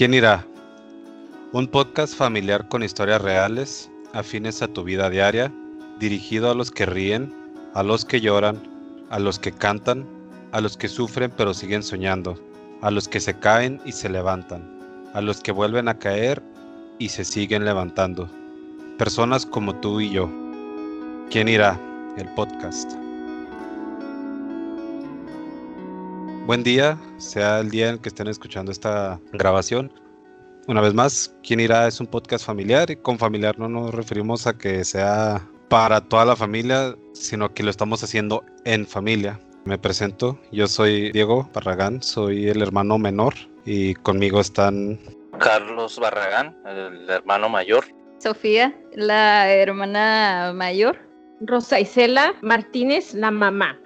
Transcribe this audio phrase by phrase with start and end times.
[0.00, 0.46] ¿Quién irá?
[1.52, 5.52] Un podcast familiar con historias reales, afines a tu vida diaria,
[5.98, 7.34] dirigido a los que ríen,
[7.74, 8.56] a los que lloran,
[9.10, 10.06] a los que cantan,
[10.52, 12.42] a los que sufren pero siguen soñando,
[12.80, 14.62] a los que se caen y se levantan,
[15.12, 16.42] a los que vuelven a caer
[16.98, 18.26] y se siguen levantando.
[18.96, 20.30] Personas como tú y yo.
[21.28, 21.78] ¿Quién irá?
[22.16, 22.90] El podcast.
[26.50, 29.92] Buen día, sea el día en que estén escuchando esta grabación.
[30.66, 31.86] Una vez más, ¿Quién irá?
[31.86, 36.24] Es un podcast familiar y con familiar no nos referimos a que sea para toda
[36.24, 39.38] la familia, sino que lo estamos haciendo en familia.
[39.64, 44.98] Me presento, yo soy Diego Barragán, soy el hermano menor y conmigo están
[45.38, 47.84] Carlos Barragán, el hermano mayor.
[48.18, 50.98] Sofía, la hermana mayor.
[51.42, 53.78] Rosa Isela Martínez, la mamá.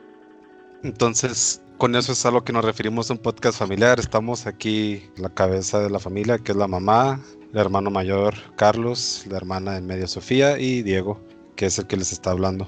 [0.83, 4.01] Entonces, con eso es a lo que nos referimos a un podcast familiar.
[4.01, 7.21] Estamos aquí la cabeza de la familia, que es la mamá,
[7.53, 11.21] el hermano mayor Carlos, la hermana en medio Sofía y Diego,
[11.57, 12.67] que es el que les está hablando.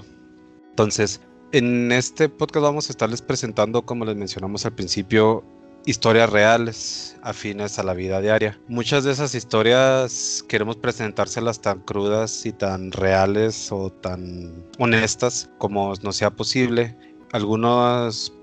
[0.69, 1.22] Entonces,
[1.53, 5.42] en este podcast vamos a estarles presentando, como les mencionamos al principio,
[5.87, 8.61] historias reales afines a la vida diaria.
[8.69, 15.94] Muchas de esas historias queremos presentárselas tan crudas y tan reales o tan honestas como
[16.03, 16.94] nos sea posible.
[17.33, 18.34] Algunos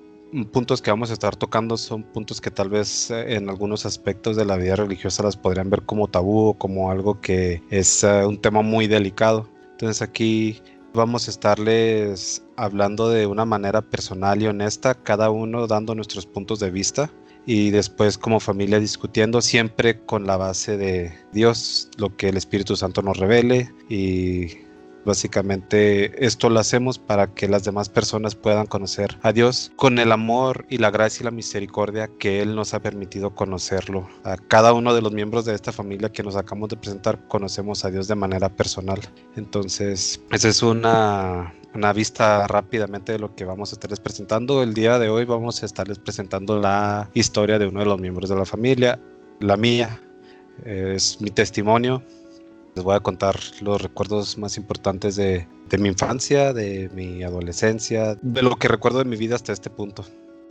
[0.51, 4.35] puntos que vamos a estar tocando son puntos que tal vez eh, en algunos aspectos
[4.35, 8.27] de la vida religiosa las podrían ver como tabú o como algo que es uh,
[8.27, 9.47] un tema muy delicado.
[9.71, 10.61] Entonces aquí
[10.93, 16.59] vamos a estarles hablando de una manera personal y honesta, cada uno dando nuestros puntos
[16.59, 17.11] de vista
[17.45, 22.75] y después como familia discutiendo siempre con la base de Dios, lo que el Espíritu
[22.75, 24.62] Santo nos revele y
[25.05, 30.11] básicamente esto lo hacemos para que las demás personas puedan conocer a Dios con el
[30.11, 34.07] amor y la gracia y la misericordia que Él nos ha permitido conocerlo.
[34.23, 37.85] A cada uno de los miembros de esta familia que nos acabamos de presentar conocemos
[37.85, 38.99] a Dios de manera personal.
[39.35, 44.61] Entonces, esa es una una vista rápidamente de lo que vamos a estarles presentando.
[44.61, 48.29] El día de hoy vamos a estarles presentando la historia de uno de los miembros
[48.29, 48.99] de la familia,
[49.39, 50.01] la mía.
[50.65, 52.03] Es mi testimonio.
[52.75, 58.15] Les voy a contar los recuerdos más importantes de, de mi infancia, de mi adolescencia,
[58.21, 60.03] de lo que recuerdo de mi vida hasta este punto.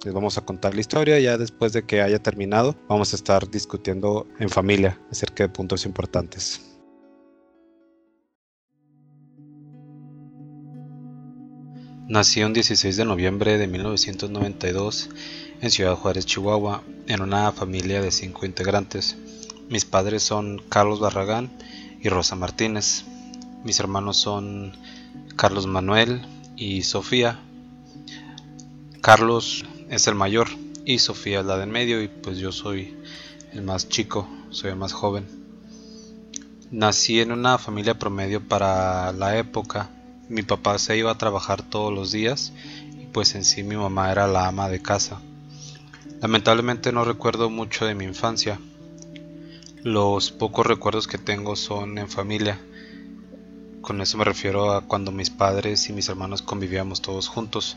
[0.05, 1.19] Les vamos a contar la historia.
[1.21, 5.85] Ya después de que haya terminado, vamos a estar discutiendo en familia acerca de puntos
[5.85, 6.61] importantes.
[12.09, 15.09] Nací un 16 de noviembre de 1992
[15.61, 19.17] en Ciudad Juárez, Chihuahua, en una familia de cinco integrantes.
[19.71, 21.51] Mis padres son Carlos Barragán
[22.03, 23.05] y Rosa Martínez.
[23.65, 24.77] Mis hermanos son
[25.37, 26.27] Carlos Manuel
[26.57, 27.39] y Sofía.
[29.01, 30.49] Carlos es el mayor
[30.85, 32.97] y Sofía es la del medio y pues yo soy
[33.53, 35.27] el más chico, soy el más joven.
[36.71, 39.91] Nací en una familia promedio para la época
[40.33, 42.55] mi papá se iba a trabajar todos los días
[42.99, 45.21] y pues en sí mi mamá era la ama de casa.
[46.23, 48.59] Lamentablemente no recuerdo mucho de mi infancia.
[49.85, 52.61] Los pocos recuerdos que tengo son en familia.
[53.81, 57.77] Con eso me refiero a cuando mis padres y mis hermanos convivíamos todos juntos.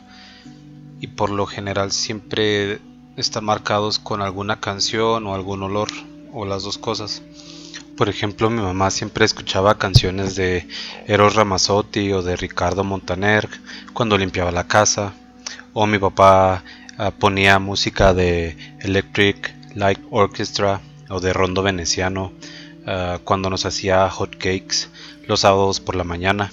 [1.00, 2.78] Y por lo general siempre
[3.16, 5.88] están marcados con alguna canción o algún olor
[6.32, 7.22] o las dos cosas.
[7.96, 10.68] Por ejemplo, mi mamá siempre escuchaba canciones de
[11.08, 13.48] Eros Ramazzotti o de Ricardo Montaner
[13.92, 15.12] cuando limpiaba la casa.
[15.72, 16.62] O mi papá
[17.00, 22.32] uh, ponía música de Electric Light Orchestra o de Rondo Veneciano
[22.86, 24.88] uh, cuando nos hacía hot cakes
[25.26, 26.52] los sábados por la mañana.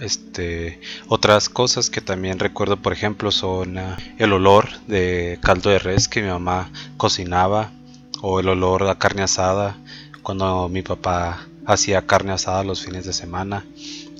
[0.00, 5.78] Este, otras cosas que también recuerdo, por ejemplo, son uh, el olor de caldo de
[5.78, 7.72] res que mi mamá cocinaba
[8.20, 9.76] o el olor a carne asada
[10.22, 13.64] cuando mi papá hacía carne asada los fines de semana.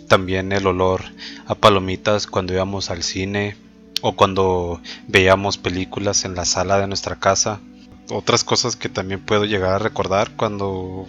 [0.08, 1.02] También el olor
[1.46, 3.56] a palomitas cuando íbamos al cine
[4.00, 7.60] o cuando veíamos películas en la sala de nuestra casa.
[8.10, 11.06] Otras cosas que también puedo llegar a recordar cuando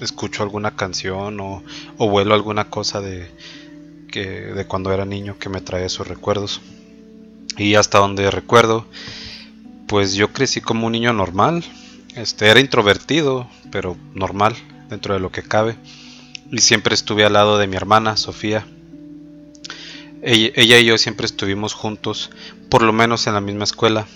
[0.00, 1.62] escucho alguna canción o,
[1.96, 3.30] o vuelo alguna cosa de,
[4.12, 6.60] que, de cuando era niño que me trae esos recuerdos.
[7.56, 8.86] Y hasta donde recuerdo,
[9.86, 11.64] pues yo crecí como un niño normal,
[12.14, 14.54] este, era introvertido, pero normal
[14.88, 15.76] dentro de lo que cabe.
[16.50, 18.66] Y siempre estuve al lado de mi hermana, Sofía.
[20.22, 22.30] Ella, y yo siempre estuvimos juntos,
[22.68, 24.06] por lo menos en la misma escuela.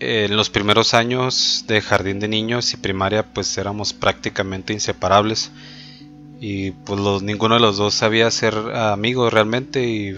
[0.00, 5.50] En los primeros años de jardín de niños y primaria, pues éramos prácticamente inseparables.
[6.40, 10.16] Y pues ninguno de los dos sabía ser amigos realmente y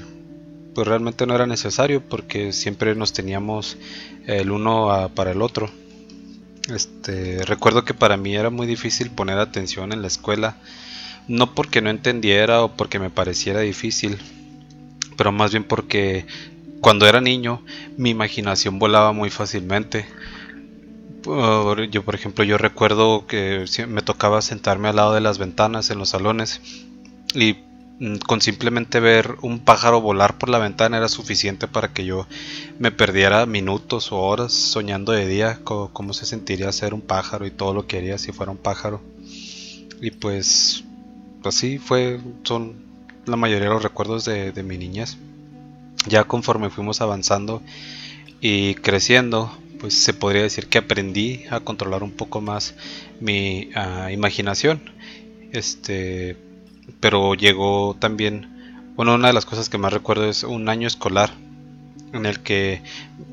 [0.74, 3.78] pues realmente no era necesario porque siempre nos teníamos
[4.26, 5.70] el uno para el otro.
[6.74, 10.56] Este, recuerdo que para mí era muy difícil poner atención en la escuela,
[11.26, 14.18] no porque no entendiera o porque me pareciera difícil,
[15.16, 16.26] pero más bien porque
[16.80, 17.62] cuando era niño
[17.96, 20.06] mi imaginación volaba muy fácilmente.
[21.24, 25.98] Yo, por ejemplo, yo recuerdo que me tocaba sentarme al lado de las ventanas en
[25.98, 26.62] los salones
[27.34, 27.56] y
[27.98, 32.26] mm, con simplemente ver un pájaro volar por la ventana era suficiente para que yo
[32.78, 37.50] me perdiera minutos o horas soñando de día cómo, se sentiría ser un pájaro y
[37.50, 39.02] todo lo que haría si fuera un pájaro.
[40.00, 40.84] Y pues
[41.44, 42.76] así fue, son
[43.26, 45.18] la mayoría de los recuerdos de, mi niñez.
[46.06, 47.62] Ya conforme fuimos avanzando
[48.40, 52.74] y creciendo, pues se podría decir que aprendí a controlar un poco más
[53.20, 54.80] mi ah, imaginación.
[55.52, 56.36] Este,
[57.00, 61.30] pero llegó también, bueno, una de las cosas que más recuerdo es un año escolar
[62.12, 62.82] en el que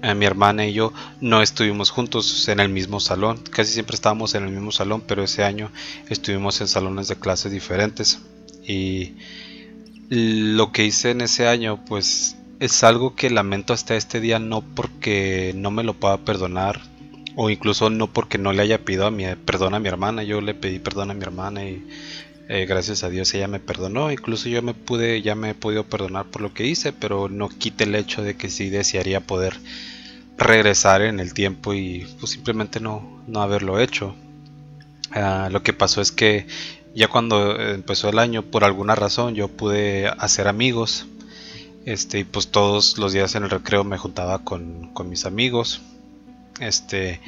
[0.03, 3.39] eh, mi hermana y yo no estuvimos juntos en el mismo salón.
[3.49, 5.71] Casi siempre estábamos en el mismo salón, pero ese año
[6.09, 8.19] estuvimos en salones de clases diferentes.
[8.65, 9.13] Y
[10.09, 14.61] lo que hice en ese año, pues es algo que lamento hasta este día, no
[14.61, 16.81] porque no me lo pueda perdonar,
[17.35, 20.23] o incluso no porque no le haya pedido a mi, perdón a mi hermana.
[20.23, 21.87] Yo le pedí perdón a mi hermana y
[22.49, 24.11] eh, gracias a Dios ella me perdonó.
[24.11, 27.49] Incluso yo me pude, ya me he podido perdonar por lo que hice, pero no
[27.49, 29.59] quite el hecho de que sí desearía poder
[30.37, 34.15] regresar en el tiempo y pues, simplemente no, no haberlo hecho.
[35.11, 36.47] Ah, lo que pasó es que
[36.95, 41.05] ya cuando empezó el año, por alguna razón, yo pude hacer amigos.
[41.87, 45.79] Este, y pues todos los días en el recreo me juntaba con, con mis amigos.
[46.59, 47.21] Este,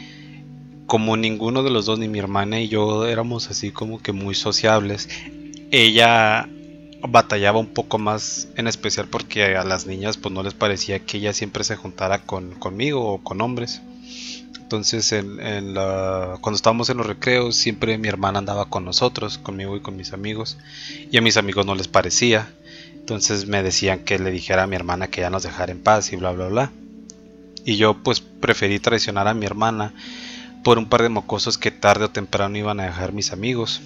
[0.85, 4.35] como ninguno de los dos, ni mi hermana y yo éramos así como que muy
[4.35, 5.07] sociables,
[5.71, 6.49] ella
[7.07, 11.19] batallaba un poco más en especial porque a las niñas pues no les parecía que
[11.19, 13.81] ella siempre se juntara con, conmigo o con hombres.
[14.59, 19.77] Entonces en, la, cuando estábamos en los recreos siempre mi hermana andaba con nosotros, conmigo
[19.77, 20.57] y con mis amigos.
[21.09, 22.51] Y a mis amigos no les parecía.
[23.09, 26.13] Entonces me decían que le dijera a mi hermana que ya nos dejara en paz
[26.13, 26.71] y bla bla bla.
[27.65, 29.95] Y yo pues preferí traicionar a mi hermana
[30.63, 33.81] por un par de mocosos que tarde o temprano iban a dejar mis amigos.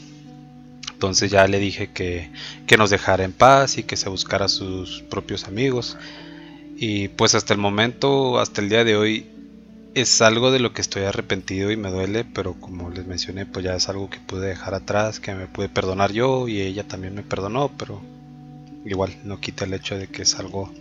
[0.91, 2.31] Entonces ya le dije que,
[2.67, 5.95] que nos dejara en paz y que se buscara sus propios amigos.
[6.75, 9.25] Y pues hasta el momento, hasta el día de hoy,
[9.93, 13.63] es algo de lo que estoy arrepentido y me duele, pero como les mencioné, pues
[13.63, 17.15] ya es algo que pude dejar atrás, que me pude perdonar yo y ella también
[17.15, 18.01] me perdonó, pero
[18.85, 20.71] igual no quita el hecho de que es algo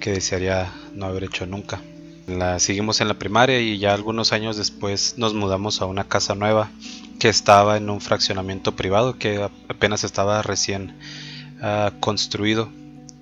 [0.00, 1.80] que desearía no haber hecho nunca.
[2.26, 6.34] La seguimos en la primaria y ya algunos años después nos mudamos a una casa
[6.34, 6.70] nueva
[7.18, 10.94] que estaba en un fraccionamiento privado que apenas estaba recién
[11.60, 12.68] ah, construido.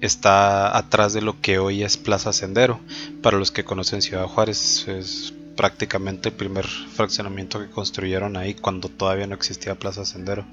[0.00, 2.80] Está atrás de lo que hoy es Plaza Sendero.
[3.22, 8.88] Para los que conocen Ciudad Juárez es prácticamente el primer fraccionamiento que construyeron ahí cuando
[8.88, 10.46] todavía no existía Plaza Sendero.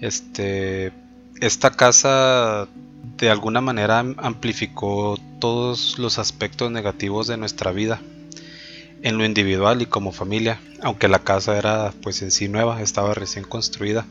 [0.00, 0.92] Este,
[1.40, 2.68] esta casa
[3.16, 8.00] de alguna manera amplificó todos los aspectos negativos de nuestra vida
[9.02, 13.14] en lo individual y como familia, aunque la casa era pues en sí nueva, estaba
[13.14, 14.06] recién construida.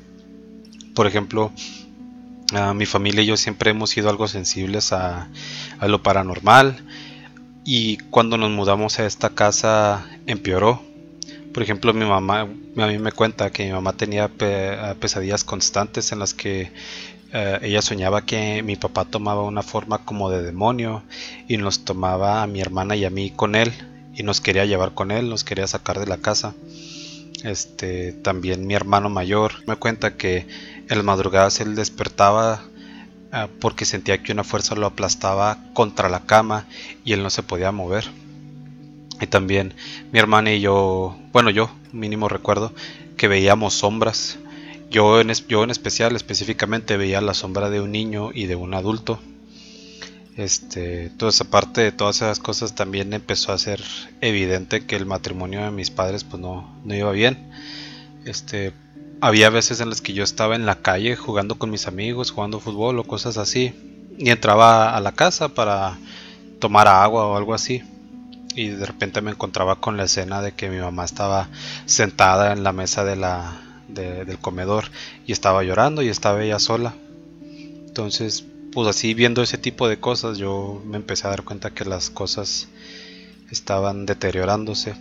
[0.96, 1.52] Por ejemplo,
[2.76, 5.30] mi familia y yo siempre hemos sido algo sensibles a,
[5.82, 6.84] lo paranormal
[7.64, 10.82] y cuando nos mudamos a esta casa empeoró.
[11.54, 14.30] Por ejemplo, mi mamá a mí me cuenta que mi mamá tenía
[15.00, 16.72] pesadillas constantes en las que
[17.32, 21.04] eh, ella soñaba que mi papá tomaba una forma como de demonio
[21.48, 23.72] y nos tomaba a mi hermana y a mí con él
[24.16, 26.56] y nos quería llevar con él, nos quería sacar de la casa.
[27.44, 30.48] Este, también mi hermano mayor me cuenta que
[30.90, 32.62] en las madrugadas él despertaba
[33.32, 36.66] eh, porque sentía que una fuerza lo aplastaba contra la cama
[37.06, 38.10] y él no se podía mover.
[39.22, 39.76] Y también
[40.12, 42.74] mi hermana y yo, bueno yo mínimo recuerdo
[43.18, 44.40] que veíamos sombras
[44.90, 48.74] yo en, yo en especial, específicamente, veía la sombra de un niño y de un
[48.74, 49.20] adulto.
[50.36, 53.84] Este, entonces, aparte de todas esas cosas, también empezó a ser
[54.22, 57.52] evidente que el matrimonio de mis padres pues no, no iba bien.
[58.26, 58.74] Este,
[59.22, 62.60] había veces en las que yo estaba en la calle jugando con mis amigos, jugando
[62.60, 63.74] fútbol o cosas así,
[64.18, 65.98] y entraba a la casa para
[66.60, 67.84] tomar agua o algo así.
[68.56, 71.50] Y de repente me encontraba con la escena de que mi mamá estaba
[71.86, 73.62] sentada en la mesa de la,
[73.94, 74.86] del comedor
[75.26, 76.96] y estaba llorando y estaba ella sola.
[77.88, 81.86] Entonces, pues así viendo ese tipo de cosas, yo me empecé a dar cuenta que
[81.86, 82.68] las cosas
[83.52, 84.96] estaban deteriorándose.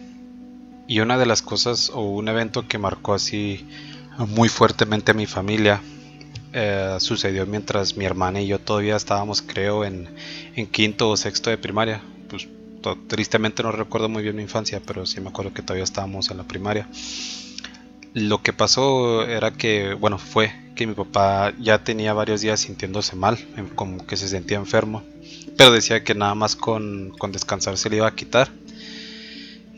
[0.86, 3.66] Y una de las cosas o un evento que marcó así
[4.26, 5.82] muy fuertemente a mi familia
[6.52, 10.08] eh, sucedió mientras mi hermana y yo todavía estábamos, creo, en,
[10.56, 12.00] en quinto o sexto de primaria.
[12.28, 12.48] Pues
[13.06, 16.38] tristemente no recuerdo muy bien mi infancia, pero sí me acuerdo que todavía estábamos en
[16.38, 16.88] la primaria.
[18.18, 23.16] Lo que pasó era que, bueno, fue que mi papá ya tenía varios días sintiéndose
[23.16, 25.02] mal, em- como que se sentía enfermo,
[25.56, 28.50] pero decía que nada más con, con descansar se le iba a quitar.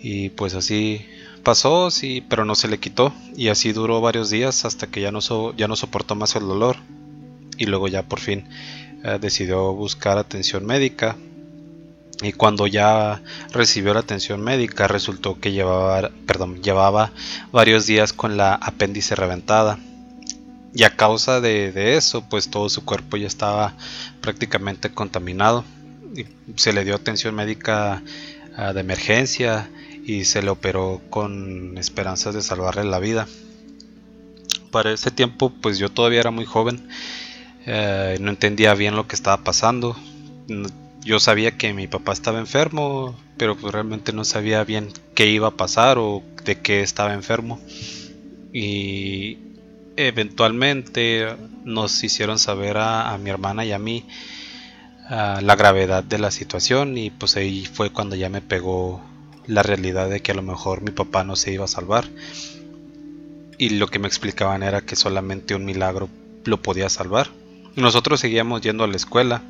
[0.03, 1.05] Y pues así
[1.43, 3.13] pasó, sí, pero no se le quitó.
[3.37, 6.43] Y así duró varios días hasta que ya no, so- ya no soportó más el
[6.47, 6.77] dolor.
[7.59, 8.45] Y luego ya por fin
[9.05, 11.17] eh, decidió buscar atención médica.
[12.23, 17.13] Y cuando ya recibió la atención médica, resultó que llevaba, perdón, llevaba
[17.51, 19.79] varios días con la apéndice reventada.
[20.75, 23.75] Y a causa de, eso, pues todo su cuerpo ya estaba
[24.21, 25.65] prácticamente contaminado.
[26.57, 28.03] Se le dio atención médica
[28.57, 29.71] ah, de emergencia
[30.05, 33.27] y se le operó con esperanzas de salvarle la vida.
[34.71, 36.89] Para ese tiempo, pues yo todavía era muy joven,
[37.67, 39.97] eh, no entendía bien lo que estaba pasando.
[41.03, 45.49] Yo sabía que mi papá estaba enfermo, pero pues realmente no sabía bien qué iba
[45.49, 47.59] a pasar o de qué estaba enfermo.
[48.53, 49.39] Y
[49.97, 51.27] eventualmente
[51.65, 54.07] nos hicieron saber a, mi hermana y a mí
[55.09, 59.03] la gravedad de la situación y pues ahí fue cuando ya me pegó
[59.47, 62.05] la realidad de que a lo mejor mi papá no se iba a salvar
[63.59, 66.09] y lo que me explicaban era que solamente un milagro
[66.45, 67.29] lo podía salvar.
[67.77, 69.43] Nosotros seguíamos yendo a la escuela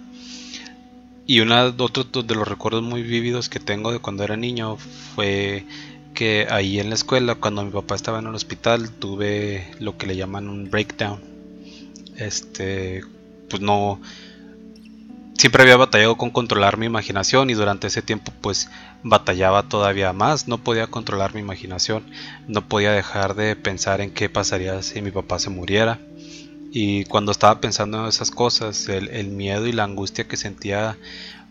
[1.31, 4.77] y una otro de los recuerdos muy vívidos que tengo de cuando era niño
[5.15, 5.65] fue
[6.13, 10.09] que ahí en la escuela cuando mi papá estaba en el hospital tuve lo que
[10.09, 11.21] le llaman un breakdown.
[12.17, 13.03] Este,
[13.49, 14.01] pues no
[15.39, 18.69] siempre había batallado con controlar mi imaginación y durante ese tiempo pues
[19.05, 22.03] batallaba todavía más, no podía controlar mi imaginación,
[22.49, 26.01] no podía dejar de pensar en qué pasaría si mi papá se muriera.
[26.73, 30.97] Y cuando estaba pensando en esas cosas, el, miedo y la angustia que sentía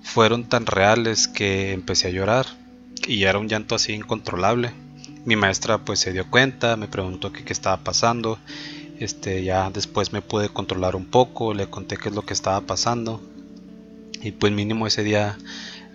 [0.01, 2.45] fueron tan reales que empecé a llorar
[3.05, 4.71] y era un llanto así incontrolable.
[5.25, 8.39] Mi maestra pues se dio cuenta, me preguntó qué, qué estaba pasando.
[8.99, 12.61] Este, ya después me pude controlar un poco, le conté qué es lo que estaba
[12.61, 13.21] pasando.
[14.21, 15.37] Y pues mínimo ese día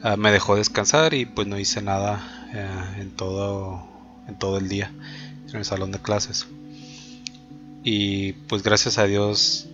[0.03, 3.87] ah, me dejó descansar y pues no hice nada eh, en todo
[4.27, 4.91] en todo el día
[5.49, 6.47] en el salón de clases.
[7.85, 9.69] Y pues gracias a Dios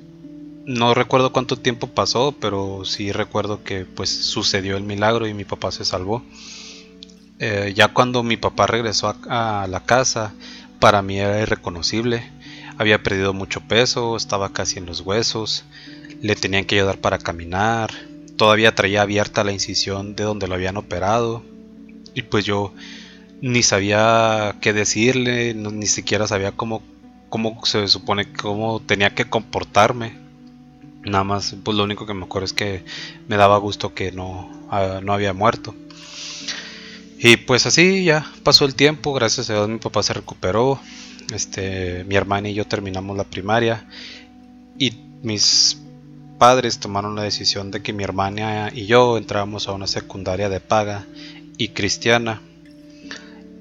[0.66, 5.44] no recuerdo cuánto tiempo pasó, pero sí recuerdo que pues sucedió el milagro y mi
[5.44, 6.22] papá se salvó.
[7.38, 10.34] Eh, ya cuando mi papá regresó a, la casa,
[10.78, 12.30] para mí era irreconocible.
[12.76, 15.64] Había perdido mucho peso, estaba casi en los huesos,
[16.20, 17.90] le tenían que ayudar para caminar,
[18.36, 21.42] todavía traía abierta la incisión de donde lo habían operado.
[22.14, 22.74] Y pues yo
[23.40, 26.82] ni sabía qué decirle, ni siquiera sabía cómo,
[27.30, 30.18] cómo se supone cómo tenía que comportarme.
[31.02, 32.84] Nada más, pues lo único que me acuerdo es que
[33.26, 35.74] me daba gusto que no, ah, no había muerto.
[37.18, 40.78] Y pues así ya pasó el tiempo, gracias a Dios mi papá se recuperó.
[41.32, 43.86] Este, mi hermana y yo terminamos la primaria
[44.78, 45.80] y mis
[46.38, 50.60] padres tomaron la decisión de que mi hermana y yo entrábamos a una secundaria de
[50.60, 51.06] paga
[51.56, 52.40] y cristiana.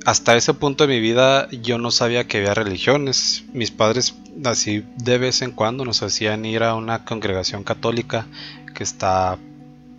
[0.10, 3.44] Hasta ese punto de mi vida yo no sabía que había religiones.
[3.54, 8.26] Mis padres así de vez en cuando nos hacían ir a una congregación católica
[8.74, 9.38] que está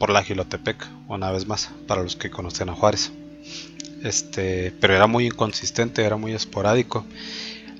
[0.00, 3.12] por la Gilotepec, una vez más, para los que conocen a Juárez.
[4.02, 7.06] Este, pero era muy inconsistente, era muy esporádico.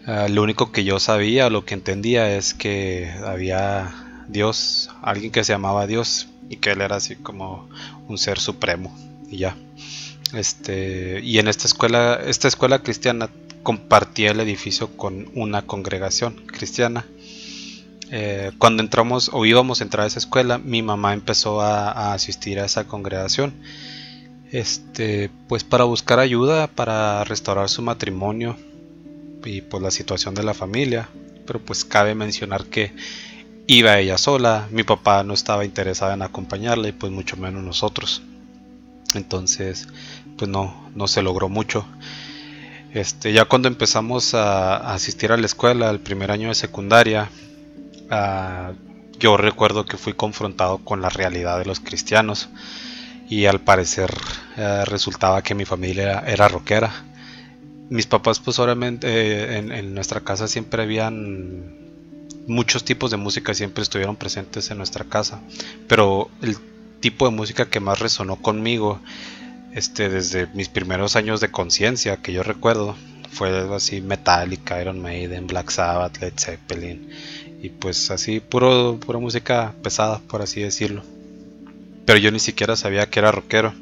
[0.07, 3.93] Ah, lo único que yo sabía, lo que entendía es que había
[4.29, 7.69] Dios, alguien que se llamaba Dios y que él era así como
[8.07, 8.97] un ser supremo
[9.29, 9.57] y ya.
[10.35, 13.31] Este, y en esta escuela, esta escuela cristiana
[13.63, 17.07] compartía el edificio con una congregación cristiana.
[18.13, 22.15] Eh, cuando entramos o íbamos a entrar a esa escuela, mi mamá empezó a, a
[22.15, 23.55] asistir a esa congregación.
[24.53, 28.57] Este, pues para buscar ayuda para restaurar su matrimonio
[29.45, 31.09] y pues la situación de la familia.
[31.47, 32.93] Pero pues cabe mencionar que
[33.67, 38.23] iba ella sola, mi papá no estaba interesado en acompañarla y pues mucho menos nosotros.
[39.15, 39.89] Entonces,
[40.41, 41.85] pues no, no se logró mucho.
[42.95, 47.29] Este, ya cuando empezamos a, asistir a la escuela, el primer año de secundaria,
[48.09, 48.73] ah,
[49.19, 52.49] yo recuerdo que fui confrontado con la realidad de los cristianos
[53.29, 54.11] y al parecer
[54.57, 57.05] eh, resultaba que mi familia era, era rockera.
[57.91, 61.77] Mis papás pues obviamente eh, en, en nuestra casa siempre habían
[62.47, 65.43] muchos tipos de música siempre estuvieron presentes en nuestra casa,
[65.87, 66.57] pero el
[67.01, 69.01] tipo de música que más resonó conmigo
[69.73, 72.97] este desde mis primeros años de conciencia que yo recuerdo
[73.31, 77.09] fue algo así Metallica, Iron Maiden, Black Sabbath, Led Zeppelin
[77.63, 81.03] y pues así puro pura música pesada por así decirlo.
[82.05, 83.73] Pero yo ni siquiera sabía que era rockero.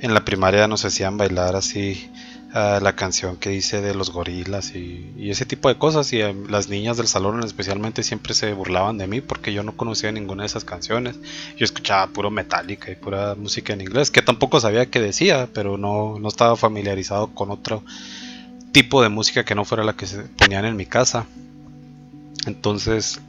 [0.00, 2.10] en la primaria nos hacían bailar así
[2.54, 6.68] la canción que dice de los gorilas y, ese tipo de cosas y eh, las
[6.68, 10.46] niñas del salón especialmente siempre se burlaban de mí porque yo no conocía ninguna de
[10.46, 11.18] esas canciones.
[11.56, 15.76] Yo escuchaba puro Metallica y pura música en inglés que tampoco sabía qué decía, pero
[15.78, 17.82] no, no estaba familiarizado con otro
[18.70, 21.26] tipo de música que no fuera la que se ponían en mi casa.
[22.46, 23.20] Entonces,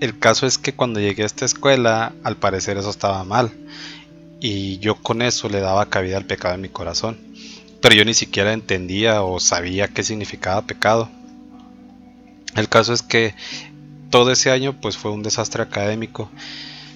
[0.00, 3.50] el caso es que cuando llegué a esta escuela, al parecer eso estaba mal.
[4.40, 7.18] Y yo con eso le daba cabida al pecado en mi corazón.
[7.80, 11.08] Pero yo ni siquiera entendía o sabía qué significaba pecado.
[12.54, 13.34] El caso es que
[14.10, 16.30] todo ese año pues fue un desastre académico.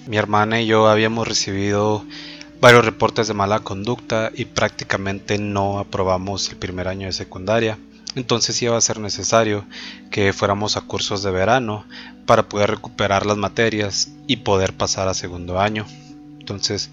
[0.07, 2.03] Mi hermana y yo habíamos recibido
[2.59, 7.77] varios reportes de mala conducta y prácticamente no aprobamos el primer año de secundaria.
[8.15, 9.65] Entonces iba a ser necesario
[10.09, 11.85] que fuéramos a cursos de verano
[12.25, 15.85] para poder recuperar las materias y poder pasar a segundo año.
[16.39, 16.89] Entonces,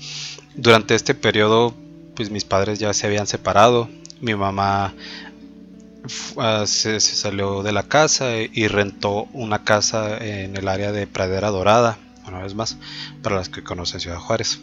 [0.55, 1.75] durante este periodo,
[2.19, 3.89] pues mis padres ya se habían separado.
[4.21, 4.93] Mi mamá
[6.35, 11.07] uh, se, se, salió de la casa y rentó una casa en el área de
[11.07, 11.97] Pradera Dorada,
[12.27, 12.77] una vez más,
[13.23, 14.59] para las que conocen Ciudad Juárez.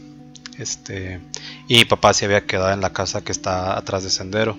[0.60, 1.22] Este,
[1.70, 4.58] y mi papá se había quedado en la casa que está atrás de Sendero.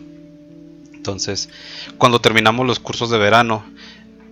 [0.95, 1.50] Entonces,
[1.99, 3.62] cuando terminamos los cursos de verano,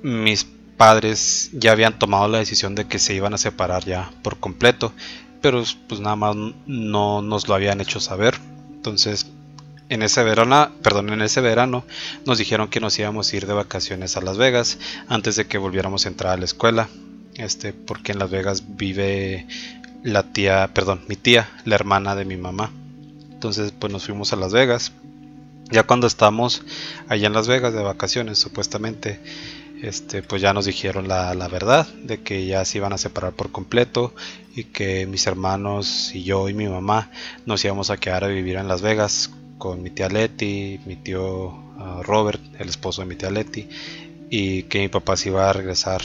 [0.03, 0.47] mis
[0.79, 4.95] padres ya habían tomado la decisión de que se iban a separar ya por completo,
[5.43, 8.54] pero pues nada más no nos lo habían hecho saber.
[8.85, 9.25] Entonces,
[9.89, 11.87] en ese verano, perdón, en ese verano
[12.27, 14.77] nos dijeron que nos íbamos a ir de vacaciones a Las Vegas
[15.09, 16.91] antes de que volviéramos a entrar a la escuela.
[17.37, 19.47] Este, porque en Las Vegas vive
[20.03, 22.73] la tía, perdón, mi tía, la hermana de mi mamá.
[23.33, 24.93] Entonces, pues nos fuimos a Las Vegas.
[25.71, 26.61] Ya cuando estamos
[27.09, 29.19] allá en Las Vegas de vacaciones, supuestamente,
[29.85, 33.53] este, pues ya nos dijeron la, verdad de que ya se iban a separar por
[33.53, 34.15] completo
[34.57, 37.11] y que mis hermanos y yo y mi mamá
[37.45, 41.49] nos íbamos a quedar a vivir en Las Vegas con mi tía Leti, mi tío
[41.49, 43.69] uh, Robert, el esposo de mi tía Leti,
[44.31, 46.01] y que mi papá se iba a regresar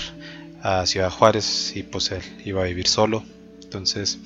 [0.61, 3.23] a Ciudad Juárez y pues él iba a vivir solo.
[3.63, 4.19] Entonces,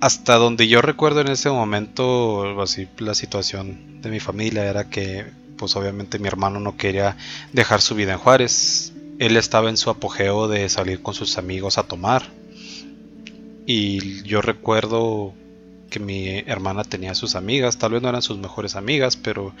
[0.00, 5.26] hasta donde yo recuerdo en ese momento, así la situación de mi familia era que,
[5.62, 7.16] pues obviamente mi hermano no quería
[7.52, 8.92] dejar su vida en Juárez.
[9.20, 12.24] Él estaba en su apogeo de salir con sus amigos a tomar.
[13.64, 15.32] Y yo recuerdo
[15.88, 19.54] que mi hermana tenía sus amigas, tal vez no eran sus mejores amigas, pero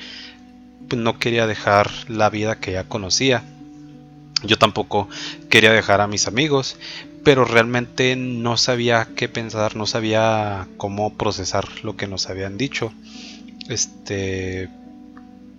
[0.90, 3.44] no quería dejar la vida que ya conocía.
[4.42, 5.08] Yo tampoco
[5.48, 6.78] quería dejar a mis amigos,
[7.22, 12.92] pero realmente no sabía qué pensar, no sabía cómo procesar lo que nos habían dicho.
[13.68, 14.68] Este,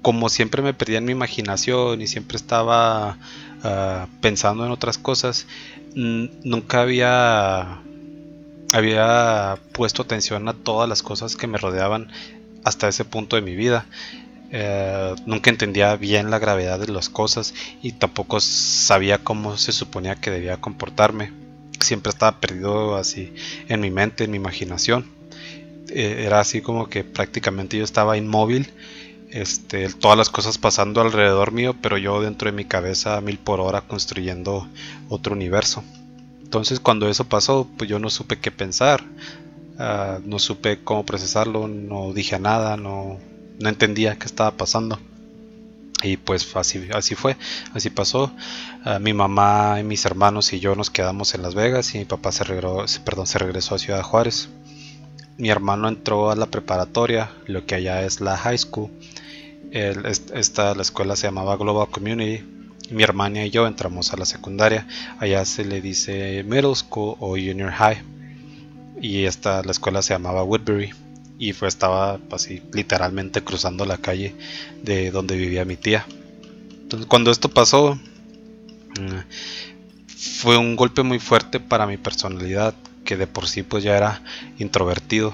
[0.04, 3.18] como siempre me perdía en mi imaginación y siempre estaba
[3.64, 5.48] uh, pensando en otras cosas,
[5.96, 7.82] nunca había
[8.72, 12.10] había puesto atención a todas las cosas que me rodeaban
[12.64, 13.86] hasta ese punto de mi vida.
[14.52, 20.16] Eh, nunca entendía bien la gravedad de las cosas y tampoco sabía cómo se suponía
[20.16, 21.32] que debía comportarme
[21.84, 23.34] siempre estaba perdido así
[23.68, 25.06] en mi mente, en mi imaginación.
[25.90, 28.72] Eh, era así como que prácticamente yo estaba inmóvil,
[29.34, 33.60] este, todas las cosas pasando alrededor mío, pero yo dentro de mi cabeza mil por
[33.60, 34.68] hora construyendo
[35.10, 35.84] otro universo.
[36.44, 39.04] Entonces cuando eso pasó, pues yo no supe qué pensar,
[39.80, 43.18] uh, no supe cómo procesarlo, no dije nada, no,
[43.60, 45.00] no entendía qué estaba pasando.
[46.04, 47.36] Y pues así, así fue,
[47.74, 48.32] así pasó.
[48.86, 52.06] Uh, mi mamá y mis hermanos y yo nos quedamos en Las Vegas y mi
[52.06, 54.50] papá se regresó, perdón, se regresó a Ciudad Juárez.
[55.40, 58.92] Mi hermano entró a la preparatoria, lo que allá es la high school.
[59.74, 62.44] Esta, la escuela se llamaba Global Community.
[62.92, 64.86] Mi hermana y yo entramos a la secundaria.
[65.18, 67.98] Allá se le dice middle school o junior high.
[69.02, 70.92] Y esta, la escuela se llamaba Woodbury
[71.40, 74.36] y fue, estaba así literalmente cruzando la calle
[74.84, 76.06] de donde vivía mi tía.
[76.84, 79.20] Entonces, cuando esto pasó, mm,
[80.38, 84.22] fue un golpe muy fuerte para mi personalidad, que de por sí pues ya era
[84.60, 85.34] introvertido.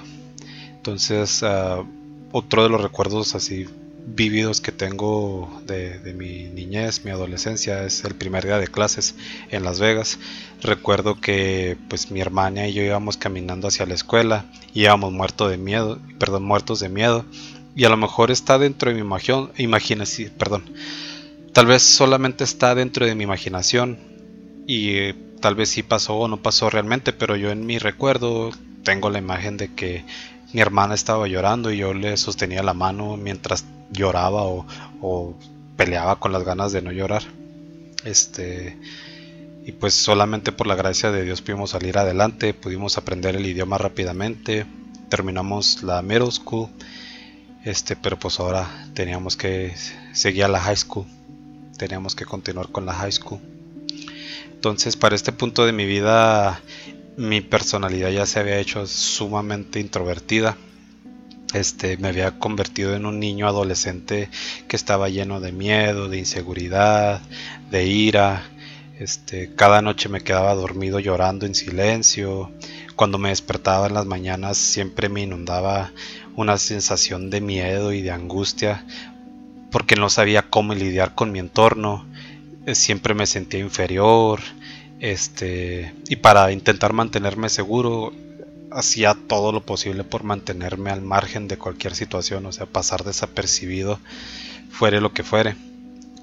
[0.77, 1.85] Entonces, uh,
[2.31, 3.67] otro de los recuerdos así
[4.15, 9.15] vividos que tengo de, mi niñez, mi adolescencia, es el primer día de clases
[9.49, 10.19] en Las Vegas.
[10.61, 15.57] Recuerdo que pues mi hermana y yo íbamos caminando hacia la escuela, íbamos muertos de
[15.57, 17.25] miedo, perdón, muertos de miedo.
[17.75, 20.63] Y a lo mejor está dentro de mi imaginación, imagínese, perdón,
[21.53, 23.99] tal vez solamente está dentro de mi imaginación
[24.67, 28.51] y tal vez sí pasó o no pasó realmente, pero yo en mi recuerdo
[28.83, 30.03] tengo la imagen de que
[30.51, 35.35] mi hermana estaba llorando y yo le sostenía la mano mientras lloraba o,
[35.77, 37.23] peleaba con las ganas de no llorar.
[38.05, 38.77] Este
[39.65, 43.77] y pues solamente por la gracia de Dios pudimos salir adelante, pudimos aprender el idioma
[43.77, 44.65] rápidamente
[45.09, 46.69] terminamos la middle school,
[47.65, 49.73] este, pero pues ahora teníamos que
[50.13, 51.05] seguir a la high school,
[51.77, 53.41] teníamos que continuar con la high school.
[54.53, 56.61] Entonces, para este punto de mi vida,
[57.17, 60.57] mi personalidad ya se había hecho sumamente introvertida.
[61.53, 64.29] Este, me había convertido en un niño adolescente
[64.67, 67.21] que estaba lleno de miedo, de inseguridad,
[67.71, 68.43] de ira.
[68.99, 72.51] Este, cada noche me quedaba dormido llorando en silencio.
[72.95, 75.91] Cuando me despertaba en las mañanas siempre me inundaba
[76.35, 78.85] una sensación de miedo y de angustia
[79.71, 82.05] porque no sabía cómo lidiar con mi entorno.
[82.65, 84.39] Eh, siempre me sentía inferior.
[84.99, 88.13] Este, y para intentar mantenerme seguro,
[88.71, 93.99] hacía todo lo posible por mantenerme al margen de cualquier situación, o sea, pasar desapercibido,
[94.69, 95.55] fuere lo que fuere.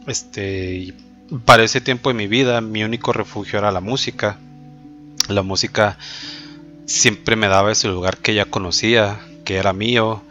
[0.06, 0.94] Este,
[1.44, 4.38] para ese tiempo de mi vida, mi único refugio era la música.
[5.28, 5.98] La música
[6.86, 10.22] siempre me daba ese lugar que ya conocía, que era mío.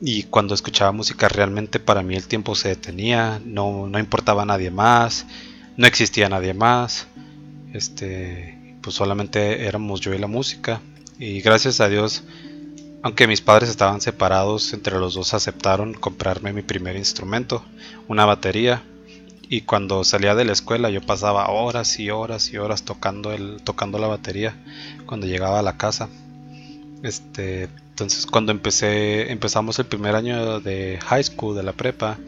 [0.00, 4.70] Y cuando escuchaba música realmente para mí el tiempo se detenía, no, no importaba nadie
[4.70, 5.26] más,
[5.76, 7.06] no existía nadie más.
[7.72, 10.82] Este, pues solamente éramos yo y la música.
[11.18, 12.24] Y gracias a Dios,
[13.02, 17.64] aunque mis padres estaban separados, entre los dos aceptaron comprarme mi primer instrumento,
[18.08, 18.82] una batería.
[19.48, 23.62] Y cuando salía de la escuela yo pasaba horas y horas y horas tocando, el,
[23.62, 24.56] tocando la batería
[25.06, 26.08] cuando llegaba a la casa.
[27.02, 32.18] Este, entonces cuando empecé, empezamos el primer año de high school, de la prepa,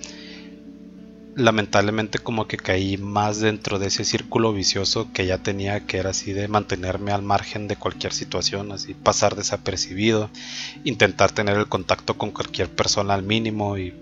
[1.36, 6.10] lamentablemente como que caí más dentro de ese círculo vicioso que ya tenía que era
[6.10, 10.30] así de mantenerme al margen de cualquier situación, así pasar desapercibido,
[10.84, 13.92] intentar tener el contacto con cualquier persona al mínimo y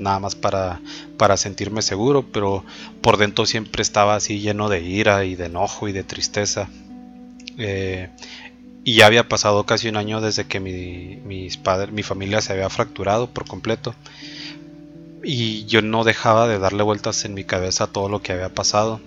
[0.00, 0.80] nada más para,
[1.18, 2.64] para sentirme seguro, pero
[3.02, 6.70] por dentro siempre estaba así lleno de ira y de enojo y de tristeza.
[7.58, 8.08] Eh,
[8.82, 12.54] y ya había pasado casi un año desde que mi, mis padres, mi familia se
[12.54, 13.94] había fracturado por completo
[15.22, 18.48] y yo no dejaba de darle vueltas en mi cabeza a todo lo que había
[18.48, 19.00] pasado.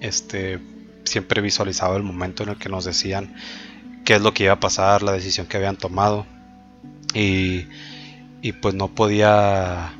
[0.00, 0.60] Este,
[1.04, 3.34] siempre visualizaba el momento en el que nos decían
[4.04, 6.26] qué es lo que iba a pasar, la decisión que habían tomado.
[7.14, 7.66] Y,
[8.42, 9.94] y pues no podía...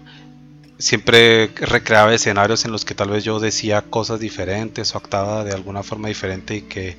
[0.78, 5.52] Siempre recreaba escenarios en los que tal vez yo decía cosas diferentes o actuaba de
[5.52, 6.96] alguna forma diferente y que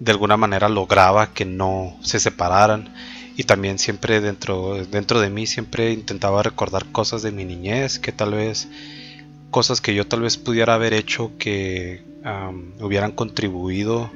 [0.00, 2.92] de alguna manera lograba que no se separaran
[3.36, 8.10] y también siempre dentro, dentro de mí siempre intentaba recordar cosas de mi niñez, que
[8.12, 8.68] tal vez
[9.50, 12.02] cosas que yo tal vez pudiera haber hecho que
[12.80, 14.10] hubieran contribuido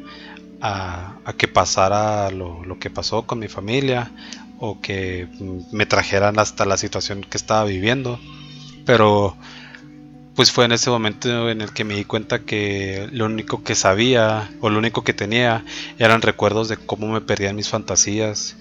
[0.60, 4.10] a, que pasara lo, lo, que pasó con mi familia
[4.58, 5.28] o que
[5.70, 8.18] me trajeran hasta la situación que estaba viviendo.
[8.84, 9.36] Pero
[10.34, 13.74] pues fue en ese momento en el que me di cuenta que lo único que
[13.74, 15.64] sabía o lo único que tenía
[15.98, 18.56] eran recuerdos de cómo me perdían mis fantasías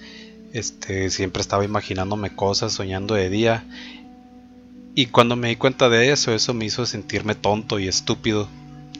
[0.52, 3.64] este, siempre estaba imaginándome cosas, soñando de día.
[4.94, 8.48] Y cuando me di cuenta de eso, eso me hizo sentirme tonto y estúpido.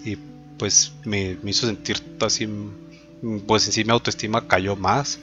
[0.04, 0.16] Y
[0.58, 2.48] pues me, hizo sentir así,
[3.46, 5.18] pues en sí mi autoestima cayó más.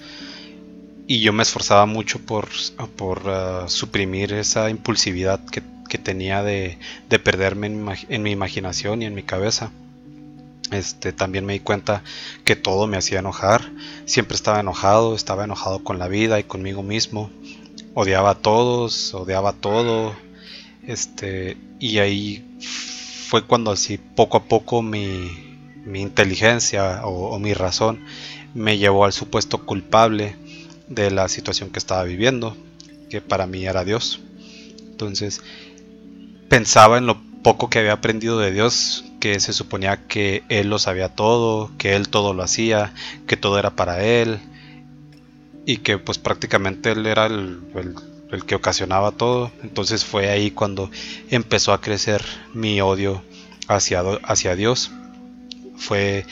[1.08, 2.50] Y yo me esforzaba mucho por,
[2.98, 5.62] por uh, suprimir esa impulsividad que,
[5.98, 6.78] tenía de,
[7.24, 9.72] perderme en mi imaginación y en mi cabeza.
[10.72, 12.04] Este, también me di cuenta
[12.44, 13.72] que todo me hacía enojar.
[14.06, 17.30] Siempre estaba enojado, estaba enojado con la vida y conmigo mismo.
[17.94, 20.14] Odiaba a todos, odiaba todo.
[20.86, 22.46] Este, y ahí
[23.28, 25.30] fue cuando así poco a poco mi,
[25.86, 28.00] mi inteligencia o, o mi razón
[28.54, 30.36] me llevó al supuesto culpable
[30.88, 32.56] de la situación que estaba viviendo,
[33.10, 34.22] que para mí era Dios.
[34.80, 35.42] Entonces
[36.50, 40.80] pensaba en lo poco que había aprendido de Dios, que se suponía que Él lo
[40.80, 42.94] sabía todo, que Él todo lo hacía,
[43.26, 44.40] que todo era para Él,
[45.66, 47.62] y que pues prácticamente Él era el,
[48.46, 49.54] que ocasionaba todo.
[49.64, 50.92] Entonces fue ahí cuando
[51.30, 52.22] empezó a crecer
[52.54, 53.24] mi odio
[53.70, 54.92] hacia, hacia Dios.
[55.78, 56.26] Fue,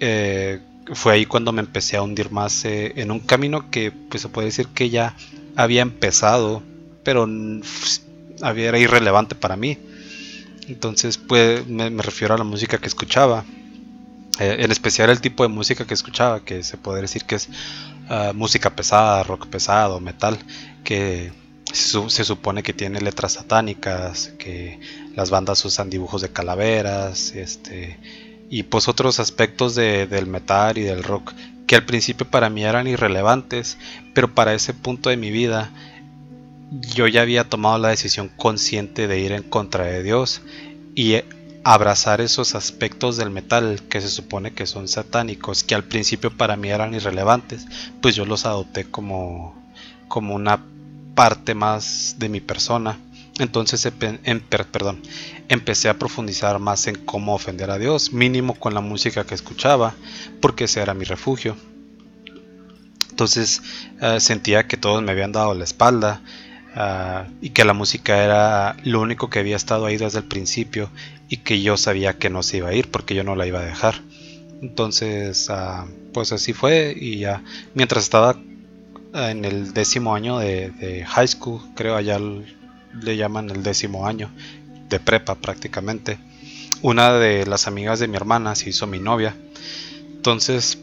[0.00, 0.60] eh,
[0.94, 4.30] fue ahí cuando me empecé a hundir más eh, en un camino que pues se
[4.30, 5.16] puede decir que ya
[5.54, 6.62] había empezado,
[7.04, 7.28] pero
[8.40, 9.76] era irrelevante para mí
[10.68, 13.44] entonces, pues, me, refiero a la música que escuchaba.
[14.38, 17.48] Eh, en especial el tipo de música que escuchaba, que se puede decir que es
[18.08, 20.38] ah, música pesada, rock pesado, metal,
[20.84, 21.32] que
[21.72, 24.78] se, supone que tiene letras satánicas, que
[25.14, 27.98] las bandas usan dibujos de calaveras, este,
[28.50, 31.32] y pues otros aspectos del metal y del rock
[31.66, 33.76] que al principio para mí eran irrelevantes,
[34.14, 35.70] pero para ese punto de mi vida
[36.70, 40.42] yo ya había tomado la decisión consciente de ir en contra de Dios
[40.94, 41.16] y
[41.64, 46.56] abrazar esos aspectos del metal que se supone que son satánicos, que al principio para
[46.56, 47.66] mí eran irrelevantes,
[48.00, 49.54] pues yo los adopté como,
[50.08, 50.64] como una
[51.14, 52.98] parte más de mi persona.
[53.38, 55.02] Entonces em, perdón,
[55.48, 59.94] empecé a profundizar más en cómo ofender a Dios, mínimo con la música que escuchaba,
[60.40, 61.56] porque ese era mi refugio.
[63.10, 63.62] Entonces
[64.00, 66.22] eh, sentía que todos me habían dado la espalda
[66.76, 70.90] ah, y que la música era lo único que había estado ahí desde el principio
[71.28, 73.60] y que yo sabía que no se iba a ir porque yo no la iba
[73.60, 73.96] a dejar.
[74.62, 77.42] Entonces, ah, pues así fue y ya
[77.74, 78.38] mientras estaba
[79.12, 84.30] ah, en el décimo año de, high school, creo allá le llaman el décimo año
[84.88, 86.18] de prepa prácticamente.
[86.82, 89.34] Una de las amigas de mi hermana se hizo mi novia.
[90.14, 90.78] Entonces,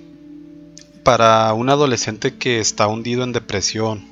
[1.04, 4.06] para un adolescente que está hundido en depresión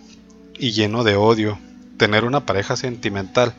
[0.57, 1.57] y lleno de odio,
[2.01, 3.53] tener una pareja sentimental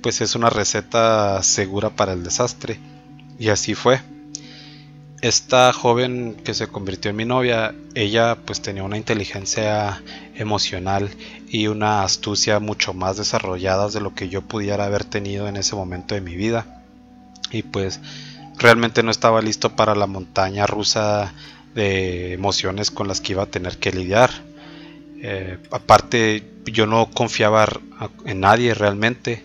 [0.00, 2.80] pues es una receta segura para el desastre.
[3.38, 4.00] Y así fue.
[5.20, 10.02] Esta joven que se convirtió en mi novia, ella pues tenía una inteligencia
[10.34, 11.10] emocional
[11.48, 15.76] y una astucia mucho más desarrolladas de lo que yo pudiera haber tenido en ese
[15.76, 16.82] momento de mi vida.
[17.50, 18.00] Y pues
[18.56, 21.34] realmente no estaba listo para la montaña rusa
[21.74, 24.30] de emociones con las que iba a tener que lidiar.
[25.22, 27.68] Eh, aparte, yo no confiaba
[28.26, 29.42] en nadie realmente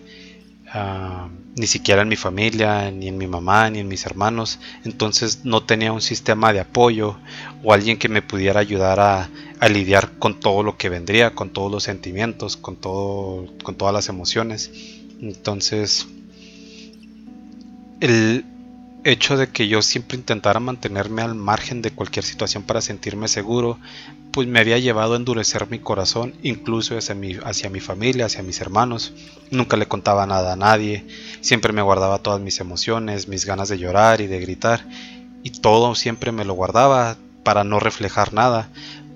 [0.70, 4.60] Ah, ni siquiera en mi familia, ni en mi mamá, ni en mis hermanos.
[4.84, 7.16] Entonces no tenía un sistema de apoyo
[7.64, 11.50] o alguien que me pudiera ayudar a, a lidiar con todo lo que vendría, con
[11.50, 14.70] todos los sentimientos, con, todo, con todas las emociones.
[15.20, 16.06] Entonces,
[18.00, 18.44] el
[19.04, 23.78] hecho de que yo siempre intentara mantenerme al margen de cualquier situación para sentirme seguro,
[24.32, 29.12] pues me había llevado a endurecer mi corazón, incluso hacia mi, familia, hacia mis hermanos.
[29.50, 31.06] Nunca le contaba nada a nadie,
[31.40, 34.86] siempre me guardaba todas mis emociones, mis ganas de llorar y de gritar,
[35.42, 38.68] y todo siempre me lo guardaba para no reflejar nada,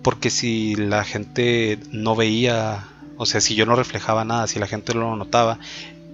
[0.02, 4.66] porque si la gente no veía, o sea, si yo no reflejaba nada, si la
[4.66, 5.58] gente no lo notaba,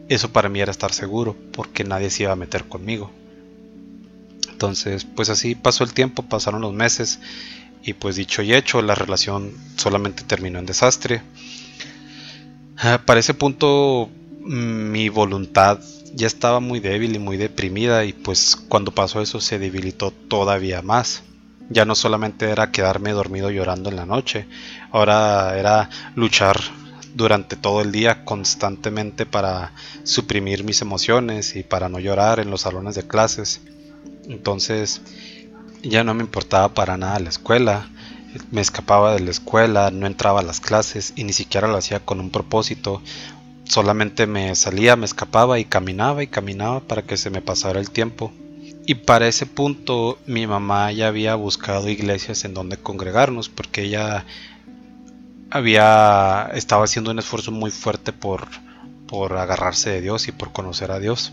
[0.08, 3.10] eso para mí era estar seguro, porque nadie se iba a meter conmigo.
[4.58, 7.20] Entonces, pues así pasó el tiempo, pasaron los meses
[7.84, 11.22] y pues dicho y hecho, la relación solamente terminó en desastre.
[12.76, 15.78] Ah, para ese punto mi voluntad
[16.12, 20.82] ya estaba muy débil y muy deprimida y pues cuando pasó eso se debilitó todavía
[20.82, 21.22] más.
[21.70, 24.48] Ya no solamente era quedarme dormido llorando en la noche,
[24.90, 26.58] ahora era luchar
[27.14, 29.70] durante todo el día constantemente para
[30.02, 33.60] suprimir mis emociones y para no llorar en los salones de clases.
[34.28, 35.00] Entonces
[35.82, 37.88] ya no me importaba para nada la escuela,
[38.50, 42.00] me escapaba de la escuela, no entraba a las clases y ni siquiera lo hacía
[42.00, 43.02] con un propósito.
[43.64, 47.90] Solamente me salía, me escapaba y caminaba y caminaba para que se me pasara el
[47.90, 48.32] tiempo.
[48.86, 54.24] Y para ese punto mi mamá ya había buscado iglesias en donde congregarnos porque ella
[55.50, 58.48] había estaba haciendo un esfuerzo muy fuerte por
[59.06, 61.32] por agarrarse de Dios y por conocer a Dios.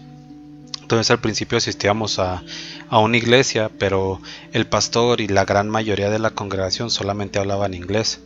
[0.81, 2.43] Entonces al principio asistíamos a,
[2.91, 4.21] una iglesia, pero
[4.53, 8.21] el pastor y la gran mayoría de la congregación solamente hablaban inglés.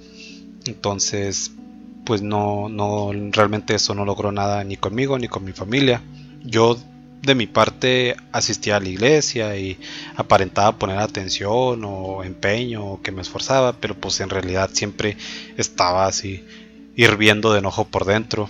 [0.65, 1.53] Entonces,
[2.05, 6.01] pues no, no, realmente eso no logró nada ni conmigo ni con mi familia.
[6.43, 6.77] Yo
[7.21, 9.79] de mi parte asistía a la iglesia y
[10.15, 15.17] aparentaba poner atención o empeño o que me esforzaba, pero pues en realidad siempre
[15.57, 16.43] estaba así
[16.95, 18.49] hirviendo de enojo por dentro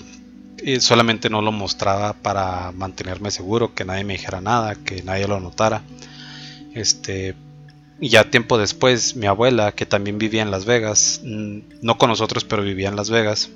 [0.80, 5.40] solamente no lo mostraba para mantenerme seguro, que nadie me dijera nada, que nadie lo
[5.40, 5.84] notara.
[6.74, 7.36] Este,
[8.00, 12.44] ya tiempo después, mi abuela, que también vivía en Las Vegas, mm, no con nosotros,
[12.44, 13.50] pero vivía en Las Vegas,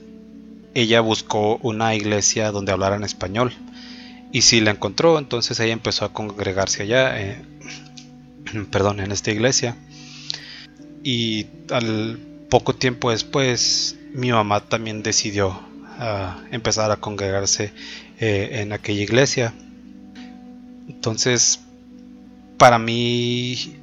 [0.74, 3.54] ella buscó una iglesia donde hablaran español.
[4.32, 7.42] Y si la encontró, entonces ella empezó a congregarse allá, eh,
[8.72, 9.78] perdón, en esta iglesia.
[11.04, 12.18] Y al
[12.50, 15.60] poco tiempo después, mi mamá también decidió
[16.00, 17.74] a empezar a congregarse
[18.20, 19.54] eh, en aquella iglesia.
[20.88, 21.62] Entonces,
[22.58, 23.78] para mí,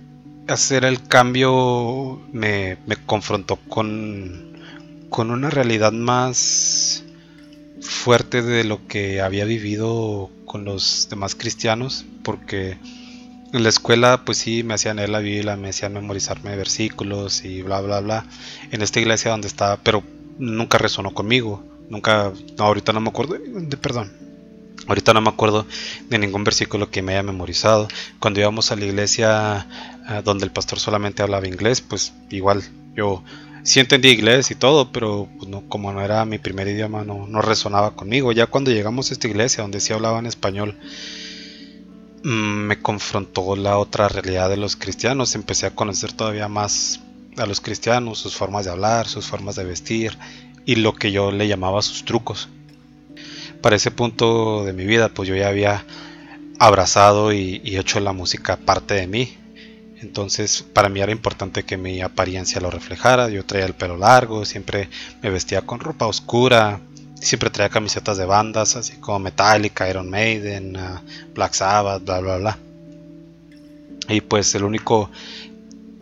[0.49, 4.59] hacer el cambio me, confrontó con,
[5.09, 7.05] con una realidad más
[7.81, 12.79] fuerte de lo que había vivido con los demás cristianos, porque
[13.53, 17.63] en la escuela pues sí me hacían leer la Biblia, me hacían memorizarme versículos y
[17.63, 18.25] bla bla bla
[18.71, 20.03] en esta iglesia donde estaba, pero
[20.39, 21.65] nunca resonó conmigo.
[21.91, 24.13] Nunca, no, ahorita no me acuerdo, de, perdón.
[24.87, 25.67] Ahorita no me acuerdo
[26.09, 27.89] de ningún versículo que me haya memorizado.
[28.19, 29.67] Cuando íbamos a la iglesia
[30.07, 32.63] ah, donde el pastor solamente hablaba inglés, pues igual
[32.95, 33.23] yo
[33.63, 37.27] sí entendí inglés y todo, pero pues, no, como no era mi primer idioma, no,
[37.27, 38.33] no resonaba conmigo.
[38.33, 40.79] Ya cuando llegamos a esta iglesia donde sí hablaban español,
[42.25, 45.35] mm, me confrontó la otra realidad de los cristianos.
[45.35, 47.01] Empecé a conocer todavía más
[47.37, 50.17] a los cristianos, sus formas de hablar, sus formas de vestir
[50.65, 52.49] y lo que yo le llamaba sus trucos.
[53.61, 55.85] Para ese punto de mi vida, pues yo ya había
[56.59, 59.37] abrazado y, hecho la música parte de mí.
[60.01, 63.29] Entonces para mí era importante que mi apariencia lo reflejara.
[63.29, 64.89] Yo traía el pelo largo, siempre
[65.23, 66.81] me vestía con ropa oscura,
[67.21, 71.01] siempre traía camisetas de bandas, así como Metallica, Iron Maiden, uh,
[71.35, 72.59] Black Sabbath, bla, bla, bla.
[74.09, 75.11] Y pues el único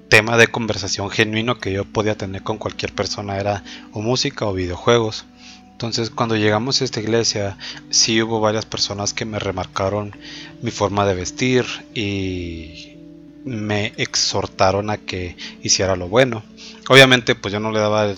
[0.09, 4.55] tema de conversación genuino que yo podía tener con cualquier persona era o música o
[4.55, 5.27] videojuegos.
[5.73, 7.57] Entonces cuando llegamos a esta iglesia
[7.91, 10.17] sí hubo varias personas que me remarcaron
[10.63, 12.97] mi forma de vestir y
[13.45, 16.43] me exhortaron a que hiciera lo bueno.
[16.89, 18.15] Obviamente pues yo no le daba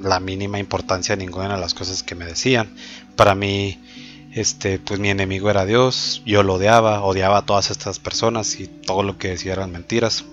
[0.00, 2.74] la mínima importancia a ninguna de las cosas que me decían.
[3.16, 3.78] Para mí
[4.34, 8.66] este pues mi enemigo era Dios, yo lo odiaba, odiaba a todas estas personas y
[8.66, 10.24] todo lo que decía eran mentiras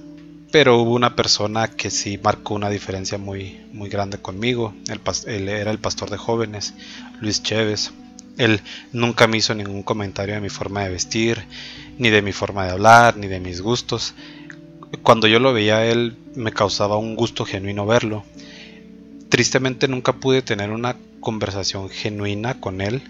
[0.56, 4.74] pero hubo una persona que sí marcó una diferencia muy, muy grande conmigo.
[5.26, 6.74] él era el pastor de jóvenes,
[7.20, 7.91] Luis Chévez.
[8.38, 8.62] Él
[8.94, 11.44] nunca me hizo ningún comentario de mi forma de vestir,
[11.98, 14.13] ni de mi forma de hablar, ni de mis gustos.
[15.04, 18.24] Cuando yo lo veía él me causaba un gusto genuino verlo.
[19.28, 23.02] Tristemente nunca pude tener una conversación genuina con él,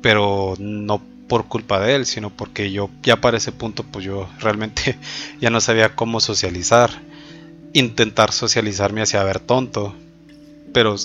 [0.00, 4.28] pero no por culpa de él, sino porque yo ya para ese punto pues yo
[4.40, 4.98] realmente
[5.40, 6.90] ya no sabía cómo socializar.
[7.72, 9.94] Intentar socializar me hacía ver tonto,
[10.72, 10.96] pero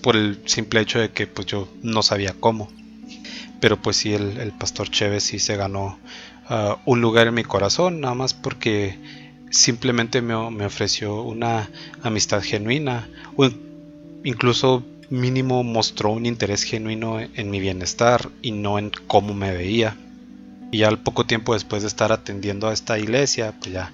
[0.00, 2.68] por el simple hecho de que pues yo no sabía cómo.
[3.60, 5.98] Pero pues sí, el, pastor Chévez sí se ganó
[6.50, 8.98] uh, un lugar en mi corazón, nada más porque
[9.50, 11.70] simplemente me, me ofreció una
[12.02, 13.48] amistad genuina, o
[14.24, 19.96] incluso mínimo mostró un interés genuino en mi bienestar y no en cómo me veía.
[20.72, 23.92] Y al poco tiempo después de estar atendiendo a esta iglesia, pues ya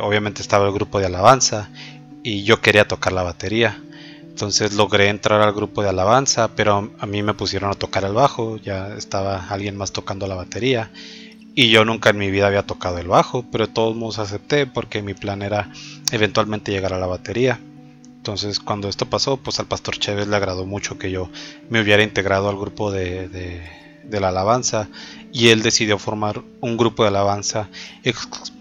[0.00, 1.68] obviamente estaba el grupo de alabanza
[2.22, 3.82] y yo quería tocar la batería.
[4.22, 8.12] Entonces logré entrar al grupo de alabanza, pero a mí me pusieron a tocar el
[8.12, 10.90] bajo, ya estaba alguien más tocando la batería.
[11.54, 14.66] Y yo nunca en mi vida había tocado el bajo, pero de todos modos acepté
[14.66, 15.68] porque mi plan era
[16.12, 17.60] eventualmente llegar a la batería.
[18.20, 21.30] Entonces cuando esto pasó, pues al pastor Chévez le agradó mucho que yo
[21.70, 23.62] me hubiera integrado al grupo de,
[24.10, 24.90] la alabanza
[25.32, 27.70] y él decidió formar un grupo de alabanza,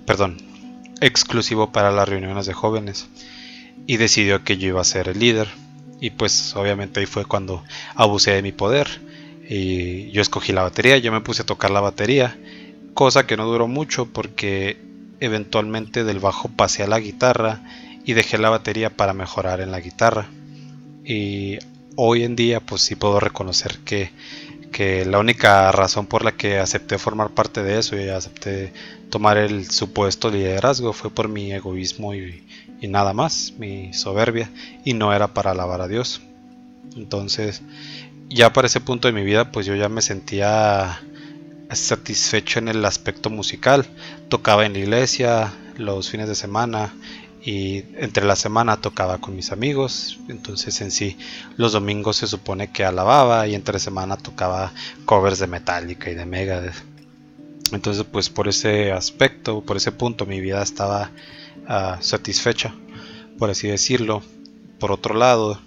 [0.06, 0.38] perdón,
[1.02, 3.10] exclusivo para las reuniones de jóvenes
[3.86, 5.50] y decidió que yo iba a ser el líder.
[6.00, 7.62] Y pues obviamente ahí fue cuando
[7.95, 8.88] abusé de mi poder
[9.50, 12.39] y yo escogí la batería, yo me puse a tocar la batería,
[12.93, 14.78] cosa que no duró mucho porque
[15.19, 17.62] eventualmente del bajo pasé a la guitarra
[18.06, 20.30] y dejé la batería para mejorar en la guitarra.
[21.04, 21.58] Y
[21.96, 24.12] hoy en día pues sí puedo reconocer que,
[25.06, 28.72] la única razón por la que acepté formar parte de eso y acepté
[29.10, 32.46] tomar el supuesto liderazgo fue por mi egoísmo y,
[32.80, 34.50] y nada más, mi soberbia,
[34.86, 36.22] y no era para alabar a Dios.
[36.96, 37.62] Entonces,
[38.30, 41.02] ya para ese punto de mi vida, pues yo ya me sentía
[41.72, 43.86] satisfecho en el aspecto musical.
[44.30, 46.94] Tocaba en la iglesia los fines de semana,
[47.41, 51.17] y entre la semana tocaba con mis amigos, entonces en sí
[51.56, 54.73] los domingos se supone que alababa y entre semana tocaba
[55.06, 56.75] covers de Metallica y de Megadeth.
[57.71, 61.12] Entonces pues por ese aspecto, por ese punto mi vida estaba
[61.67, 62.73] ah, satisfecha,
[63.38, 64.21] por así decirlo.
[64.80, 65.60] Por otro lado,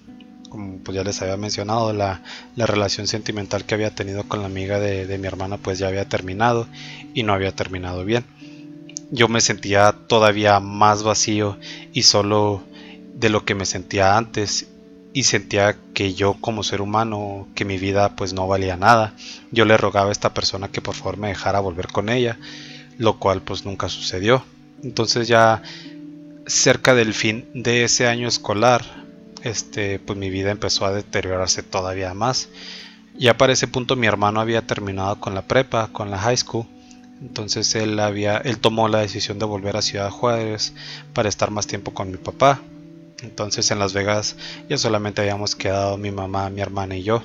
[0.48, 2.22] como pues ya les había mencionado, la,
[2.56, 6.66] relación sentimental que había tenido con la amiga de mi hermana pues ya había terminado
[7.14, 8.24] y no había terminado bien
[9.12, 11.58] yo me sentía todavía más vacío
[11.92, 12.62] y solo
[13.14, 14.68] de lo que me sentía antes
[15.12, 19.14] y sentía que yo como ser humano, que mi vida pues no valía nada.
[19.50, 22.38] Yo le rogaba a esta persona que por favor me dejara volver con ella,
[22.96, 24.42] lo cual pues nunca sucedió.
[24.82, 25.62] Entonces ya
[26.46, 29.04] cerca del fin de ese año escolar,
[29.42, 32.48] este pues mi vida empezó a deteriorarse todavía más.
[33.18, 36.66] Ya para ese punto mi hermano había terminado con la prepa, con la high school
[37.22, 40.74] entonces él había, él tomó la decisión de volver a Ciudad Juárez
[41.14, 42.60] para estar más tiempo con mi papá.
[43.22, 44.34] Entonces en Las Vegas
[44.68, 47.22] ya solamente habíamos quedado mi mamá, mi hermana y yo.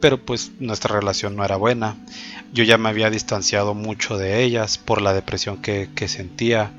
[0.00, 1.96] Pero pues nuestra relación no era buena.
[2.52, 6.72] Yo ya me había distanciado mucho de ellas por la depresión que, que sentía.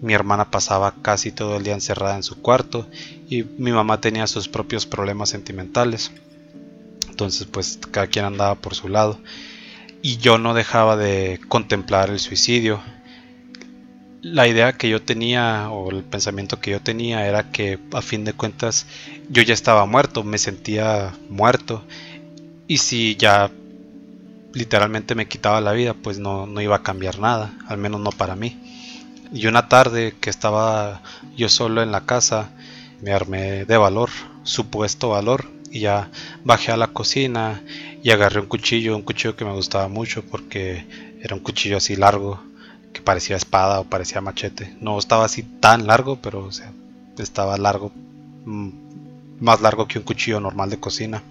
[0.00, 2.88] Mi hermana pasaba casi todo el día encerrada en su cuarto
[3.28, 6.12] y mi mamá tenía sus propios problemas sentimentales.
[7.08, 9.18] Entonces pues cada quien andaba por su lado
[10.04, 12.82] y yo no dejaba de contemplar el suicidio.
[14.20, 18.22] La idea que yo tenía o el pensamiento que yo tenía era que a fin
[18.26, 18.84] de cuentas
[19.30, 21.82] yo ya estaba muerto, me sentía muerto
[22.68, 23.50] y si ya
[24.52, 28.10] literalmente me quitaba la vida, pues no, no iba a cambiar nada, al menos no
[28.10, 28.58] para mí.
[29.32, 31.00] Y una tarde que estaba
[31.34, 32.50] yo solo en la casa,
[33.00, 34.10] me armé de valor,
[34.42, 36.10] supuesto valor, y ya
[36.44, 37.62] bajé a la cocina
[38.04, 40.84] y agarré un cuchillo, un cuchillo que me gustaba mucho porque
[41.22, 42.38] era un cuchillo así largo,
[42.92, 44.76] que parecía espada o parecía machete.
[44.78, 46.70] No estaba así tan largo, pero o sea,
[47.16, 47.92] estaba largo,
[48.44, 48.68] mm,
[49.40, 51.22] más largo que un cuchillo normal de cocina.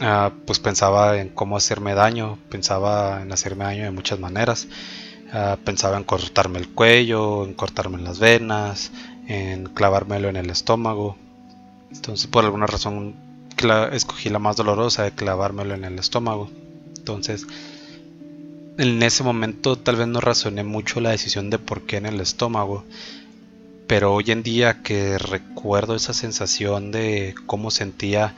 [0.00, 4.68] Ah, pues pensaba en cómo hacerme daño, pensaba en hacerme daño de muchas maneras.
[5.32, 8.92] Ah, pensaba en cortarme el cuello, en cortarme las venas,
[9.26, 11.16] en clavármelo en el estómago.
[11.90, 13.25] Entonces por alguna razón
[13.92, 16.50] escogí la más dolorosa de clavármelo en el estómago.
[16.96, 17.46] Entonces
[18.78, 22.20] en ese momento tal vez no razoné mucho la decisión de por qué en el
[22.20, 22.84] estómago.
[23.86, 28.34] Pero hoy en día que recuerdo esa sensación de cómo sentía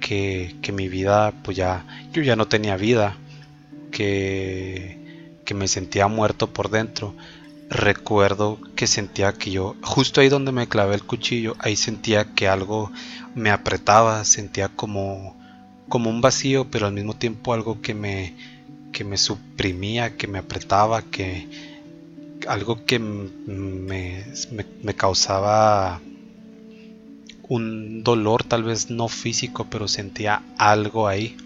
[0.00, 3.16] que, que mi vida, pues ya, yo ya no tenía vida,
[3.90, 4.98] que,
[5.44, 7.14] que me sentía muerto por dentro.
[7.68, 12.46] Recuerdo que sentía que yo, justo ahí donde me clavé el cuchillo, ahí sentía que
[12.46, 12.92] algo
[13.34, 15.36] me apretaba, sentía como,
[15.88, 18.34] como un vacío, pero al mismo tiempo algo que me,
[18.92, 21.48] que me suprimía, que me apretaba, que
[22.46, 24.24] algo que me,
[24.82, 26.00] me, causaba
[27.48, 31.36] un dolor, tal vez no físico, pero sentía algo ahí.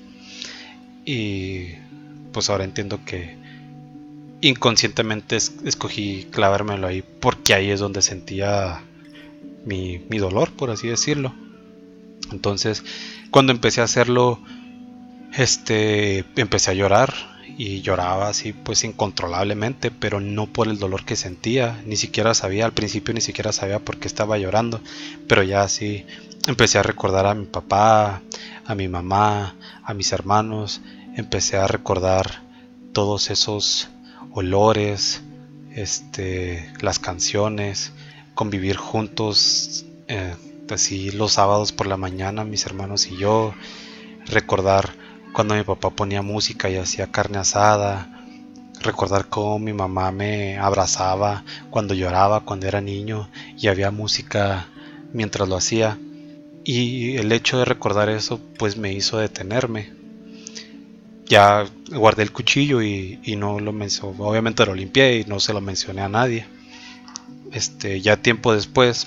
[1.04, 1.74] Y
[2.32, 3.39] pues ahora entiendo que
[4.40, 8.82] inconscientemente escogí clavármelo ahí porque ahí es donde sentía
[9.64, 11.34] mi, mi dolor, por así decirlo.
[12.32, 12.84] Entonces,
[13.30, 14.40] cuando empecé a hacerlo,
[15.36, 17.14] este, empecé a llorar,
[17.62, 22.64] y lloraba así pues incontrolablemente, pero no por el dolor que sentía, ni siquiera sabía,
[22.64, 24.80] al principio ni siquiera sabía por qué estaba llorando,
[25.28, 26.06] pero ya así
[26.46, 28.22] empecé a recordar a mi papá,
[28.64, 30.80] a mi mamá, a mis hermanos,
[31.16, 32.42] empecé a recordar
[32.94, 33.90] todos esos
[34.32, 35.22] olores,
[35.74, 37.92] este, las canciones,
[38.34, 40.34] convivir juntos, eh,
[40.70, 43.54] así los sábados por la mañana, mis hermanos y yo,
[44.26, 44.94] recordar
[45.32, 48.24] cuando mi papá ponía música y hacía carne asada,
[48.80, 54.68] recordar cómo mi mamá me abrazaba cuando lloraba, cuando era niño y había música
[55.12, 55.98] mientras lo hacía.
[56.64, 59.99] Y el hecho de recordar eso pues me hizo detenerme.
[61.30, 65.60] Ya guardé el cuchillo y, no lo mencioné, obviamente lo limpié y no se lo
[65.60, 66.44] mencioné a nadie.
[67.52, 69.06] Este, ya tiempo después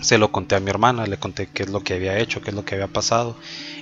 [0.00, 2.50] se lo conté a mi hermana, le conté qué es lo que había hecho, qué
[2.50, 3.36] es lo que había pasado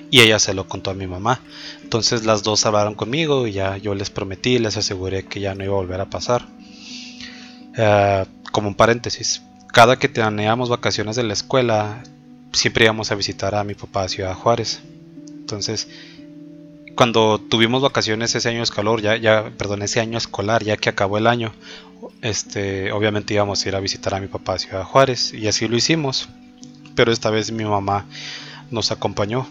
[0.09, 1.41] y ella se lo contó a mi mamá.
[1.81, 5.63] Entonces las dos hablaron conmigo y ya yo les prometí, les aseguré que ya no
[5.63, 6.47] iba a volver a pasar.
[7.75, 9.41] Eh, como un paréntesis,
[9.73, 12.03] cada que teníamos vacaciones de la escuela,
[12.53, 14.81] siempre íbamos a visitar a mi papá a Ciudad Juárez.
[15.27, 15.87] Entonces,
[16.97, 21.17] cuando tuvimos vacaciones ese año escolar, ya, ya, perdón, ese año escolar, ya que acabó
[21.17, 21.53] el año,
[22.21, 25.69] este, obviamente íbamos a ir a visitar a mi papá a Ciudad Juárez y así
[25.69, 26.27] lo hicimos.
[26.95, 28.05] Pero esta vez mi mamá
[28.71, 29.47] nos acompañó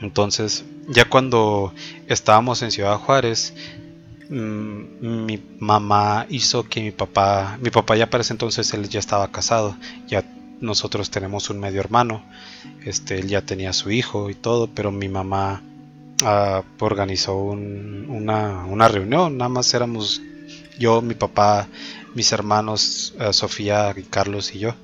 [0.00, 1.72] entonces, ya cuando
[2.06, 3.54] estábamos en Ciudad Juárez,
[4.28, 8.98] mm, mi mamá hizo que mi papá, mi papá ya para ese entonces él ya
[8.98, 10.24] estaba casado, ya
[10.60, 12.24] nosotros tenemos un medio hermano,
[12.84, 15.62] este, él ya tenía su hijo y todo, pero mi mamá
[16.22, 20.22] ah, organizó una, una, reunión, nada más éramos
[20.78, 21.68] yo, mi papá,
[22.14, 24.74] mis hermanos, eh, Sofía, Carlos y yo.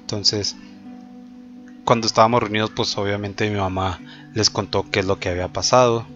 [0.00, 0.56] Entonces,
[1.84, 4.00] cuando estábamos reunidos, pues obviamente mi mamá
[4.34, 6.06] les contó qué es lo que había pasado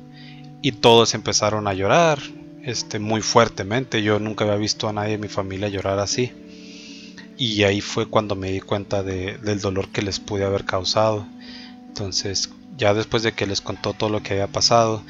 [0.63, 2.19] y todos empezaron a llorar
[2.63, 4.03] este muy fuertemente.
[4.03, 6.33] Yo nunca había visto a nadie de mi familia llorar así.
[7.37, 11.27] Y ahí fue cuando me di cuenta del dolor que les pude haber causado.
[11.89, 15.03] Entonces ya después de que les contó todo lo que había pasado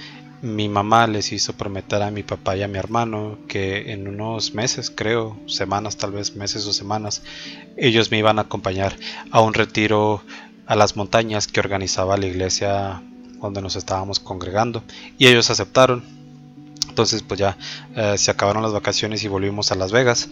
[0.43, 4.55] mi mamá les hizo prometer a mi papá y a mi hermano que en unos
[4.55, 7.23] meses, creo, semanas, tal vez meses o semanas,
[7.77, 8.97] ellos me iban a acompañar
[9.31, 10.21] a un retiro
[10.67, 13.03] a las montañas que organizaba la iglesia
[13.41, 14.83] donde nos estábamos congregando
[15.17, 16.05] y ellos aceptaron.
[16.89, 17.57] Entonces pues ya
[17.95, 20.29] eh, se acabaron las vacaciones y volvimos a Las Vegas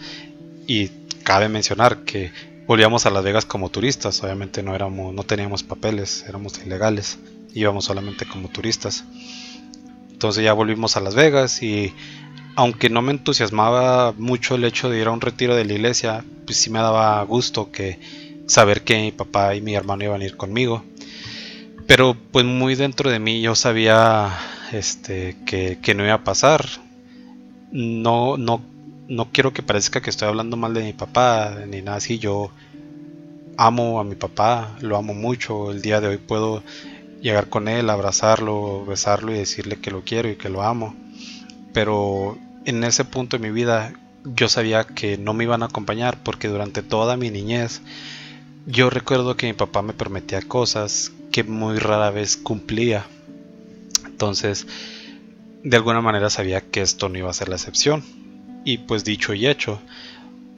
[0.67, 0.89] y
[1.23, 2.33] cabe mencionar que
[2.67, 7.19] volvíamos a Las Vegas como turistas, obviamente no éramos no teníamos papeles, éramos ilegales,
[7.53, 9.03] íbamos solamente como turistas.
[10.11, 11.93] Entonces ya volvimos a Las Vegas y
[12.55, 16.23] aunque no me entusiasmaba mucho el hecho de ir a un retiro de la iglesia,
[16.45, 17.99] pues sí me daba gusto que
[18.47, 20.83] saber que mi papá y mi hermano iban a ir conmigo.
[21.87, 24.37] Pero pues muy dentro de mí yo sabía
[24.71, 26.65] este, que, no iba a pasar.
[27.71, 28.61] No, no,
[29.11, 32.17] no quiero que parezca que estoy hablando mal de mi papá ni nada así.
[32.17, 32.49] Yo
[33.57, 35.69] amo a mi papá, lo amo mucho.
[35.69, 36.63] El día de hoy puedo
[37.21, 40.95] llegar con él, abrazarlo, besarlo y decirle que lo quiero y que lo amo.
[41.73, 43.93] Pero en ese punto de mi vida
[44.23, 47.81] yo sabía que no me iban a acompañar porque durante toda mi niñez
[48.65, 53.05] yo recuerdo que mi papá me prometía cosas que muy rara vez cumplía.
[54.05, 54.67] Entonces,
[55.63, 58.20] de alguna manera sabía que esto no iba a ser la excepción.
[58.63, 59.79] Y pues dicho y hecho,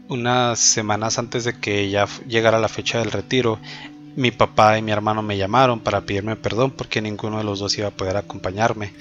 [0.10, 3.60] unas semanas antes de que ya llegara la fecha del retiro,
[4.16, 7.78] mi papá y mi hermano me llamaron para pedirme perdón porque ninguno de los dos
[7.78, 8.94] iba a poder acompañarme.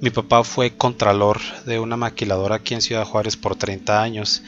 [0.00, 4.42] Mi papá fue contralor de una maquiladora aquí en Ciudad Juárez por 30 años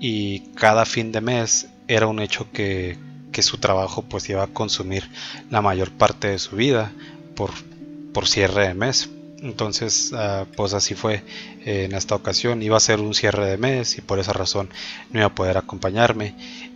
[0.00, 2.98] y cada fin de mes era un hecho que,
[3.32, 5.08] que su trabajo pues iba a consumir
[5.50, 6.92] la mayor parte de su vida
[7.34, 7.50] por,
[8.12, 9.10] por cierre de mes.
[9.40, 11.22] Entonces, ah, pues así fue
[11.64, 12.62] eh, en esta ocasión.
[12.62, 14.68] Iba a ser un cierre de mes y por esa razón
[15.10, 16.34] no iba a poder acompañarme.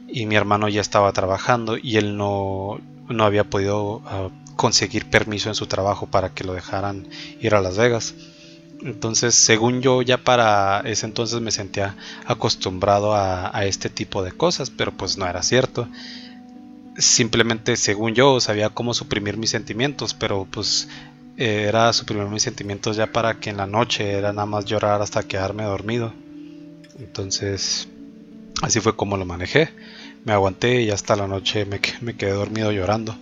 [0.09, 5.49] Y mi hermano ya estaba trabajando y él no, no había podido ah, conseguir permiso
[5.49, 7.09] en su trabajo para que lo dejaran
[7.41, 8.15] ir a Las Vegas.
[8.83, 11.97] Entonces, según yo, ya para ese entonces me sentía
[12.27, 15.89] acostumbrado a, a este tipo de cosas, pero pues no era cierto
[16.97, 20.89] simplemente según yo sabía cómo suprimir mis sentimientos, pero pues
[21.43, 25.03] eh, era suprimir mis sentimientos ya para que en la noche era nada más llorar
[25.03, 26.13] hasta quedarme dormido.
[26.99, 27.89] Entonces,
[28.63, 29.71] así fue como lo manejé.
[30.25, 33.17] Me aguanté y hasta la noche me, me quedé dormido llorando.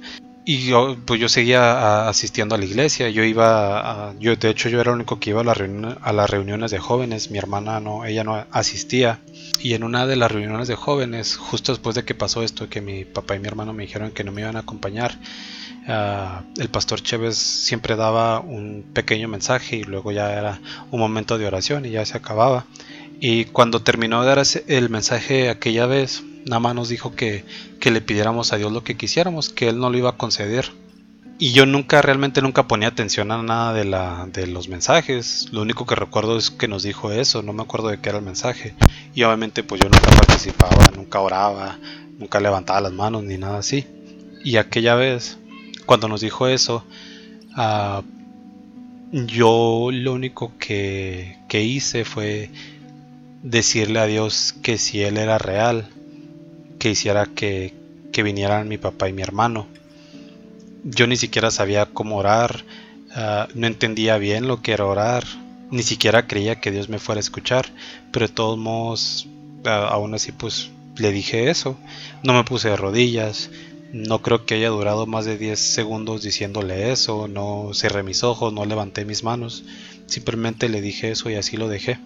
[0.45, 3.09] Y yo, pues yo seguía asistiendo a la iglesia.
[3.09, 6.71] Yo iba, yo de hecho yo era el único que iba a, a las reuniones
[6.71, 7.31] de jóvenes.
[7.31, 9.21] Mi hermana no, ella no asistía.
[9.61, 12.81] Y en una de las reuniones de jóvenes, justo después de que pasó esto, que
[12.81, 15.19] mi papá y mi hermano me dijeron que no me iban a acompañar,
[15.87, 20.61] Ah, el pastor Chévez siempre daba un pequeño mensaje y luego ya era
[20.91, 22.67] un momento de oración y ya se acababa.
[23.21, 27.45] Y cuando terminó de dar el mensaje aquella vez, nada más nos dijo que,
[27.79, 30.73] que le pidiéramos a Dios lo que quisiéramos, que Él no lo iba a conceder.
[31.39, 35.49] Y yo nunca, realmente nunca ponía atención a nada de, la, de los mensajes.
[35.53, 38.19] Lo único que recuerdo es que nos dijo eso, no me acuerdo de qué era
[38.19, 38.75] el mensaje.
[39.15, 41.79] Y obviamente pues yo nunca participaba, nunca oraba,
[42.19, 43.87] nunca levantaba las manos ni nada así.
[44.45, 45.39] Y aquella vez
[45.91, 46.85] cuando nos dijo eso,
[47.57, 48.01] uh,
[49.11, 52.49] yo lo único que, que hice fue
[53.43, 55.89] decirle a Dios que si Él era real,
[56.79, 57.75] que hiciera que,
[58.13, 59.67] que vinieran mi papá y mi hermano.
[60.85, 62.65] Yo ni siquiera sabía cómo orar,
[63.17, 65.25] uh, no entendía bien lo que era orar,
[65.73, 67.67] ni siquiera creía que Dios me fuera a escuchar,
[68.13, 69.27] pero de todos modos,
[69.65, 71.77] uh, aún así pues le dije eso,
[72.23, 73.51] no me puse de rodillas,
[73.93, 78.53] no creo que haya durado más de 10 segundos diciéndole eso, no cerré mis ojos,
[78.53, 79.65] no levanté mis manos,
[80.07, 81.99] simplemente le dije eso y así lo dejé.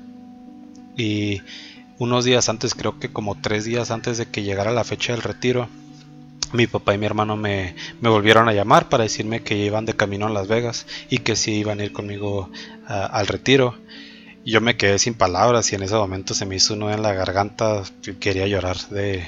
[0.96, 1.42] Y
[1.98, 5.22] unos días antes, creo que como tres días antes de que llegara la fecha del
[5.22, 5.68] retiro,
[6.52, 10.26] mi papá y mi hermano me, volvieron a llamar para decirme que iban de camino
[10.26, 12.50] a Las Vegas y que sí iban a ir conmigo
[12.86, 13.76] al retiro.
[14.46, 17.12] Yo me quedé sin palabras y en ese momento se me hizo uno en la
[17.12, 17.82] garganta,
[18.20, 19.24] quería llorar de,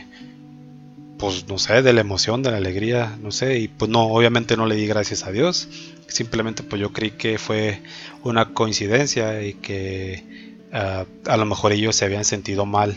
[1.19, 4.57] pues no sé, de la emoción, de la alegría, no sé, y pues no, obviamente
[4.57, 5.69] no le di gracias a Dios,
[6.09, 7.83] simplemente pues yo creí que fue
[8.23, 10.25] una coincidencia y que
[10.73, 12.97] ah, a lo mejor ellos se habían sentido mal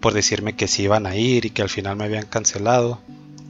[0.00, 3.00] por decirme que sí iban a ir y que al final me habían cancelado,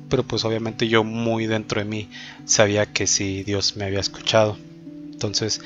[0.08, 2.08] pero pues obviamente yo muy dentro de mí
[2.44, 4.58] sabía que sí Dios me había escuchado,
[5.12, 5.62] entonces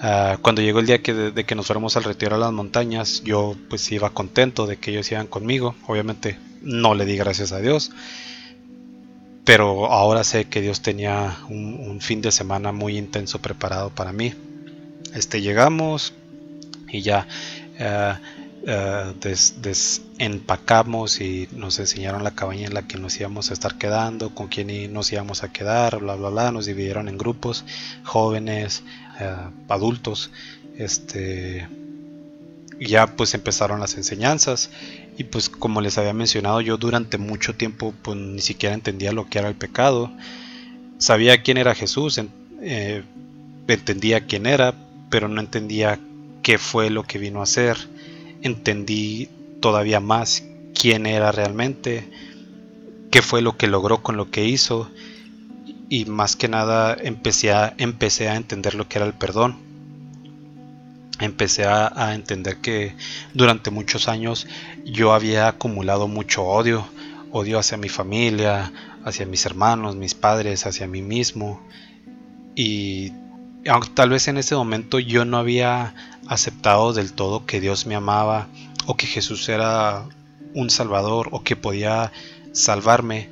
[0.00, 3.22] ah, cuando llegó el día que de, que nos fuéramos al retiro a las montañas,
[3.24, 7.60] yo pues iba contento de que ellos iban conmigo, obviamente no le di gracias a
[7.60, 7.90] Dios.
[9.44, 14.34] Pero ahora sé que Dios tenía un, fin de semana muy intenso preparado para mí.
[15.14, 16.12] Este llegamos
[16.88, 17.26] y ya
[17.78, 18.14] eh,
[18.66, 19.14] eh,
[19.62, 24.48] desempacamos y nos enseñaron la cabaña en la que nos íbamos a estar quedando, con
[24.48, 26.52] quién nos íbamos a quedar, bla bla bla.
[26.52, 27.64] Nos dividieron en grupos,
[28.04, 28.82] jóvenes,
[29.18, 29.34] eh,
[29.68, 30.30] adultos.
[30.76, 31.66] Este
[32.80, 34.70] ya pues empezaron las enseñanzas
[35.18, 39.28] y pues como les había mencionado yo durante mucho tiempo pues ni siquiera entendía lo
[39.28, 40.10] que era el pecado.
[40.96, 42.20] Sabía quién era Jesús
[42.62, 43.02] eh,
[43.66, 44.74] entendía quién era
[45.10, 46.00] pero no entendía
[46.42, 47.76] qué fue lo que vino a hacer
[48.42, 49.28] entendí
[49.60, 50.44] todavía más
[50.74, 52.08] quién era realmente
[53.10, 54.90] qué fue lo que logró con lo que hizo
[55.88, 59.56] y más que nada empecé a, empecé a entender lo que era el perdón.
[61.20, 62.94] Empecé a, entender que
[63.34, 64.46] durante muchos años
[64.90, 66.86] yo había acumulado mucho odio,
[67.30, 68.72] odio hacia mi familia,
[69.04, 71.60] hacia mis hermanos, mis padres, hacia mí mismo.
[72.54, 73.12] Y
[73.94, 75.94] tal vez en ese momento yo no había
[76.26, 78.48] aceptado del todo que Dios me amaba
[78.86, 80.04] o que Jesús era
[80.54, 82.12] un salvador o que podía
[82.52, 83.28] salvarme,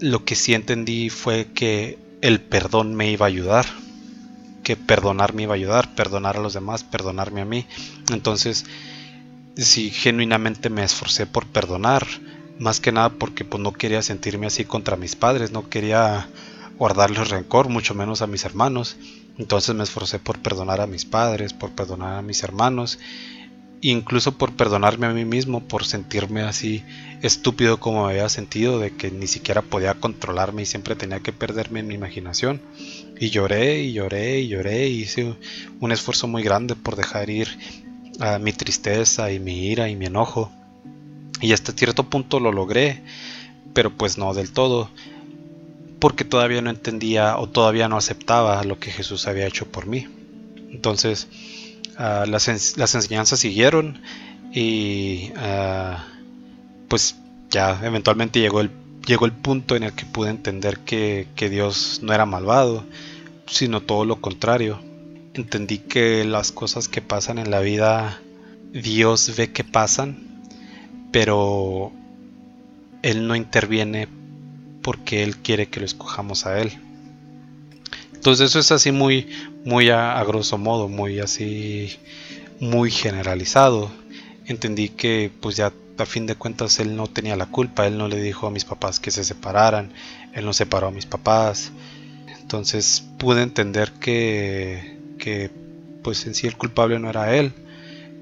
[0.00, 3.66] lo que sí entendí fue que el perdón me iba a ayudar,
[4.62, 7.66] que perdonar me iba a ayudar, perdonar a los demás, perdonarme a mí.
[8.12, 8.66] Entonces,
[9.56, 12.06] si genuinamente me esforcé por perdonar,
[12.58, 16.28] más que nada porque pues no quería sentirme así contra mis padres, no quería
[16.78, 18.96] guardarles rencor, mucho menos a mis hermanos.
[19.38, 22.98] Entonces me esforcé por perdonar a mis padres, por perdonar a mis hermanos,
[23.80, 26.84] incluso por perdonarme a mí mismo, por sentirme así
[27.22, 31.32] estúpido como me había sentido, de que ni siquiera podía controlarme y siempre tenía que
[31.32, 32.60] perderme en mi imaginación.
[33.18, 35.34] Y lloré y lloré y lloré y hice
[35.80, 37.58] un esfuerzo muy grande por dejar ir
[38.40, 40.50] mi tristeza y mi ira y mi enojo.
[41.40, 43.02] Y hasta cierto punto lo logré,
[43.72, 44.90] pero pues no del todo,
[45.98, 50.06] porque todavía no entendía o todavía no aceptaba lo que Jesús había hecho por mí.
[50.70, 51.28] Entonces,
[51.98, 54.00] uh, las, las, enseñanzas siguieron
[54.52, 55.96] y uh,
[56.88, 57.16] pues
[57.50, 58.70] ya eventualmente llegó el,
[59.06, 62.84] llegó el punto en el que pude entender que, que Dios no era malvado,
[63.46, 64.89] sino todo lo contrario.
[65.40, 68.20] Entendí que las cosas que pasan en la vida,
[68.74, 70.18] Dios ve que pasan,
[71.12, 71.92] pero
[73.00, 74.06] Él no interviene
[74.82, 76.78] porque Él quiere que lo escojamos a Él.
[78.12, 79.30] Entonces eso es así muy,
[79.64, 81.96] muy a, a, grosso modo, muy así,
[82.60, 83.90] muy generalizado.
[84.44, 88.08] Entendí que pues ya a fin de cuentas Él no tenía la culpa, Él no
[88.08, 89.90] le dijo a mis papás que se separaran,
[90.34, 91.72] Él no separó a mis papás.
[92.42, 95.50] Entonces pude entender que, que
[96.02, 97.52] pues en sí el culpable no era Él,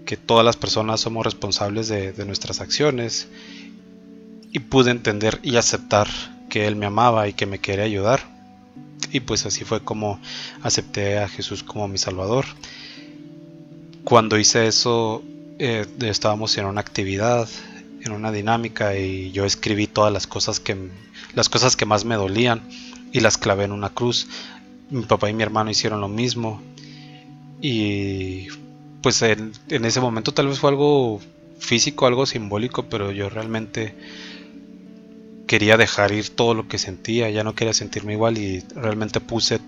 [0.05, 3.29] que todas las personas somos responsables de, nuestras acciones
[4.53, 6.09] y pude entender y aceptar
[6.49, 8.21] que Él me amaba y que me quería ayudar.
[9.13, 10.21] Y pues así fue como
[10.63, 12.47] acepté a Jesús como mi Salvador.
[14.05, 15.23] Cuando hice eso,
[15.59, 17.49] eh, estábamos en una actividad,
[18.03, 20.91] en una dinámica, y yo escribí todas las cosas que,
[21.35, 22.63] las cosas que más me dolían
[23.13, 24.27] y las clavé en una cruz.
[24.91, 26.63] Mi papá y mi hermano hicieron lo mismo.
[27.61, 28.49] Y
[29.03, 31.21] pues en, ese momento tal vez fue algo
[31.59, 33.95] físico, algo simbólico, pero yo realmente
[35.47, 39.61] quería dejar ir todo lo que sentía, ya no quería sentirme igual y realmente puse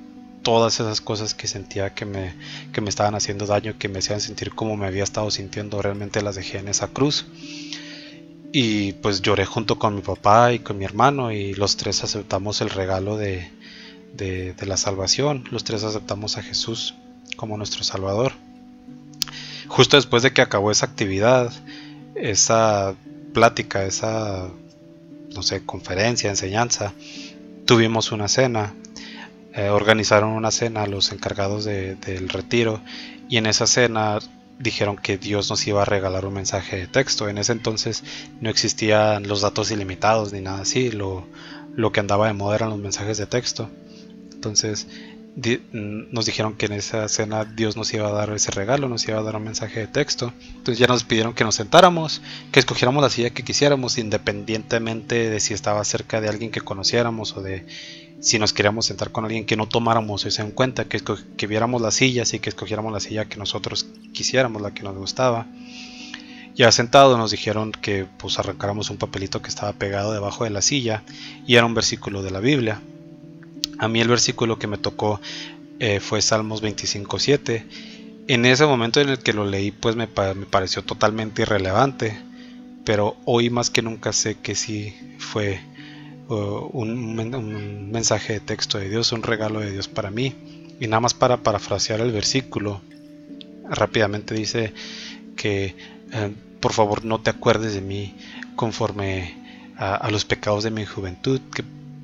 [0.43, 2.35] todas esas cosas que sentía que me,
[2.73, 6.23] que me estaban haciendo daño, que me hacían sentir como me había estado sintiendo, realmente
[6.23, 7.27] las dejé en esa cruz.
[8.53, 12.61] Y pues lloré junto con mi papá y con mi hermano y los tres aceptamos
[12.61, 13.51] el regalo de,
[14.13, 16.95] de la salvación, los tres aceptamos a Jesús
[17.41, 18.33] como nuestro Salvador.
[19.67, 21.51] Justo después de que acabó esa actividad,
[22.15, 22.95] esa
[23.33, 24.51] plática, esa
[25.35, 26.93] no sé, conferencia, enseñanza,
[27.65, 28.75] tuvimos una cena,
[29.55, 32.83] eh, organizaron una cena los encargados de, del retiro
[33.31, 34.19] y en esa cena
[34.59, 37.31] dijeron que Dios nos iba a regalar un mensaje de texto.
[37.31, 38.05] En ese entonces
[38.43, 41.27] no existían los datos ilimitados ni nada así, lo,
[41.75, 43.71] lo que andaba de moda eran los mensajes de texto.
[44.31, 44.89] Entonces
[45.37, 49.19] nos dijeron que en esa cena Dios nos iba a dar ese regalo, nos iba
[49.19, 50.33] a dar un mensaje de texto.
[50.49, 52.21] Entonces ya nos pidieron que nos sentáramos,
[52.53, 57.37] que escogiéramos la silla que quisiéramos, independientemente de si estaba cerca de alguien que conociéramos
[57.37, 57.67] o de
[58.21, 61.01] si nos queríamos sentar con alguien que no tomáramos eso en cuenta, que,
[61.37, 64.97] que viéramos las sillas y que escogiéramos la silla que nosotros quisiéramos, la que nos
[64.97, 65.47] gustaba.
[66.55, 70.61] Ya sentado nos dijeron que pues arrancáramos un papelito que estaba pegado debajo de la
[70.61, 71.03] silla
[71.47, 72.83] y era un versículo de la Biblia.
[73.79, 75.21] A mí el versículo que me tocó
[75.79, 77.65] eh, fue Salmos 25.7.
[78.29, 82.21] En ese momento en el que lo leí pues me, pareció totalmente irrelevante,
[82.85, 85.61] pero hoy más que nunca sé que sí fue
[86.29, 90.35] uh, un, mensaje de texto de Dios, un regalo de Dios para mí.
[90.79, 92.81] Y nada más para parafrasear el versículo,
[93.69, 94.73] rápidamente dice
[95.37, 95.75] que
[96.13, 98.15] eh, por favor no te acuerdes de mí
[98.55, 99.37] conforme
[99.77, 101.41] a, los pecados de mi juventud,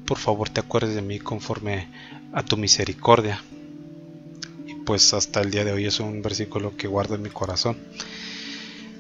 [0.07, 1.89] por favor te acuerdes de mí conforme
[2.33, 3.43] a tu misericordia.
[4.67, 7.77] Y pues hasta el día de hoy es un versículo que guardo en mi corazón.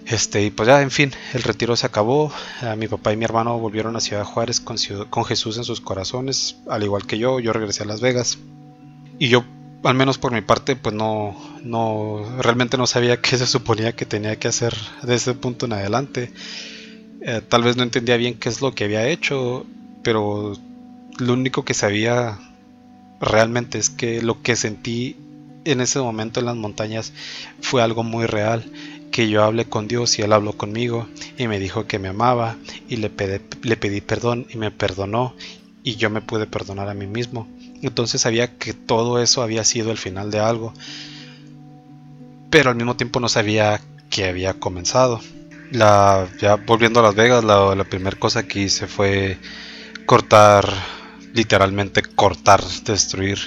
[0.06, 2.32] Este, y pues ya, en fin, el retiro se acabó.
[2.62, 4.76] A mi papá y mi hermano volvieron a Ciudad Juárez con,
[5.24, 7.40] Jesús en sus corazones, al igual que yo.
[7.40, 8.38] Yo regresé a Las Vegas.
[9.18, 9.44] Y yo,
[9.82, 14.06] al menos por mi parte, pues no, no, realmente no sabía qué se suponía que
[14.06, 16.32] tenía que hacer de ese punto en adelante.
[17.22, 19.66] Eh, tal vez no entendía bien qué es lo que había hecho,
[20.04, 20.52] pero
[21.18, 22.38] lo único que sabía
[23.20, 25.16] realmente es que lo que sentí
[25.64, 27.12] en ese momento en las montañas
[27.60, 28.70] fue algo muy real,
[29.10, 31.08] que yo hablé con Dios y Él habló conmigo
[31.38, 32.56] y me dijo que me amaba
[32.88, 35.34] y le pedí, le pedí perdón y me perdonó
[35.82, 37.48] y yo me pude perdonar a mí mismo.
[37.82, 40.72] Entonces sabía que todo eso había sido el final de algo,
[42.50, 45.20] pero al mismo tiempo no sabía que había comenzado.
[45.72, 49.38] La, ya volviendo a Las Vegas, la, la primera cosa que hice fue
[50.06, 50.72] cortar
[51.36, 53.38] literalmente cortar, destruir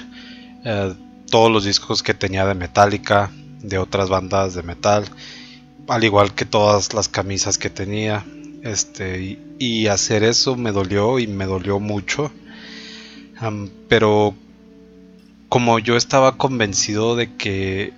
[0.64, 0.94] eh,
[1.28, 3.30] todos los discos que tenía de Metallica,
[3.60, 5.04] de otras bandas de metal,
[5.88, 8.24] al igual que todas las camisas que tenía.
[8.62, 12.30] Este, y, hacer eso me dolió y me dolió mucho.
[13.88, 14.34] pero
[15.48, 17.92] como yo estaba convencido de que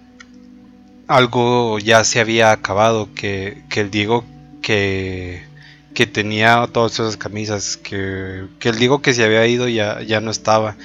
[1.07, 4.25] algo ya se había acabado, que, que el Diego
[4.63, 5.43] que,
[5.95, 10.21] que tenía todas esas camisas, que, que, el Diego que se había ido ya, ya
[10.21, 10.77] no estaba,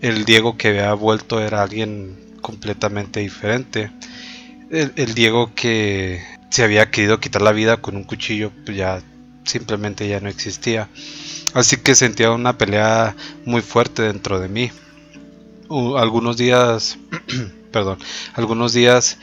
[0.00, 3.90] el Diego que había vuelto era alguien completamente diferente,
[4.70, 9.02] el, Diego que se había querido quitar la vida con un cuchillo, pues ya
[9.44, 10.88] simplemente ya no existía.
[11.52, 14.70] Así que sentía una pelea muy fuerte dentro de mí.
[15.98, 16.98] algunos días,
[17.72, 17.98] perdón,
[18.34, 19.18] algunos días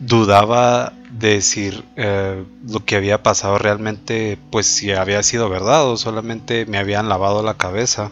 [0.00, 5.96] dudaba de decir eh, lo que había pasado realmente, pues si había sido verdad o
[5.96, 8.10] solamente me habían lavado la cabeza.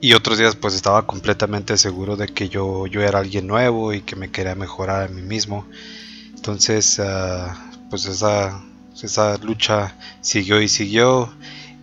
[0.00, 4.02] Y otros días pues estaba completamente seguro de que yo, yo era alguien nuevo y
[4.02, 5.66] que me quería mejorar a mí mismo.
[6.34, 8.60] Entonces, ah, pues esa,
[9.00, 11.32] esa lucha siguió y siguió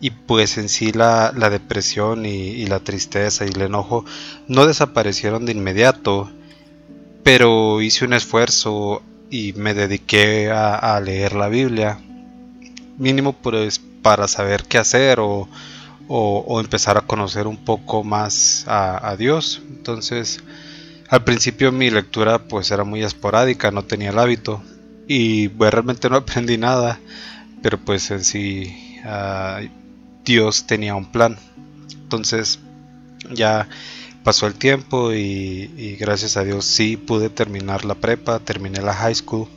[0.02, 4.06] y pues en sí la, depresión y, la tristeza y el enojo
[4.48, 6.32] no desaparecieron de inmediato,
[7.24, 12.00] pero hice un esfuerzo y me dediqué a, leer la Biblia,
[12.98, 15.48] mínimo pues para saber qué hacer o,
[16.60, 19.62] empezar a conocer un poco más a, a, Dios.
[19.70, 20.42] Entonces,
[21.10, 24.64] al principio mi lectura pues era muy esporádica, no tenía el hábito
[25.08, 27.00] y pues realmente no aprendí nada,
[27.62, 29.60] pero pues en sí ah,
[30.24, 31.38] Dios tenía un plan.
[31.92, 32.60] Entonces
[33.32, 33.68] ya
[34.24, 39.16] pasó el tiempo y, gracias a Dios sí pude terminar la prepa, terminé la high
[39.16, 39.48] school.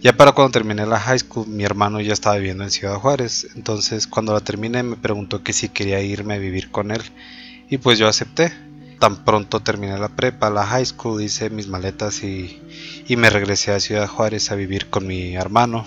[0.00, 3.48] Ya para cuando terminé la high school, mi hermano ya estaba viviendo en Ciudad Juárez.
[3.54, 7.02] Entonces cuando la terminé me preguntó que si quería irme a vivir con él.
[7.68, 8.52] Y pues yo acepté.
[8.98, 12.60] Tan pronto terminé la prepa, la high school, hice mis maletas y,
[13.08, 15.86] y me regresé a Ciudad Juárez a vivir con mi hermano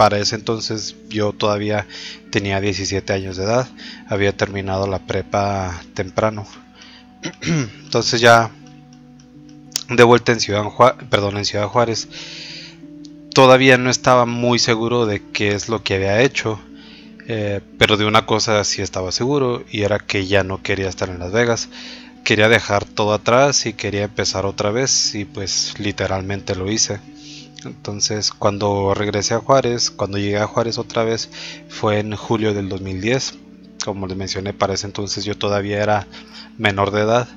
[0.00, 1.86] para ese entonces yo todavía
[2.30, 3.68] tenía 17 años de edad,
[4.08, 6.46] había terminado la prepa temprano.
[7.42, 8.50] Entonces ya
[9.88, 12.08] de vuelta en Ciudad, Juárez, perdón, en Ciudad Juárez,
[13.34, 16.60] todavía no estaba muy seguro de qué es lo que había hecho,
[17.26, 21.08] eh, pero de una cosa sí estaba seguro y era que ya no quería estar
[21.08, 21.68] en Las Vegas.
[22.24, 27.00] Quería dejar todo atrás y quería empezar otra vez y pues literalmente lo hice.
[27.64, 31.30] Entonces, cuando regresé a Juárez, cuando llegué a Juárez otra vez,
[31.68, 33.34] fue en julio del 2010.
[33.84, 36.06] Como les mencioné, para ese entonces yo todavía era
[36.58, 37.28] menor de edad.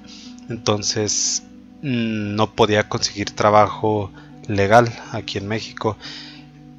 [0.50, 1.44] Entonces,
[1.82, 4.12] mm, no podía conseguir trabajo
[4.48, 5.98] legal aquí en México.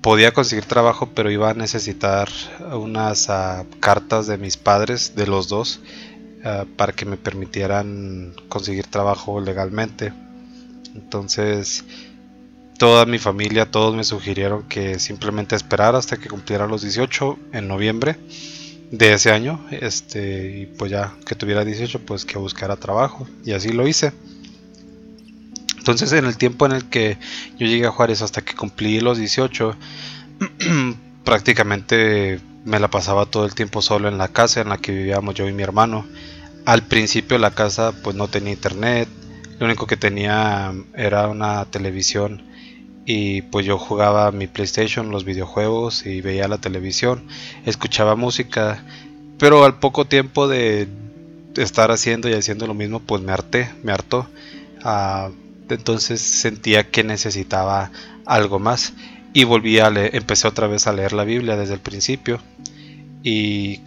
[0.03, 2.29] Podía conseguir trabajo, pero iba a necesitar
[2.73, 5.81] unas ah, cartas de mis padres, de los dos,
[6.45, 10.13] ah, para que me permitieran conseguir trabajo legalmente.
[10.95, 11.85] Entonces,
[12.79, 17.67] toda mi familia, todos me sugirieron que simplemente esperara hasta que cumpliera los 18 en
[17.67, 18.19] noviembre
[18.99, 23.53] de ese año, este, y pues ya que tuviera 18, pues que buscara trabajo, y
[23.53, 24.13] así lo hice.
[25.79, 27.19] Entonces, en el tiempo en el que
[27.59, 29.77] yo llegué a Juárez hasta que cumplí los 18,
[31.25, 35.35] prácticamente me la pasaba todo el tiempo solo en la casa en la que vivíamos
[35.35, 36.07] yo y mi hermano.
[36.65, 39.09] Al principio la casa pues no tenía internet,
[39.59, 42.43] lo único que tenía era una televisión
[43.07, 47.25] y pues yo jugaba mi PlayStation, los videojuegos y veía la televisión,
[47.67, 48.83] escuchaba música,
[49.39, 50.89] pero al poco tiempo de
[51.57, 54.27] estar haciendo y haciendo lo mismo, pues me harté, me hartó.
[54.83, 55.31] Ah,
[55.69, 57.91] entonces sentía que necesitaba
[58.27, 58.95] algo más
[59.33, 62.41] y volví a leer, empecé otra vez a leer la Biblia desde el principio
[63.23, 63.81] y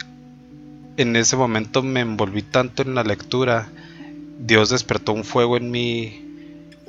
[0.97, 3.69] en ese momento me envolví tanto en la lectura,
[4.39, 6.26] Dios despertó un fuego en mí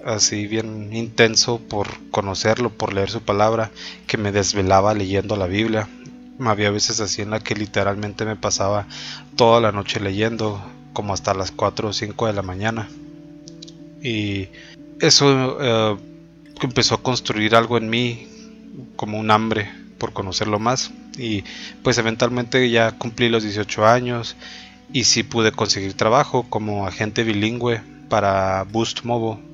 [0.04, 3.70] así bien intenso por conocerlo, por leer su palabra,
[4.06, 5.88] que me desvelaba leyendo la Biblia.
[6.40, 8.86] Había veces así en la que literalmente me pasaba
[9.36, 10.60] toda la noche leyendo,
[10.92, 12.88] como hasta las 4 o 5 de la mañana.
[14.02, 14.48] Y
[15.00, 15.96] eso eh,
[16.62, 18.28] empezó a construir algo en mí,
[18.96, 20.92] como un hambre por conocerlo más.
[21.16, 21.44] Y
[21.82, 24.36] pues eventualmente ya cumplí los 18 años
[24.92, 29.48] y sí pude conseguir trabajo como agente bilingüe para Boost Mobile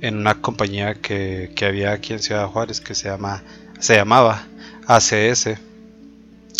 [0.00, 3.42] en una compañía que, había aquí en Ciudad Juárez que se, llama,
[3.78, 4.46] se llamaba
[4.86, 5.58] ACS.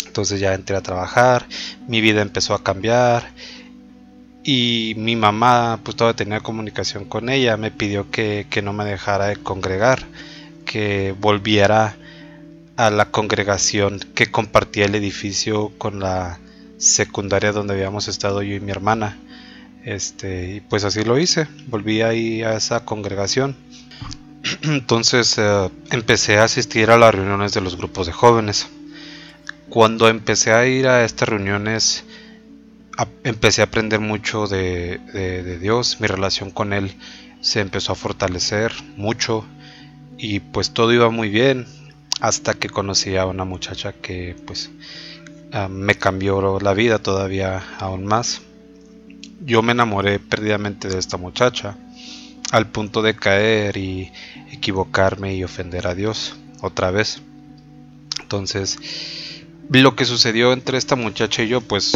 [0.07, 1.45] Entonces ya entré a trabajar,
[1.87, 3.31] mi vida empezó a cambiar
[4.43, 8.83] y mi mamá, pues todavía tenía comunicación con ella, me pidió que, que no me
[8.83, 10.03] dejara de congregar,
[10.65, 11.95] que volviera
[12.75, 16.39] a la congregación que compartía el edificio con la
[16.77, 19.17] secundaria donde habíamos estado yo y mi hermana.
[19.83, 23.55] Este, y pues así lo hice, volví ahí a esa congregación.
[24.63, 28.67] Entonces eh, empecé a asistir a las reuniones de los grupos de jóvenes.
[29.69, 32.03] Cuando empecé a ir a estas reuniones,
[33.23, 36.93] empecé a aprender mucho de, Dios, mi relación con Él
[37.39, 39.45] se empezó a fortalecer mucho
[40.17, 41.65] y pues todo iba muy bien
[42.19, 44.69] hasta que conocí a una muchacha que pues
[45.51, 48.41] ah, me cambió la vida todavía aún más.
[49.43, 51.75] Yo me enamoré perdidamente de esta muchacha
[52.51, 54.11] al punto de caer y
[54.51, 57.21] equivocarme y ofender a Dios otra vez.
[58.21, 58.77] Entonces,
[59.69, 61.93] lo que sucedió entre esta muchacha y yo, pues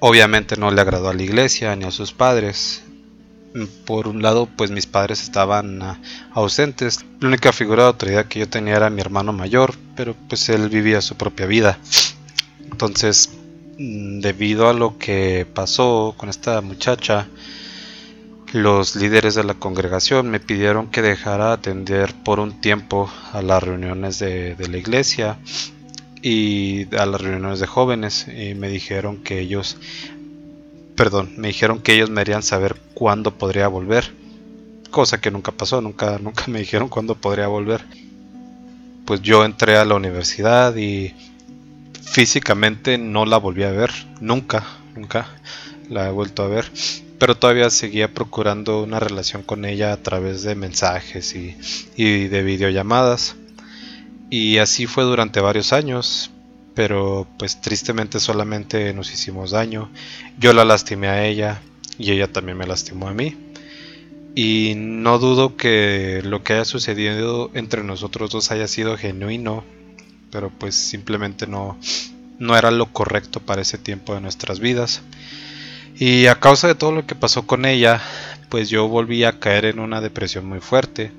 [0.00, 2.82] obviamente no le agradó a la iglesia ni a sus padres.
[3.86, 6.00] Por un lado, pues mis padres estaban ah,
[6.32, 7.04] ausentes.
[7.20, 10.68] La única figura de autoridad que yo tenía era mi hermano mayor, pero pues él
[10.68, 11.78] vivía su propia vida.
[12.72, 13.30] Entonces,
[13.78, 17.28] debido a lo que pasó con esta muchacha,
[18.52, 23.62] los líderes de la congregación me pidieron que dejara atender por un tiempo a las
[23.62, 25.38] reuniones de, de la iglesia
[26.22, 29.76] y a las reuniones de jóvenes y me dijeron que ellos
[30.94, 34.12] perdón, me dijeron que ellos me harían saber cuándo podría volver,
[34.90, 37.84] cosa que nunca pasó, nunca nunca me dijeron cuándo podría volver.
[39.04, 41.14] Pues yo entré a la universidad y
[42.06, 43.90] físicamente no la volví a ver,
[44.20, 45.28] nunca, nunca
[45.88, 46.70] la he vuelto a ver,
[47.18, 53.36] pero todavía seguía procurando una relación con ella a través de mensajes y, de videollamadas.
[54.30, 56.30] Y así fue durante varios años,
[56.74, 59.90] pero pues tristemente solamente nos hicimos daño.
[60.38, 61.62] Yo la lastimé a ella
[61.98, 63.36] y ella también me lastimó a mí.
[64.34, 69.62] Y no dudo que lo que haya sucedido entre nosotros dos haya sido genuino,
[70.34, 71.78] pero pues simplemente no,
[72.40, 75.00] no era lo correcto para ese tiempo de nuestras vidas.
[75.96, 78.02] Y a causa de todo lo que pasó con ella,
[78.48, 81.12] pues yo volví a caer en una depresión muy fuerte.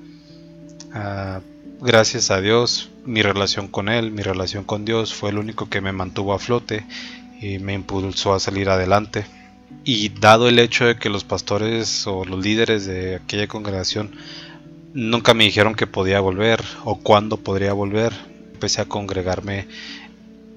[0.92, 1.40] Ah,
[1.80, 5.80] gracias a Dios, mi relación con Él, mi relación con Dios fue el único que
[5.80, 6.84] me mantuvo a flote
[7.40, 9.24] y me impulsó a salir adelante.
[9.82, 14.14] Y dado el hecho de que los pastores o los líderes de aquella congregación
[14.92, 18.12] nunca me dijeron que podía volver o cuándo podría volver,
[18.56, 19.68] empecé a congregarme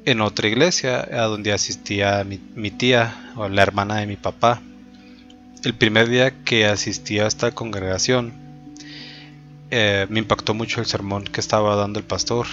[0.06, 4.62] en otra iglesia a donde asistía mi, mi tía o la hermana de mi papá.
[5.64, 8.34] El primer día que asistí a esta congregación,
[9.72, 12.48] eh, me impactó mucho el sermón que estaba dando el pastor.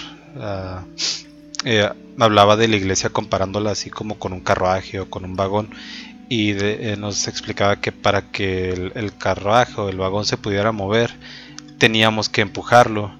[1.65, 1.89] Eh,
[2.19, 5.69] hablaba de la iglesia comparándola así como con un carruaje o con un vagón
[6.29, 11.15] y eh, nos explicaba que para que el, carruaje o el vagón se pudiera mover
[11.79, 13.11] teníamos que empujarlo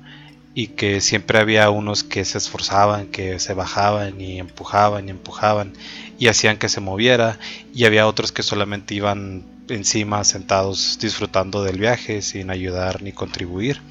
[0.58, 5.74] y que siempre había unos que se esforzaban, que se bajaban y empujaban y empujaban
[6.18, 7.38] y hacían que se moviera
[7.76, 13.84] y había otros que solamente iban encima sentados disfrutando del viaje sin ayudar ni contribuir.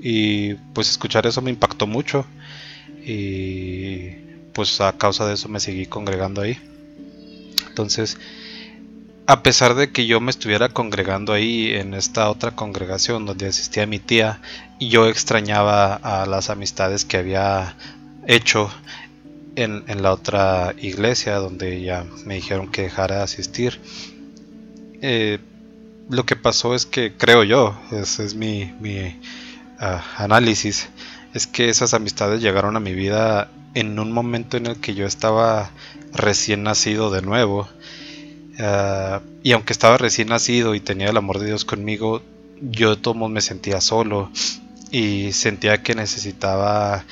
[0.00, 2.24] Y pues escuchar eso me impactó mucho
[3.04, 4.10] y
[4.52, 6.56] pues a causa de eso me seguí congregando ahí.
[7.66, 8.16] Entonces,
[9.26, 13.86] a pesar de que yo me estuviera congregando ahí en esta otra congregación donde asistía
[13.86, 14.40] mi tía,
[14.78, 17.76] y yo extrañaba a las amistades que había
[18.26, 18.70] hecho
[19.56, 23.80] en, la otra iglesia donde ya me dijeron que dejara de asistir.
[25.02, 25.38] Eh,
[26.08, 29.18] lo que pasó es que creo yo, ese es mi, mi
[29.80, 30.88] ah, análisis,
[31.34, 35.06] es que esas amistades llegaron a mi vida en un momento en el que yo
[35.06, 35.70] estaba
[36.12, 37.68] recién nacido de nuevo.
[38.58, 42.22] Ah, y aunque estaba recién nacido y tenía el amor de Dios conmigo,
[42.60, 44.30] yo de todos me sentía solo
[44.90, 47.04] y sentía que necesitaba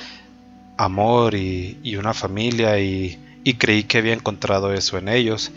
[0.77, 3.19] amor y, una familia y,
[3.57, 5.51] creí que había encontrado eso en ellos.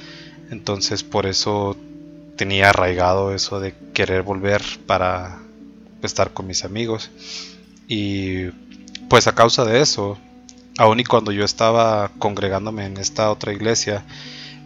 [0.51, 1.77] Entonces por eso
[2.37, 5.39] tenía arraigado eso de querer volver para
[6.03, 7.11] estar con mis amigos.
[7.89, 8.47] Y
[9.09, 10.19] pues a causa de eso,
[10.77, 14.05] aun y cuando yo estaba congregándome en esta otra iglesia,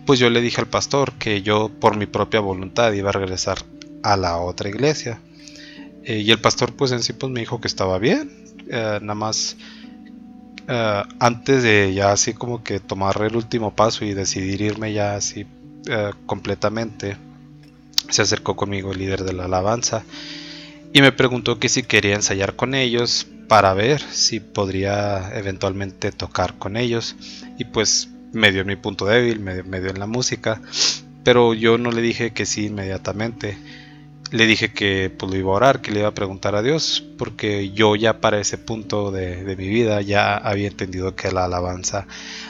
[0.06, 3.58] pues yo le dije al pastor que yo por mi propia voluntad iba a regresar
[4.02, 5.20] a la otra iglesia.
[6.04, 8.30] Eh, y el pastor pues en sí pues me dijo que estaba bien.
[8.68, 9.56] Eh, nada más
[10.68, 15.14] eh, antes de ya así como que tomar el último paso y decidir irme ya
[15.14, 15.46] así
[16.26, 17.16] completamente,
[18.08, 20.04] se acercó conmigo el líder de la alabanza
[20.92, 26.56] y me preguntó que si quería ensayar con ellos para ver si podría eventualmente tocar
[26.58, 27.16] con ellos
[27.58, 30.60] y pues me dio mi punto débil, me, me dio en la música,
[31.24, 33.56] pero yo no le dije que sí inmediatamente
[34.32, 37.04] le dije que pues, lo iba a orar, que le iba a preguntar a Dios,
[37.18, 42.06] porque yo ya para ese punto de, mi vida ya había entendido que la alabanza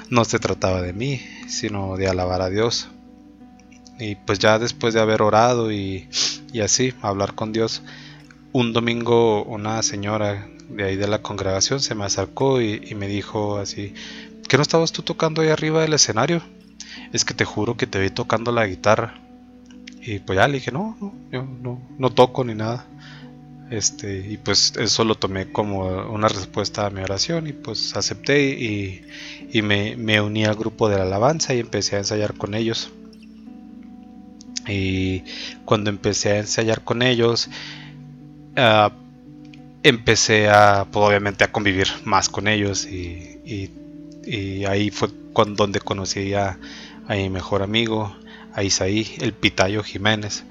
[0.08, 2.88] no se trataba de mí, sino de alabar a Dios.
[3.98, 6.08] Y pues ya después de haber orado y,
[6.62, 7.82] así, hablar con Dios,
[8.52, 13.58] un domingo una señora de ahí de la congregación se me acercó y me dijo
[13.58, 13.92] así,
[14.52, 16.42] ¿qué no estabas tú tocando ahí arriba del escenario?
[17.14, 19.14] Es que te juro que te vi tocando la guitarra.
[20.02, 22.84] Y pues ya le dije, no, no, yo no, toco ni nada.
[23.70, 28.50] Este, y pues eso lo tomé como una respuesta a mi oración y pues acepté
[28.50, 29.06] y,
[29.54, 32.90] y me, uní al grupo de la alabanza y empecé a ensayar con ellos.
[34.68, 35.24] Y
[35.64, 37.48] cuando empecé a ensayar con ellos,
[38.58, 38.92] uh,
[39.82, 43.70] empecé a, pues obviamente a convivir más con ellos y,
[44.24, 46.58] y ahí fue con donde conocí a,
[47.08, 48.14] a mi mejor amigo,
[48.52, 50.44] a Isaí, el Pitayo Jiménez.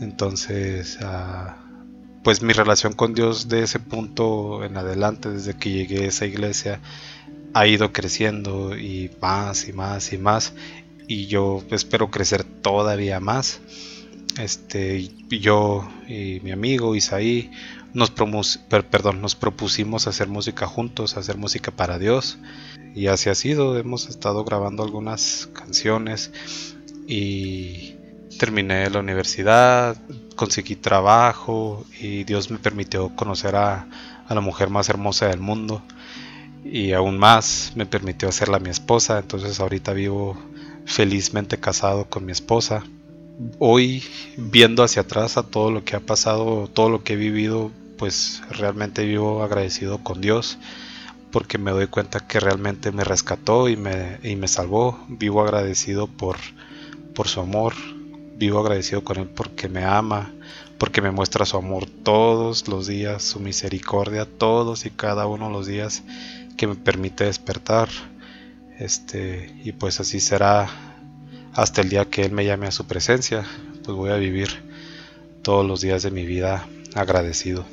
[0.00, 1.56] Entonces, ah,
[2.24, 6.26] pues mi relación con Dios de ese punto en adelante, desde que llegué a esa
[6.26, 6.80] iglesia,
[7.54, 10.54] ha ido creciendo y más y más y más.
[11.08, 13.60] Y yo espero crecer todavía más.
[14.38, 17.50] Este, yo y mi amigo Isaí
[17.92, 22.38] nos, perdón, nos propusimos hacer música juntos, hacer música para Dios.
[22.94, 26.30] Y así ha sido, hemos estado grabando algunas canciones
[27.06, 27.94] y
[28.38, 29.96] terminé la universidad,
[30.36, 33.86] conseguí trabajo y Dios me permitió conocer a,
[34.28, 35.82] la mujer más hermosa del mundo
[36.64, 40.38] y aún más me permitió hacerla mi esposa, entonces ahorita vivo
[40.86, 42.82] felizmente casado con mi esposa.
[43.58, 44.02] Hoy
[44.38, 48.42] viendo hacia atrás a todo lo que ha pasado, todo lo que he vivido, pues
[48.48, 50.58] realmente vivo agradecido con Dios
[51.32, 55.00] porque me doy cuenta que realmente me rescató y me, y me salvó.
[55.08, 56.36] Vivo agradecido por,
[57.14, 57.74] por su amor,
[58.36, 60.30] vivo agradecido con Él porque me ama,
[60.78, 65.52] porque me muestra su amor todos los días, su misericordia todos y cada uno de
[65.52, 66.02] los días
[66.56, 67.88] que me permite despertar.
[68.78, 70.68] Este, y pues así será
[71.54, 73.44] hasta el día que Él me llame a su presencia,
[73.84, 74.48] pues voy a vivir
[75.42, 77.64] todos los días de mi vida agradecido.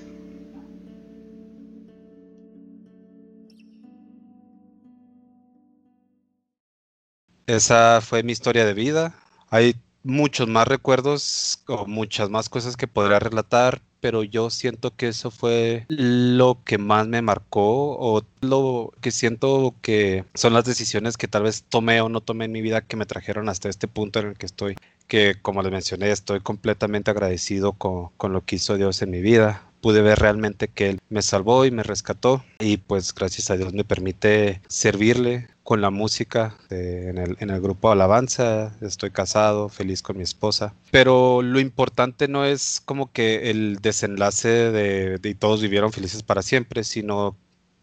[7.50, 9.16] Esa fue mi historia de vida.
[9.50, 15.08] Hay muchos más recuerdos o muchas más cosas que podría relatar, pero yo siento que
[15.08, 21.18] eso fue lo que más me marcó o lo que siento que son las decisiones
[21.18, 23.88] que tal vez tomé o no tomé en mi vida que me trajeron hasta este
[23.88, 24.76] punto en el que estoy,
[25.08, 29.22] que como les mencioné, estoy completamente agradecido con, con lo que hizo Dios en mi
[29.22, 32.44] vida pude ver realmente que Él me salvó y me rescató.
[32.60, 37.62] Y pues gracias a Dios me permite servirle con la música en, el, en, el,
[37.62, 43.52] grupo Alabanza, estoy casado, feliz con mi esposa, pero lo importante no es como que
[43.52, 47.38] el desenlace de, de todos vivieron felices para siempre, sino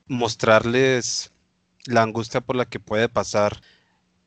[0.08, 1.30] mostrarles
[1.84, 3.60] la angustia por la que puede pasar,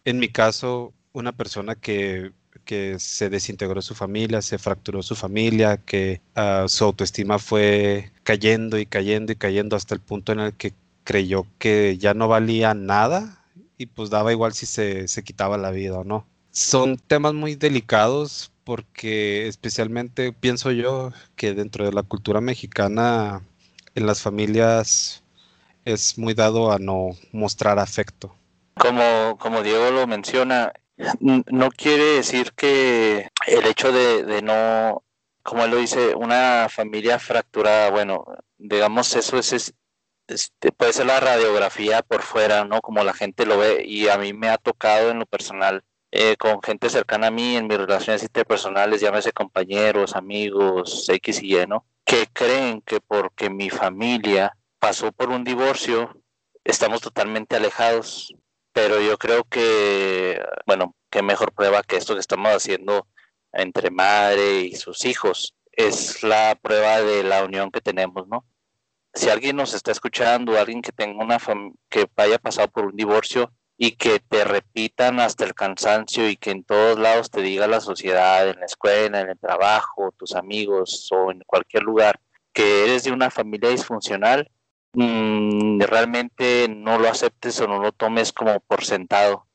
[0.05, 5.78] en mi caso, una persona que que se desintegró su familia, se fracturó su familia,
[5.78, 10.53] que ah, su autoestima fue cayendo y cayendo y cayendo hasta el punto en el
[10.53, 13.43] que creyó que ya no valía nada
[13.78, 16.28] y pues daba igual si se, se quitaba la vida o no.
[16.51, 23.41] Son temas muy delicados porque especialmente pienso yo que dentro de la cultura mexicana
[23.95, 25.24] en las familias
[25.86, 28.36] es muy dado a no mostrar afecto.
[28.76, 30.72] Como, como Diego lo menciona,
[31.20, 35.04] no quiere decir que el hecho de, no,
[35.43, 38.26] como él lo dice, una familia fracturada, bueno,
[38.58, 39.74] digamos eso es,
[40.28, 42.82] este, puede ser la radiografía por fuera, ¿no?
[42.82, 46.38] Como la gente lo ve y a mí me ha tocado en lo personal eh,
[46.38, 51.68] con gente cercana a mí en mis relaciones interpersonales, llámese compañeros, amigos, X y Y,
[51.68, 51.86] ¿no?
[52.04, 56.22] Que creen que porque mi familia pasó por un divorcio,
[56.64, 58.34] estamos totalmente alejados
[58.74, 63.07] pero yo creo que, bueno, qué mejor prueba que esto que estamos haciendo
[63.51, 68.45] entre madre y sus hijos es la prueba de la unión que tenemos, ¿no?
[69.13, 71.39] Si alguien nos está escuchando, alguien que tenga una
[71.89, 76.51] que haya pasado por un divorcio y que te repitan hasta el cansancio y que
[76.51, 81.07] en todos lados te diga la sociedad, en la escuela, en el trabajo, tus amigos
[81.11, 82.20] o en cualquier lugar,
[82.53, 84.51] que eres de una familia disfuncional,
[84.93, 89.47] Mm, realmente no lo aceptes o no lo tomes como por sentado.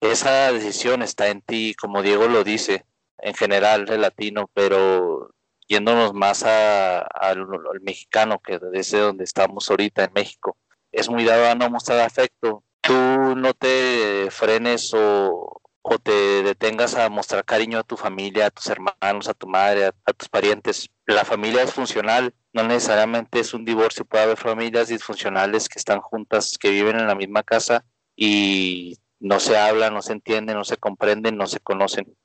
[0.00, 2.86] Esa decisión está en ti, como Diego lo dice,
[3.18, 5.30] en general el latino, pero
[5.68, 7.46] yéndonos más al
[7.82, 10.56] mexicano, que desde donde estamos ahorita en México,
[10.92, 12.64] es muy dado a no mostrar afecto.
[12.80, 12.92] Tú
[13.36, 18.66] no te frenes o, o te detengas a mostrar cariño a tu familia, a tus
[18.68, 20.90] hermanos, a tu madre, a, tus parientes.
[21.12, 26.00] La familia es funcional, no necesariamente es un divorcio, puede haber familias disfuncionales que están
[26.00, 27.84] juntas, que viven en la misma casa
[28.16, 32.16] y no se hablan, no se entienden, no se comprenden, no se conocen.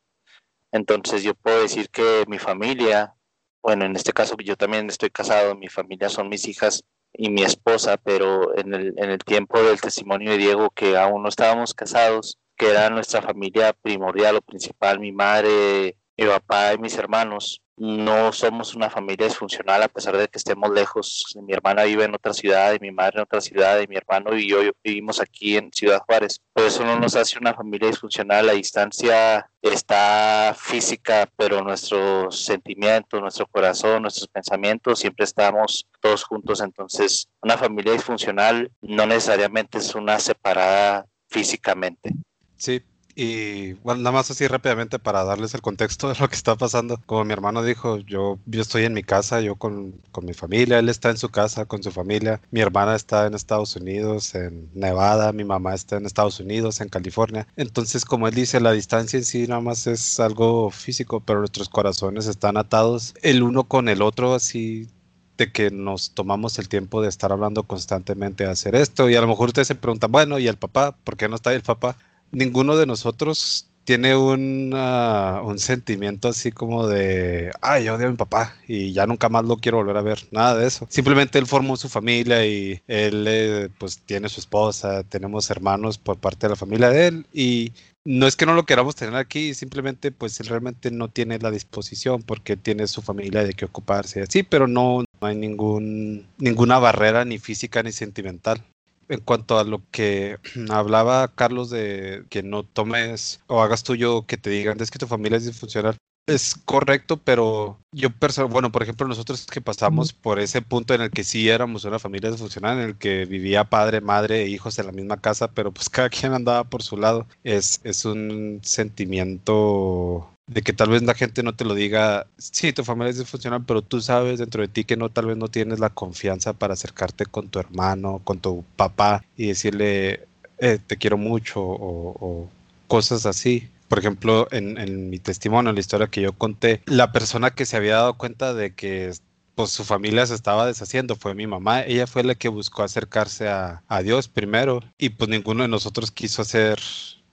[0.72, 3.14] Entonces yo puedo decir que mi familia,
[3.62, 6.84] bueno, en este caso yo también estoy casado, mi familia son mis hijas
[7.14, 11.24] y mi esposa, pero en el, en el tiempo del testimonio de Diego que aún
[11.24, 16.78] no estábamos casados, que era nuestra familia primordial o principal, mi madre, mi papá y
[16.80, 17.62] mis hermanos.
[17.80, 21.38] No somos una familia disfuncional a pesar de que estemos lejos.
[21.44, 24.36] Mi hermana vive en otra ciudad y mi madre en otra ciudad y mi hermano
[24.36, 26.42] y yo vivimos aquí en Ciudad Juárez.
[26.54, 28.48] Por eso no nos hace una familia disfuncional.
[28.48, 36.62] La distancia está física, pero nuestros sentimientos, nuestro corazón, nuestros pensamientos, siempre estamos todos juntos.
[36.62, 42.12] Entonces, una familia disfuncional no necesariamente es una separada físicamente.
[42.56, 42.82] Sí,
[43.20, 47.02] y bueno, nada más así rápidamente para darles el contexto de lo que está pasando.
[47.08, 50.78] Como mi hermano dijo, yo, yo estoy en mi casa, yo con, con, mi familia,
[50.78, 54.70] él está en su casa con su familia, mi hermana está en Estados Unidos, en
[54.76, 57.48] Nevada, mi mamá está en Estados Unidos, en California.
[57.56, 61.70] Entonces, como él dice, la distancia en sí nada más es algo físico, pero nuestros
[61.70, 64.90] corazones están atados el uno con el otro, así
[65.38, 69.10] de que nos tomamos el tiempo de estar hablando constantemente de hacer esto.
[69.10, 70.96] Y a lo mejor ustedes se preguntan, bueno, ¿y el papá?
[71.04, 71.98] ¿Por qué no está ahí el papá?
[72.32, 78.18] Ninguno de nosotros tiene un, un sentimiento así como de, ay, yo odio a mi
[78.18, 80.86] papá y ya nunca más lo quiero volver a ver, nada de eso.
[80.90, 86.18] Simplemente él formó su familia y él eh, pues tiene su esposa, tenemos hermanos por
[86.18, 87.72] parte de la familia de él y
[88.04, 91.50] no es que no lo queramos tener aquí, simplemente pues él realmente no tiene la
[91.50, 96.78] disposición porque tiene su familia de que ocuparse así, pero no, no hay ningún, ninguna
[96.78, 98.66] barrera ni física ni sentimental
[99.10, 100.38] en cuanto a lo que
[100.70, 105.08] hablaba Carlos de que no tomes o hagas tuyo que te digan es que tu
[105.08, 105.96] familia es disfuncional.
[106.28, 111.02] Es correcto, pero yo personal, bueno, por ejemplo, nosotros que pasamos por ese punto en
[111.02, 114.78] el que sí éramos una familia disfuncional, en el que vivía padre, madre e hijos
[114.78, 118.60] en la misma casa, pero pues cada quien andaba por su lado, es, es un
[118.62, 123.20] sentimiento de que tal vez la gente no te lo diga, sí, tu familia es
[123.20, 126.54] disfuncional, pero tú sabes dentro de ti que no, tal vez no tienes la confianza
[126.54, 130.28] para acercarte con tu hermano, con tu papá y decirle,
[130.58, 132.50] eh, te quiero mucho o,
[132.88, 133.70] cosas así.
[133.90, 137.78] Por ejemplo, en, mi testimonio, en la historia que yo conté, la persona que se
[137.78, 139.14] había dado cuenta de que
[139.56, 141.82] pues su familia se estaba deshaciendo, fue mi mamá.
[141.82, 146.12] Ella fue la que buscó acercarse a, a, Dios primero y pues ninguno de nosotros
[146.12, 146.80] quiso hacer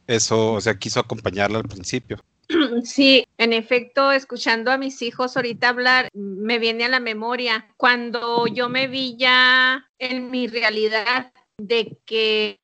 [0.07, 2.19] eso, o sea, quiso acompañarla al principio.
[2.85, 8.47] Sí, en efecto, escuchando a mis hijos ahorita hablar, me viene a la memoria cuando
[8.47, 12.59] yo me vi ya en mi realidad de que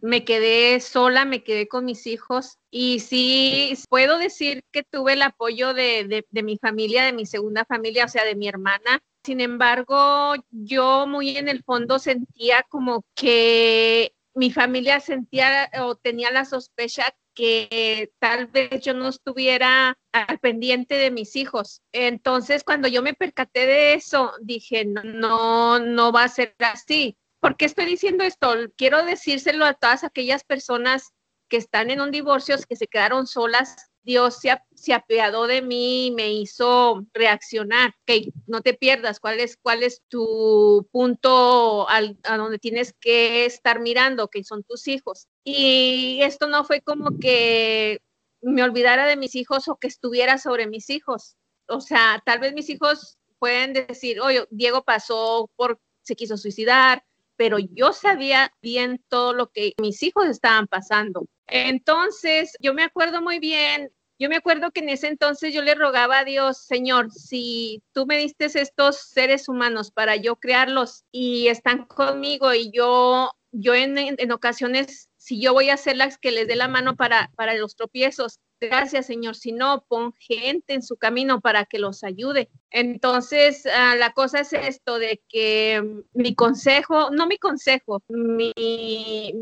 [0.00, 5.22] me quedé sola, me quedé con mis hijos y sí puedo decir que tuve el
[5.22, 9.02] apoyo de, de, mi familia, de mi segunda familia, o sea, de mi hermana.
[9.24, 16.30] Sin embargo, yo muy en el fondo sentía como que mi familia sentía o tenía
[16.30, 21.80] la sospecha que tal vez yo no estuviera al pendiente de mis hijos.
[21.90, 27.16] Entonces, cuando yo me percaté de eso, dije, no, no, va a ser así.
[27.40, 28.54] ¿Por qué estoy diciendo esto?
[28.76, 31.14] Quiero decírselo a todas aquellas personas
[31.48, 33.89] que están en un divorcio, que se quedaron solas.
[34.02, 37.94] Dios se, se apiadó de mí y me hizo reaccionar.
[38.06, 43.44] Que no te pierdas cuál es, cuál es tu punto al, a donde tienes que
[43.44, 45.28] estar mirando, que son tus hijos.
[45.44, 48.00] Y esto no fue como que
[48.42, 51.36] me olvidara de mis hijos o que estuviera sobre mis hijos.
[51.66, 57.04] O sea, tal vez mis hijos pueden decir, oye, Diego pasó por, se quiso suicidar,
[57.40, 61.24] pero yo sabía bien todo lo que mis hijos estaban pasando.
[61.46, 65.74] Entonces, yo me acuerdo muy bien, yo me acuerdo que en ese entonces yo le
[65.74, 71.48] rogaba a Dios, Señor, si tú me diste estos seres humanos para yo crearlos y
[71.48, 76.46] están conmigo y yo, yo en, ocasiones si yo voy a ser las que les
[76.46, 80.96] dé la mano para, para los tropiezos, gracias Señor, si no, pon gente en su
[80.96, 82.48] camino para que los ayude.
[82.70, 88.52] Entonces, ah, la cosa es esto de que mi consejo, no mi consejo, mi,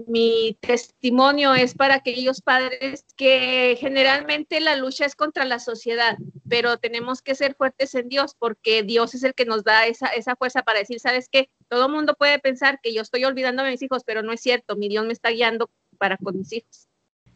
[0.07, 6.17] mi testimonio es para aquellos padres que generalmente la lucha es contra la sociedad,
[6.49, 10.09] pero tenemos que ser fuertes en Dios porque Dios es el que nos da esa,
[10.09, 11.51] esa fuerza para decir, ¿sabes qué?
[11.69, 14.41] Todo el mundo puede pensar que yo estoy olvidando a mis hijos, pero no es
[14.41, 16.89] cierto, mi Dios me está guiando para con mis hijos.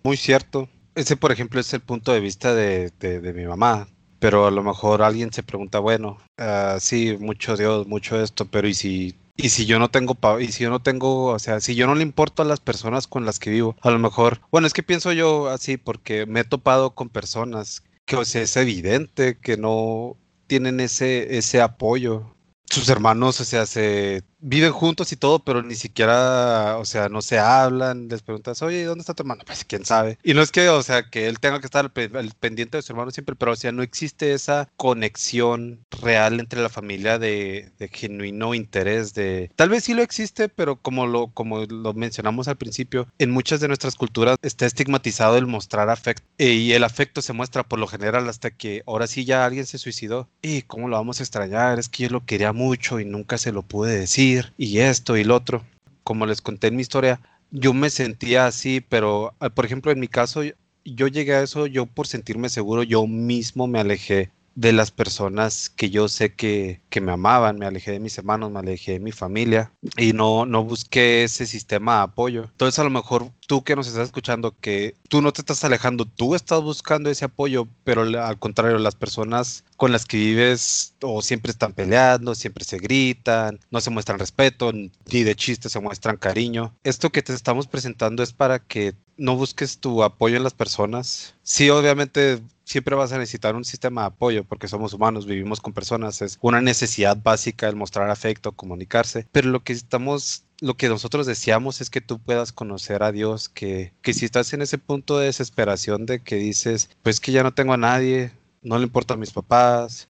[0.03, 0.69] Muy cierto.
[0.95, 3.89] Ese, por ejemplo, es el punto de vista de, de, mi mamá.
[4.19, 8.69] Pero a lo mejor alguien se pregunta, bueno, uh, sí, mucho Dios, mucho esto, pero
[8.69, 11.75] ¿y si Y si yo no tengo, y si yo no tengo, o sea, si
[11.75, 14.69] yo no le importo a las personas con las que vivo, a lo mejor, bueno,
[14.69, 18.57] es que pienso yo así porque me he topado con personas que, o sea, es
[18.57, 20.17] evidente que no
[20.47, 22.37] tienen ese, ese apoyo.
[22.67, 27.23] Sus hermanos, o sea, se viven juntos y todo, pero ni siquiera, o sea, no
[27.23, 29.43] se hablan, les preguntas, oye, ¿dónde está tu hermano?
[29.47, 30.19] Pues quién sabe.
[30.23, 32.93] Y no es que, o sea, que él tenga que estar al, pendiente de su
[32.93, 38.55] hermano siempre, pero, o sea, no existe esa conexión real entre la familia de, genuino
[38.55, 39.51] interés de...
[39.55, 43.61] Tal vez sí lo existe, pero como lo, como lo mencionamos al principio, en muchas
[43.61, 46.27] de nuestras culturas está estigmatizado el mostrar afecto.
[46.39, 49.79] Y el afecto se muestra por lo general hasta que ahora sí ya alguien se
[49.79, 50.29] suicidó.
[50.41, 51.79] ¿Y cómo lo vamos a extrañar?
[51.79, 55.25] Es que yo lo quería mucho y nunca se lo pude decir y esto y
[55.25, 55.65] lo otro.
[56.05, 60.01] Como les conté en mi historia, yo me sentía así, pero ah, por ejemplo en
[60.01, 60.43] mi caso
[60.85, 65.71] yo llegué a eso, yo por sentirme seguro, yo mismo me alejé de las personas
[65.71, 69.01] que yo sé que, que, me amaban, me alejé de mis hermanos, me alejé de
[69.01, 72.45] mi familia y no, no busqué ese sistema de apoyo.
[72.45, 76.05] Entonces a lo mejor tú que nos estás escuchando, que tú no te estás alejando,
[76.05, 81.23] tú estás buscando ese apoyo, pero al contrario, las personas con las que vives o
[81.23, 86.17] siempre están peleando, siempre se gritan, no se muestran respeto, ni de chiste se muestran
[86.17, 86.75] cariño.
[86.85, 91.37] Esto que te estamos presentando es para que no busques tu apoyo en las personas.
[91.45, 95.73] Sí, obviamente siempre vas a necesitar un sistema de apoyo porque somos humanos, vivimos con
[95.73, 100.89] personas, es una necesidad básica el mostrar afecto, comunicarse, pero lo que estamos lo que
[100.89, 104.79] nosotros deseamos es que tú puedas conocer a Dios, que, que si estás en ese
[104.79, 108.33] punto de desesperación de que dices, pues que ya no tengo a nadie,
[108.63, 110.09] no le importa a mis papás,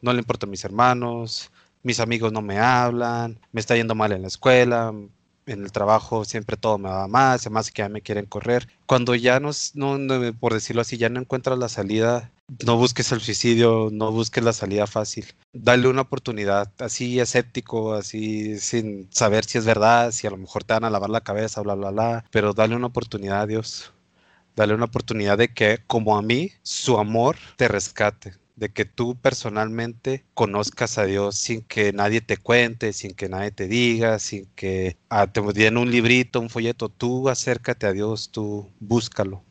[0.00, 1.50] no le importa a mis hermanos,
[1.82, 4.92] mis amigos no me hablan, me está yendo mal en la escuela,
[5.46, 8.68] en el trabajo siempre todo me va más, además que ya me quieren correr.
[8.86, 12.30] Cuando ya no, no, por decirlo así, ya no encuentras la salida,
[12.64, 15.26] no busques el suicidio, no busques la salida fácil.
[15.52, 20.64] Dale una oportunidad, así escéptico, así sin saber si es verdad, si a lo mejor
[20.64, 23.92] te van a lavar la cabeza, bla, bla, bla, pero dale una oportunidad a Dios.
[24.54, 29.16] Dale una oportunidad de que, como a mí, su amor te rescate de que tú
[29.16, 34.46] personalmente conozcas a Dios sin que nadie te cuente, sin que nadie te diga, sin
[34.54, 39.42] que ah, te den un librito, un folleto, tú acércate a Dios, tú búscalo.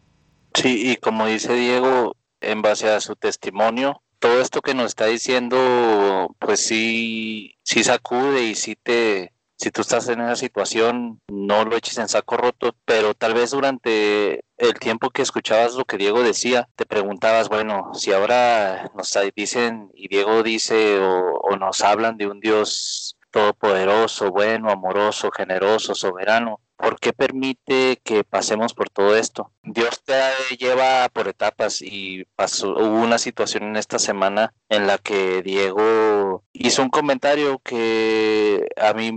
[0.53, 5.07] Sí, y como dice Diego, en base a su testimonio, todo esto que nos está
[5.07, 11.65] diciendo, pues sí, sí sacude y sí te, si tú estás en esa situación, no
[11.65, 15.97] lo eches en saco roto, pero tal vez durante el tiempo que escuchabas lo que
[15.97, 22.17] Diego decía, te preguntabas, bueno, si ahora nos dicen y Diego dice o, nos hablan
[22.17, 29.15] de un Dios todopoderoso, bueno, amoroso, generoso, soberano, ¿por qué permite que pasemos por todo
[29.15, 29.51] esto?
[29.61, 34.97] Dios te lleva por etapas y pasó, hubo una situación en esta semana en la
[34.97, 39.11] que Diego hizo un comentario que a mí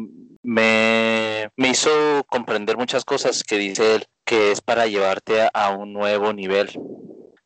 [0.45, 1.91] me, hizo
[2.29, 6.71] comprender muchas cosas que dice él, que es para llevarte a, un nuevo nivel.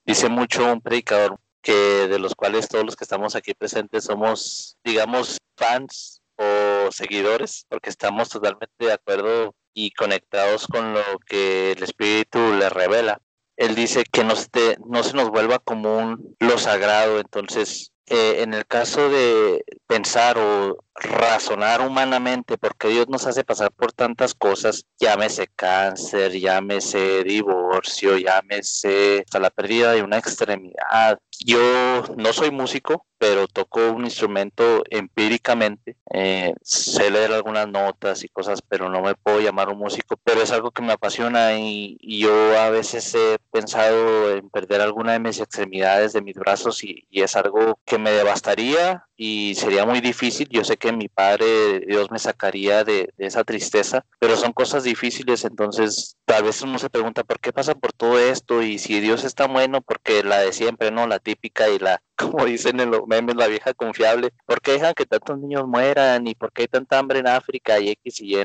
[0.04, 4.76] Dice mucho un predicador que de los cuales todos los que estamos aquí presentes somos,
[4.84, 11.82] digamos, fans o seguidores, porque estamos totalmente de acuerdo y conectados con lo que el
[11.82, 13.20] Espíritu le revela.
[13.56, 18.55] Él dice que no se, no se nos vuelva común lo sagrado, entonces eh, en
[18.55, 24.86] el caso de pensar o razonar humanamente, porque Dios nos hace pasar por tantas cosas,
[24.98, 31.18] llámese cáncer, llámese divorcio, llámese hasta la pérdida de una extremidad.
[31.44, 38.28] Yo no soy músico, pero toco un instrumento empíricamente, eh, sé leer algunas notas y
[38.28, 41.98] cosas, pero no me puedo llamar un músico, pero es algo que me apasiona y,
[42.00, 47.06] yo a veces he pensado en perder alguna de mis extremidades de mis brazos y,
[47.10, 50.48] y es algo que me devastaría y sería muy difícil.
[50.48, 55.44] Yo sé que mi padre, Dios me sacaría de, esa tristeza, pero son cosas difíciles,
[55.44, 59.24] entonces tal vez uno se pregunta por qué pasa por todo esto y si Dios
[59.24, 61.06] está bueno, porque la de siempre, ¿no?
[61.06, 64.92] La típica y la, como dicen en los memes, la vieja confiable, ¿por qué dejan
[64.94, 68.36] que tantos niños mueran y por qué hay tanta hambre en África y X y
[68.36, 68.44] Y,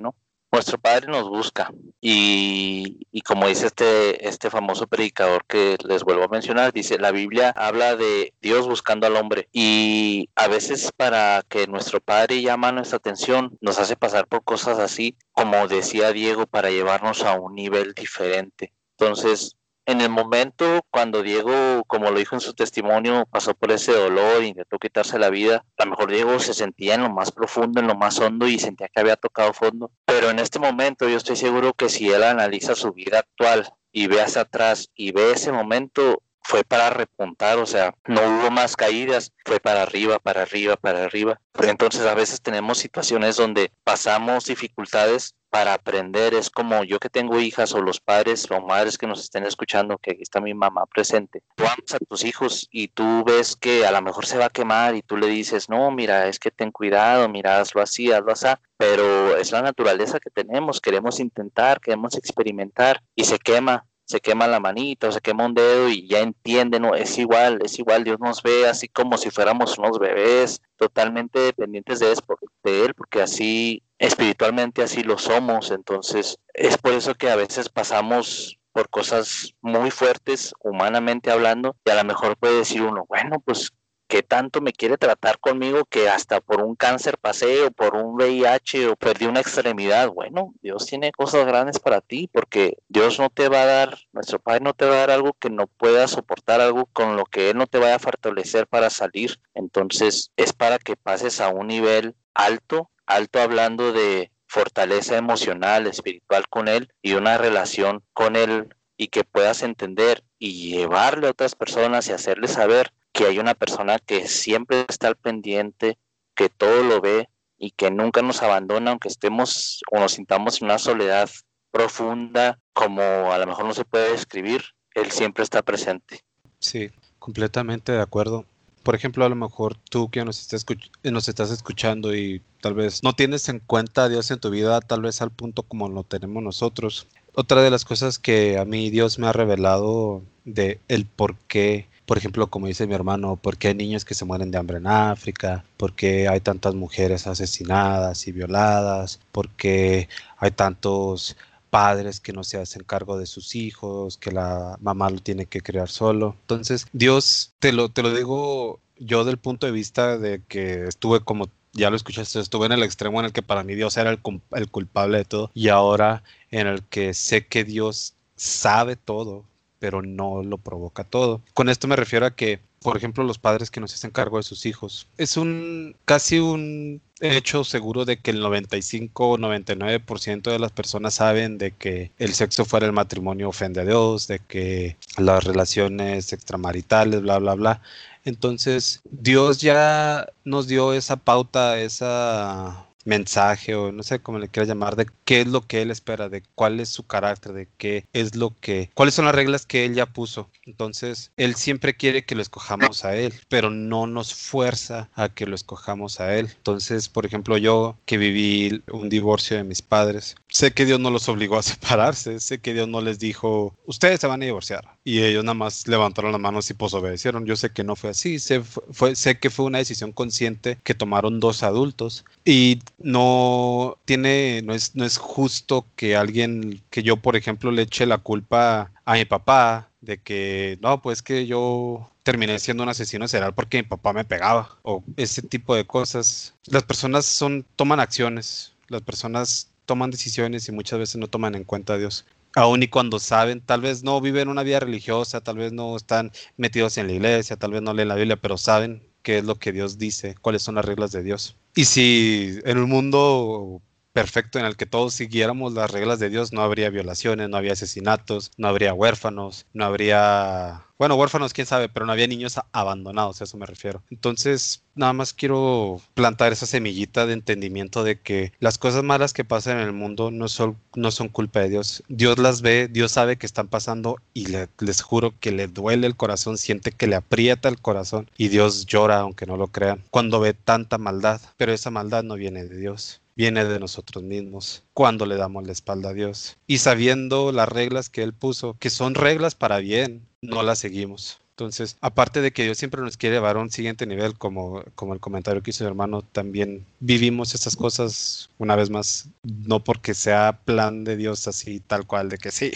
[0.54, 6.28] nuestro Padre nos busca y, como dice este, este famoso predicador que les vuelvo a
[6.28, 11.66] mencionar, dice, la Biblia habla de Dios buscando al hombre y a veces para que
[11.66, 16.70] nuestro Padre llama nuestra atención nos hace pasar por cosas así, como decía Diego, para
[16.70, 18.74] llevarnos a un nivel diferente.
[18.92, 23.92] Entonces, en el momento cuando Diego, como lo dijo en su testimonio, pasó por ese
[23.92, 27.32] dolor y intentó quitarse la vida, a lo mejor Diego se sentía en lo más
[27.32, 29.92] profundo, en lo más hondo y sentía que había tocado fondo.
[30.06, 34.08] Pero en este momento yo estoy seguro que si él analiza su vida actual y
[34.08, 38.76] ve hacia atrás y ve ese momento, fue para repuntar, o sea, no hubo más
[38.76, 41.40] caídas, fue para arriba, para arriba, para arriba.
[41.62, 46.34] Entonces a veces tenemos situaciones donde pasamos dificultades para aprender.
[46.34, 50.00] Es como yo que tengo hijas o los padres o madres que nos estén escuchando,
[50.00, 51.44] que aquí está mi mamá presente.
[51.56, 54.50] Tú amas a tus hijos y tú ves que a lo mejor se va a
[54.50, 58.32] quemar y tú le dices, no, mira, es que ten cuidado, mira, hazlo así, hazlo
[58.32, 58.48] así.
[58.78, 64.48] Pero es la naturaleza que tenemos, queremos intentar, queremos experimentar y se quema se quema
[64.48, 68.04] la manita o se quema un dedo y ya entiende, no, es igual, es igual,
[68.04, 72.16] Dios nos ve así como si fuéramos unos bebés, totalmente dependientes de,
[72.64, 77.70] de Él, porque así espiritualmente así lo somos, entonces es por eso que a veces
[77.70, 83.40] pasamos por cosas muy fuertes, humanamente hablando, y a lo mejor puede decir uno, bueno,
[83.40, 83.72] pues
[84.08, 88.16] que tanto me quiere tratar conmigo que hasta por un cáncer pasé o por un
[88.16, 90.10] VIH o perdí una extremidad.
[90.10, 94.40] Bueno, Dios tiene cosas grandes para ti porque Dios no te va a dar, nuestro
[94.40, 97.50] Padre no te va a dar algo que no puedas soportar, algo con lo que
[97.50, 99.40] Él no te vaya a fortalecer para salir.
[99.54, 106.48] Entonces es para que pases a un nivel alto, alto hablando de fortaleza emocional, espiritual
[106.48, 111.56] con Él y una relación con Él y que puedas entender y llevarle a otras
[111.56, 115.98] personas y hacerles saber que hay una persona que siempre está al pendiente,
[116.36, 120.66] que todo lo ve y que nunca nos abandona, aunque estemos o nos sintamos en
[120.66, 121.30] una soledad
[121.72, 124.64] profunda, como a lo mejor no se puede describir,
[124.96, 126.22] Él siempre está presente.
[126.60, 128.46] Sí, completamente de acuerdo.
[128.82, 130.66] Por ejemplo, a lo mejor tú que nos, estás,
[131.04, 134.82] nos estás escuchando y tal vez no tienes en cuenta a Dios en tu vida,
[134.82, 137.08] tal vez al punto como lo tenemos nosotros.
[137.34, 141.88] Otra de las cosas que a mí Dios me ha revelado de el por qué
[142.06, 144.78] por ejemplo, como dice mi hermano, ¿por qué hay niños que se mueren de hambre
[144.78, 145.64] en África?
[145.78, 149.20] ¿Por qué hay tantas mujeres asesinadas y violadas?
[149.32, 151.38] ¿Por qué hay tantos
[151.70, 155.62] padres que no se hacen cargo de sus hijos, que la mamá lo tiene que
[155.62, 156.36] criar solo?
[156.42, 161.22] Entonces, Dios, te lo, te lo digo yo del punto de vista de que estuve
[161.22, 164.12] como ya lo escuchaste, estuve en el extremo en el que para mí Dios era
[164.12, 164.20] el,
[164.52, 169.46] el, culpable de todo y ahora en el que sé que Dios sabe todo,
[169.84, 171.42] pero no lo provoca todo.
[171.54, 174.44] Con esto me refiero a que, por ejemplo, los padres que nos hacen cargo de
[174.44, 175.10] sus hijos.
[175.18, 181.16] Es un casi un hecho seguro de que el 95 o 99% de las personas
[181.16, 186.32] saben de que el sexo fuera el matrimonio ofende a Dios, de que las relaciones
[186.32, 187.82] extramaritales, bla, bla, bla.
[188.24, 194.70] Entonces, Dios ya nos dio esa pauta, esa mensaje o no sé cómo le quieras
[194.70, 198.06] llamar de qué es lo que él espera, de cuál es su carácter, de qué
[198.14, 200.50] es lo que, cuáles son las reglas que él ya puso.
[200.66, 205.46] Entonces, él siempre quiere que lo escojamos a él, pero no nos fuerza a que
[205.46, 206.50] lo escojamos a él.
[206.56, 211.10] Entonces, por ejemplo, yo que viví un divorcio de mis padres, sé que Dios no
[211.10, 214.98] los obligó a separarse, sé que Dios no les dijo, ustedes se van a divorciar.
[215.04, 217.46] Y ellos nada más levantaron las manos y pues obedecieron.
[217.46, 220.94] Yo sé que no fue así, sé, fue, sé que fue una decisión consciente que
[220.94, 227.18] tomaron dos adultos y no tiene, no es, no es justo que alguien, que yo
[227.18, 232.10] por ejemplo le eche la culpa a mi papá de que no, pues que yo
[232.24, 236.54] terminé siendo un asesino serial porque mi papá me pegaba o ese tipo de cosas.
[236.66, 241.64] Las personas son, toman acciones, las personas toman decisiones y muchas veces no toman en
[241.64, 242.26] cuenta a Dios.
[242.56, 246.32] Aún y cuando saben, tal vez no viven una vida religiosa, tal vez no están
[246.56, 249.56] metidos en la iglesia, tal vez no leen la Biblia, pero saben qué es lo
[249.56, 251.56] que Dios dice, cuáles son las reglas de Dios.
[251.76, 253.82] Y si en un mundo
[254.14, 257.74] perfecto en el que todos siguiéramos las reglas de Dios, no habría violaciones, no habría
[257.74, 263.42] asesinatos, no habría huérfanos, no habría, bueno, huérfanos quién sabe, pero no había niños abandonados,
[263.42, 264.04] a eso me refiero.
[264.12, 269.44] Entonces, nada más quiero plantar esa semillita de entendimiento de que las cosas malas que
[269.44, 272.04] pasan en el mundo no son, no son culpa de Dios.
[272.08, 276.16] Dios las ve, Dios sabe que están pasando y les juro que le duele el
[276.16, 280.40] corazón, siente que le aprieta el corazón y Dios llora, aunque no lo crean, cuando
[280.40, 285.26] ve tanta maldad, pero esa maldad no viene de Dios viene de nosotros mismos cuando
[285.26, 286.58] le damos la espalda a Dios.
[286.68, 291.40] Y sabiendo las reglas que Él puso, que son reglas para bien, no las seguimos.
[291.54, 295.14] Entonces, aparte de que Dios siempre nos quiere llevar a un siguiente nivel, como, como
[295.14, 300.16] el comentario que hizo mi hermano, también vivimos estas cosas una vez más, no porque
[300.16, 302.72] sea plan de Dios así tal cual, de que sí,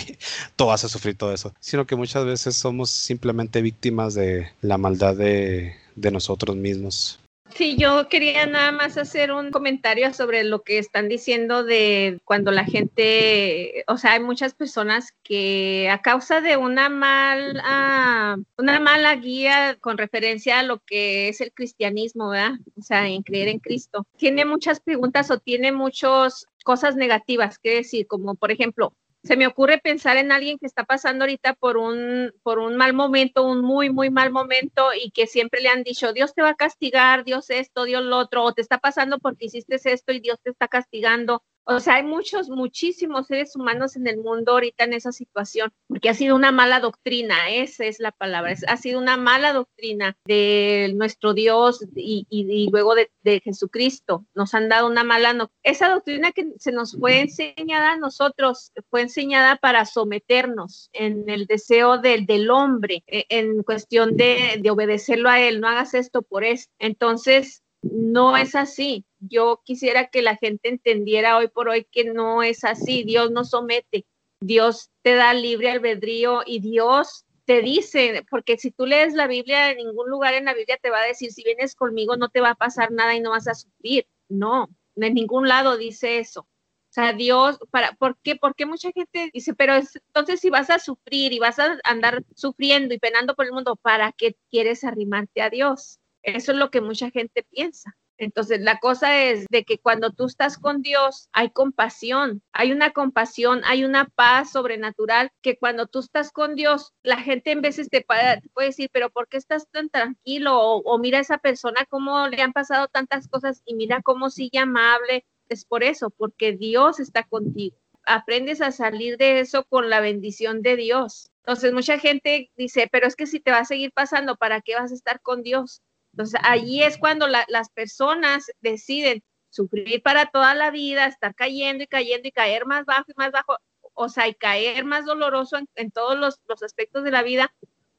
[0.55, 4.77] tú vas a sufrir todo eso, sino que muchas veces somos simplemente víctimas de la
[4.77, 7.19] maldad de, de nosotros mismos.
[7.55, 12.51] Sí, yo quería nada más hacer un comentario sobre lo que están diciendo de cuando
[12.51, 19.15] la gente, o sea, hay muchas personas que a causa de una mala, una mala
[19.15, 22.59] guía con referencia a lo que es el cristianismo, ¿verdad?
[22.77, 27.75] O sea, en creer en Cristo, tiene muchas preguntas o tiene muchas cosas negativas que
[27.75, 28.93] decir, como por ejemplo,
[29.27, 32.93] se me ocurre pensar en alguien que está pasando ahorita por un, por un mal
[32.93, 36.51] momento, un muy, muy mal momento y que siempre le han dicho, Dios te va
[36.51, 40.21] a castigar, Dios esto, Dios lo otro, o te está pasando porque hiciste esto y
[40.21, 44.85] Dios te está castigando, o sea, hay muchos, muchísimos seres humanos en el mundo ahorita
[44.85, 48.99] en esa situación, porque ha sido una mala doctrina, esa es la palabra, ha sido
[48.99, 53.09] una mala doctrina de nuestro Dios y, luego de,
[53.43, 54.25] Jesucristo.
[54.33, 58.71] Nos han dado una mala, no, esa doctrina que se nos fue enseñada a nosotros,
[58.89, 65.29] fue enseñada para someternos en el deseo del, hombre, e, en cuestión de, de obedecerlo
[65.29, 66.69] a él, no hagas esto por eso.
[66.79, 69.05] Entonces, no es así.
[69.19, 73.03] Yo quisiera que la gente entendiera hoy por hoy que no es así.
[73.03, 74.05] Dios no somete.
[74.39, 79.71] Dios te da libre albedrío y Dios te dice, porque si tú lees la Biblia,
[79.71, 82.41] en ningún lugar en la Biblia te va a decir, si vienes conmigo no te
[82.41, 84.05] va a pasar nada y no vas a sufrir.
[84.27, 86.41] No, en ningún lado dice eso.
[86.41, 88.35] O sea, Dios, para, ¿por qué?
[88.35, 92.93] Porque mucha gente dice, pero entonces si vas a sufrir y vas a andar sufriendo
[92.93, 95.99] y penando por el mundo, ¿para qué quieres arrimarte a Dios?
[96.27, 97.95] Eso es lo que mucha gente piensa.
[98.17, 102.91] Entonces, la cosa es de que cuando tú estás con Dios, hay compasión, hay una
[102.91, 107.89] compasión, hay una paz sobrenatural que cuando tú estás con Dios, la gente en veces
[107.89, 110.59] te puede, decir, pero ¿por qué estás tan tranquilo?
[110.59, 114.59] O, mira a esa persona cómo le han pasado tantas cosas y mira cómo sigue
[114.59, 115.25] amable.
[115.47, 117.77] Es por eso, porque Dios está contigo.
[118.03, 121.29] Aprendes a salir de eso con la bendición de Dios.
[121.45, 124.75] Entonces, mucha gente dice, pero es que si te va a seguir pasando, ¿para qué
[124.75, 125.81] vas a estar con Dios?
[126.17, 129.21] Entonces, allí es cuando las personas deciden
[129.51, 133.31] sufrir para toda la vida, estar cayendo y cayendo y caer más bajo y más
[133.31, 133.57] bajo,
[133.93, 137.53] o sea, y caer más doloroso en, todos los, los aspectos de la vida,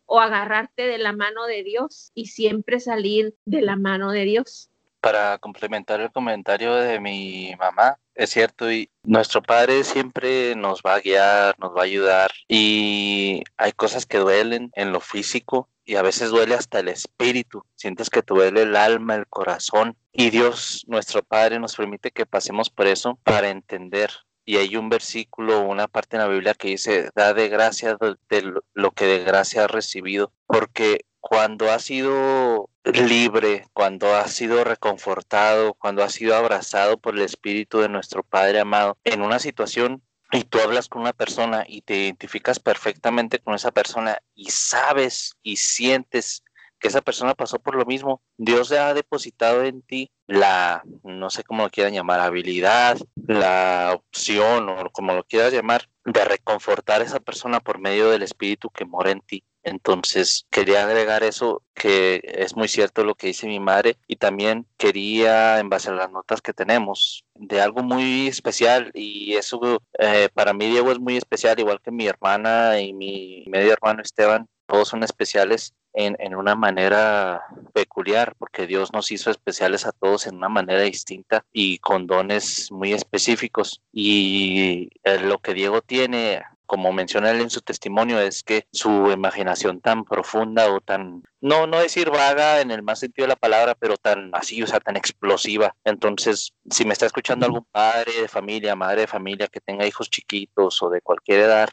[0.05, 4.69] o agarrarte de la mano de Dios y siempre salir de la mano de Dios.
[5.01, 10.97] Para complementar el comentario de mi mamá, es cierto, y nuestro Padre siempre nos va
[10.97, 15.95] a guiar, nos va a ayudar, y hay cosas que duelen en lo físico, y
[15.95, 19.97] a veces duele hasta el espíritu, sientes que te duele el alma, el corazón.
[20.13, 24.11] Y Dios, nuestro Padre, nos permite que pasemos por eso para entender.
[24.45, 28.53] Y hay un versículo, una parte en la Biblia que dice, da de gracia de
[28.75, 35.75] lo que de gracia has recibido, porque cuando has sido libre, cuando has sido reconfortado,
[35.75, 40.45] cuando has sido abrazado por el Espíritu de nuestro Padre amado, en una situación y
[40.45, 45.57] tú hablas con una persona y te identificas perfectamente con esa persona y sabes y
[45.57, 46.43] sientes
[46.79, 51.31] que esa persona pasó por lo mismo, Dios le ha depositado en ti la, no
[51.31, 57.01] sé cómo lo quieran llamar, habilidad, la opción o como lo quieras llamar, de reconfortar
[57.01, 59.45] a esa persona por medio del Espíritu que mora en ti.
[59.63, 64.67] Entonces, quería agregar eso, que es muy cierto lo que dice mi madre, y también
[64.79, 70.29] quería, en base a las notas que tenemos, de algo muy especial, y eso eh,
[70.33, 74.49] para mí, Diego, es muy especial, igual que mi hermana y mi medio hermano Esteban,
[74.67, 77.43] todos son especiales en, una manera
[77.73, 82.71] peculiar, porque Dios nos hizo especiales a todos en una manera distinta y con dones
[82.71, 83.83] muy específicos.
[83.93, 89.11] Y eh, lo que Diego tiene como menciona él en su testimonio, es que su
[89.11, 93.37] imaginación tan profunda o tan, no, no decir vaga en el más sentido de la
[93.37, 95.75] palabra, pero tan así, o sea, tan explosiva.
[95.85, 100.11] Entonces, si me está escuchando algún padre de familia, madre de familia que tenga hijos
[100.11, 101.71] chiquitos o de cualquier edad,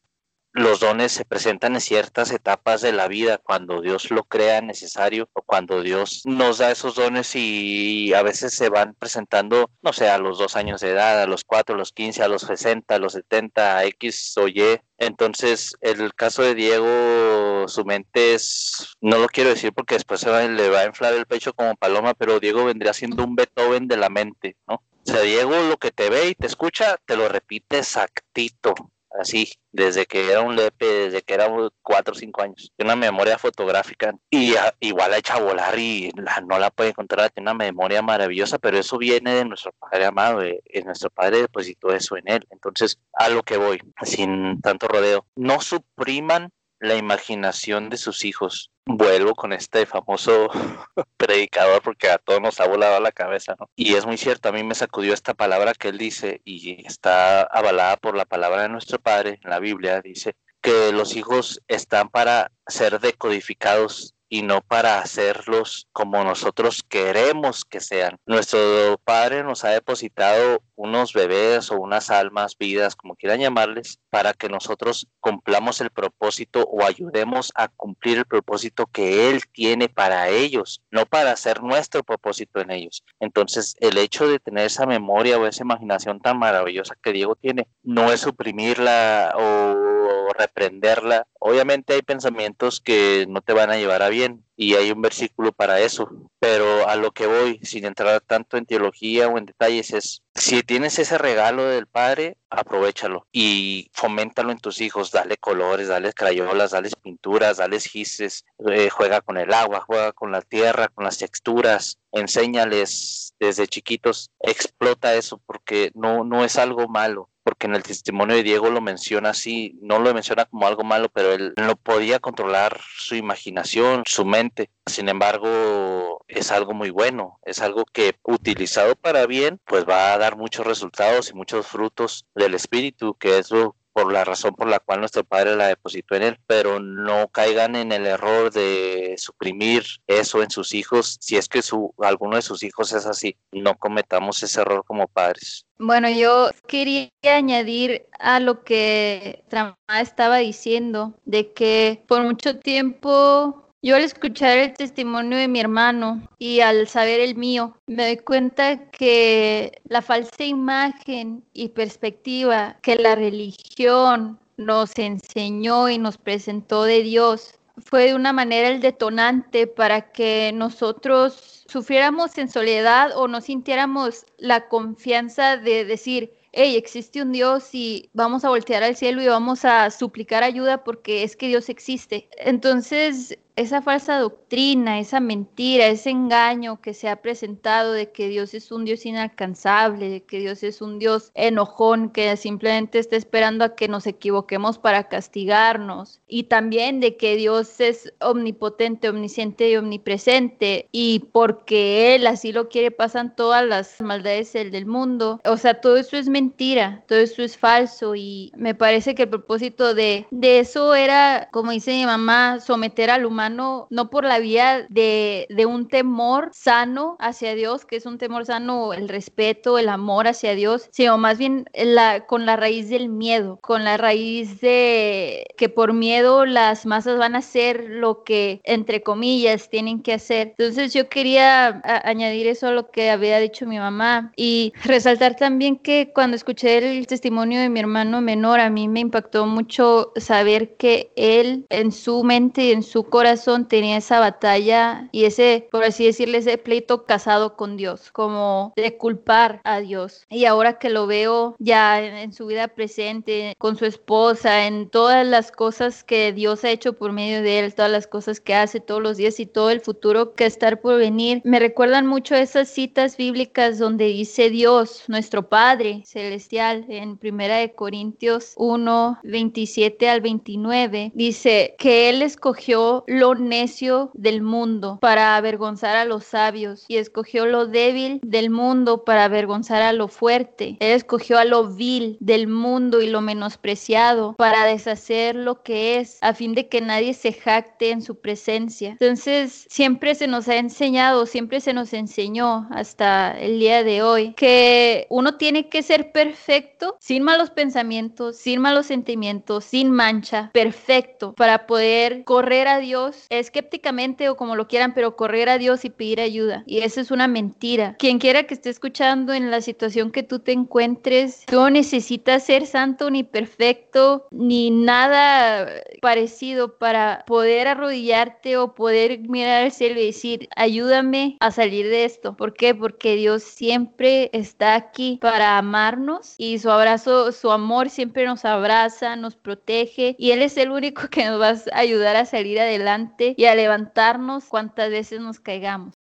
[0.55, 5.27] los dones se presentan en ciertas etapas de la vida, cuando Dios lo crea necesario
[5.33, 10.09] o cuando Dios nos da esos dones y a veces se van presentando, no sé,
[10.09, 12.95] a los dos años de edad, a los cuatro, a los quince, a los sesenta,
[12.95, 14.79] a los setenta, a X o Y.
[14.97, 20.47] Entonces, el caso de Diego, su mente es, no lo quiero decir porque después se
[20.47, 23.97] le va a inflar el pecho como paloma, pero Diego vendría siendo un Beethoven de
[23.97, 24.75] la mente, ¿no?
[24.75, 28.73] O sea, Diego lo que te ve y te escucha, te lo repite exactito
[29.19, 31.47] así, desde que era un lepe, desde que era
[31.81, 32.71] cuatro o cinco años.
[32.75, 36.11] Tiene una memoria fotográfica y igual la echa a volar y
[36.45, 40.39] no la puede encontrar, tiene una memoria maravillosa, pero eso viene de nuestro Padre amado,
[40.39, 42.47] de, nuestro Padre depositó eso en él.
[42.49, 48.71] Entonces, a lo que voy, sin tanto rodeo, no supriman la imaginación de sus hijos.
[48.85, 50.49] Vuelvo con este famoso
[51.17, 53.69] predicador porque a todos nos ha volado la cabeza, ¿no?
[53.75, 57.41] Y es muy cierto, a mí me sacudió esta palabra que él dice y está
[57.43, 62.09] avalada por la palabra de nuestro Padre en la Biblia, dice que los hijos están
[62.09, 68.17] para ser decodificados y no para hacerlos como nosotros queremos que sean.
[68.25, 74.33] Nuestro Padre nos ha depositado unos bebés o unas almas, vidas, como quieran llamarles, para
[74.33, 80.29] que nosotros cumplamos el propósito o ayudemos a cumplir el propósito que Él tiene para
[80.29, 83.03] ellos, no para hacer nuestro propósito en ellos.
[83.19, 87.67] Entonces, el hecho de tener esa memoria o esa imaginación tan maravillosa que Diego tiene,
[87.83, 91.27] no es suprimirla o reprenderla.
[91.39, 95.51] Obviamente hay pensamientos que no te van a llevar a bien y hay un versículo
[95.51, 96.09] para eso,
[96.39, 100.63] pero a lo que voy, sin entrar tanto en teología o en detalles, es si
[100.63, 106.71] tienes ese regalo del Padre, aprovechalo y foméntalo en tus hijos, dale colores, dale crayolas,
[106.71, 111.17] dale pinturas, dale gises, eh, juega con el agua, juega con la tierra, con las
[111.17, 117.83] texturas, enséñales desde chiquitos, explota eso porque no, no es algo malo porque en el
[117.83, 121.75] testimonio de Diego lo menciona así, no lo menciona como algo malo, pero él no
[121.75, 124.71] podía controlar su imaginación, su mente.
[124.87, 130.17] Sin embargo, es algo muy bueno, es algo que utilizado para bien, pues va a
[130.17, 134.67] dar muchos resultados y muchos frutos del espíritu, que es lo por la razón por
[134.67, 139.15] la cual nuestro Padre la depositó en él, pero no caigan en el error de
[139.17, 143.37] suprimir eso en sus hijos, si es que su, alguno de sus hijos es así,
[143.53, 145.65] no cometamos ese error como padres.
[145.79, 153.64] Bueno, yo quería añadir a lo que Trama estaba diciendo, de que por mucho tiempo
[153.85, 158.17] yo al escuchar el testimonio de mi hermano y al saber el mío, me doy
[158.17, 166.81] cuenta que la falsa imagen y perspectiva que la religión nos enseñó y nos presentó
[166.81, 173.27] de Dios fue de una manera el detonante para que nosotros sufriéramos en soledad o
[173.27, 178.95] no sintiéramos la confianza de decir, hey, existe un Dios y vamos a voltear al
[178.95, 182.29] cielo y vamos a suplicar ayuda porque es que Dios existe.
[182.37, 188.53] Entonces, esa falsa doctrina, esa mentira, ese engaño que se ha presentado de que Dios
[188.53, 193.63] es un Dios inalcanzable, de que Dios es un Dios enojón, que simplemente está esperando
[193.63, 199.77] a que nos equivoquemos para castigarnos, y también de que Dios es omnipotente, omnisciente y
[199.77, 205.39] omnipresente, y porque Él así lo quiere pasan todas las maldades del mundo.
[205.45, 209.29] O sea, todo eso es mentira, todo eso es falso, y me parece que el
[209.29, 214.39] propósito de, de eso era, como dice mi mamá, someter al humano no por la
[214.39, 219.89] vía de, un temor sano hacia Dios, que es un temor sano, el respeto, el
[219.89, 224.61] amor hacia Dios, sino más bien la, con la raíz del miedo, con la raíz
[224.61, 230.13] de que por miedo las masas van a hacer lo que, entre comillas, tienen que
[230.13, 230.53] hacer.
[230.57, 235.77] Entonces yo quería añadir eso a lo que había dicho mi mamá y resaltar también
[235.77, 240.75] que cuando escuché el testimonio de mi hermano menor, a mí me impactó mucho saber
[240.77, 243.34] que él en su mente y en su corazón,
[243.67, 248.97] tenía esa batalla y ese, por así decirle, ese pleito casado con Dios, como de
[248.97, 250.25] culpar a Dios.
[250.29, 255.25] Y ahora que lo veo ya en, su vida presente, con su esposa, en todas
[255.25, 258.79] las cosas que Dios ha hecho por medio de él, todas las cosas que hace
[258.79, 262.67] todos los días y todo el futuro que estar por venir, me recuerdan mucho esas
[262.69, 270.21] citas bíblicas donde dice Dios, nuestro Padre celestial, en Primera de Corintios 1, 27 al
[270.21, 276.97] 29, dice que Él escogió lo necio del mundo para avergonzar a los sabios y
[276.97, 280.77] escogió lo débil del mundo para avergonzar a lo fuerte.
[280.79, 286.17] Él escogió a lo vil del mundo y lo menospreciado para deshacer lo que es
[286.21, 288.91] a fin de que nadie se jacte en su presencia.
[288.91, 294.33] Entonces, siempre se nos ha enseñado, siempre se nos enseñó hasta el día de hoy
[294.33, 301.15] que uno tiene que ser perfecto, sin malos pensamientos, sin malos sentimientos, sin mancha, perfecto
[301.33, 305.89] para poder correr a Dios escépticamente o como lo quieran, pero correr a Dios y
[305.89, 306.63] pedir ayuda.
[306.65, 307.95] Y eso es una mentira.
[307.99, 312.43] Quien quiera que esté escuchando en la situación que tú te encuentres, tú no necesitas
[312.43, 315.67] ser santo ni perfecto ni nada
[316.01, 322.05] parecido para poder arrodillarte o poder mirar al cielo y decir, ayúdame a salir de
[322.05, 322.35] esto.
[322.35, 322.75] ¿Por qué?
[322.75, 329.15] Porque Dios siempre está aquí para amarnos y su abrazo, su amor siempre nos abraza,
[329.15, 333.04] nos protege y Él es el único que nos va a ayudar a salir adelante
[333.17, 335.93] y a levantarnos cuantas veces nos caigamos.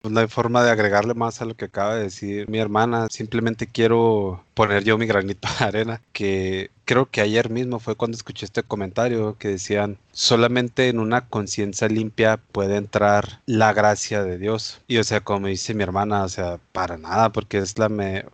[0.00, 3.08] Pues no hay forma de agregarle más a lo que acaba de decir mi hermana.
[3.10, 8.16] Simplemente quiero poner yo mi granito de arena, que creo que ayer mismo fue cuando
[8.16, 14.38] escuché este comentario que decían, solamente en una conciencia limpia puede entrar la gracia de
[14.38, 14.80] Dios.
[14.88, 17.88] Y o sea, como dice mi hermana, o sea, para nada, porque es la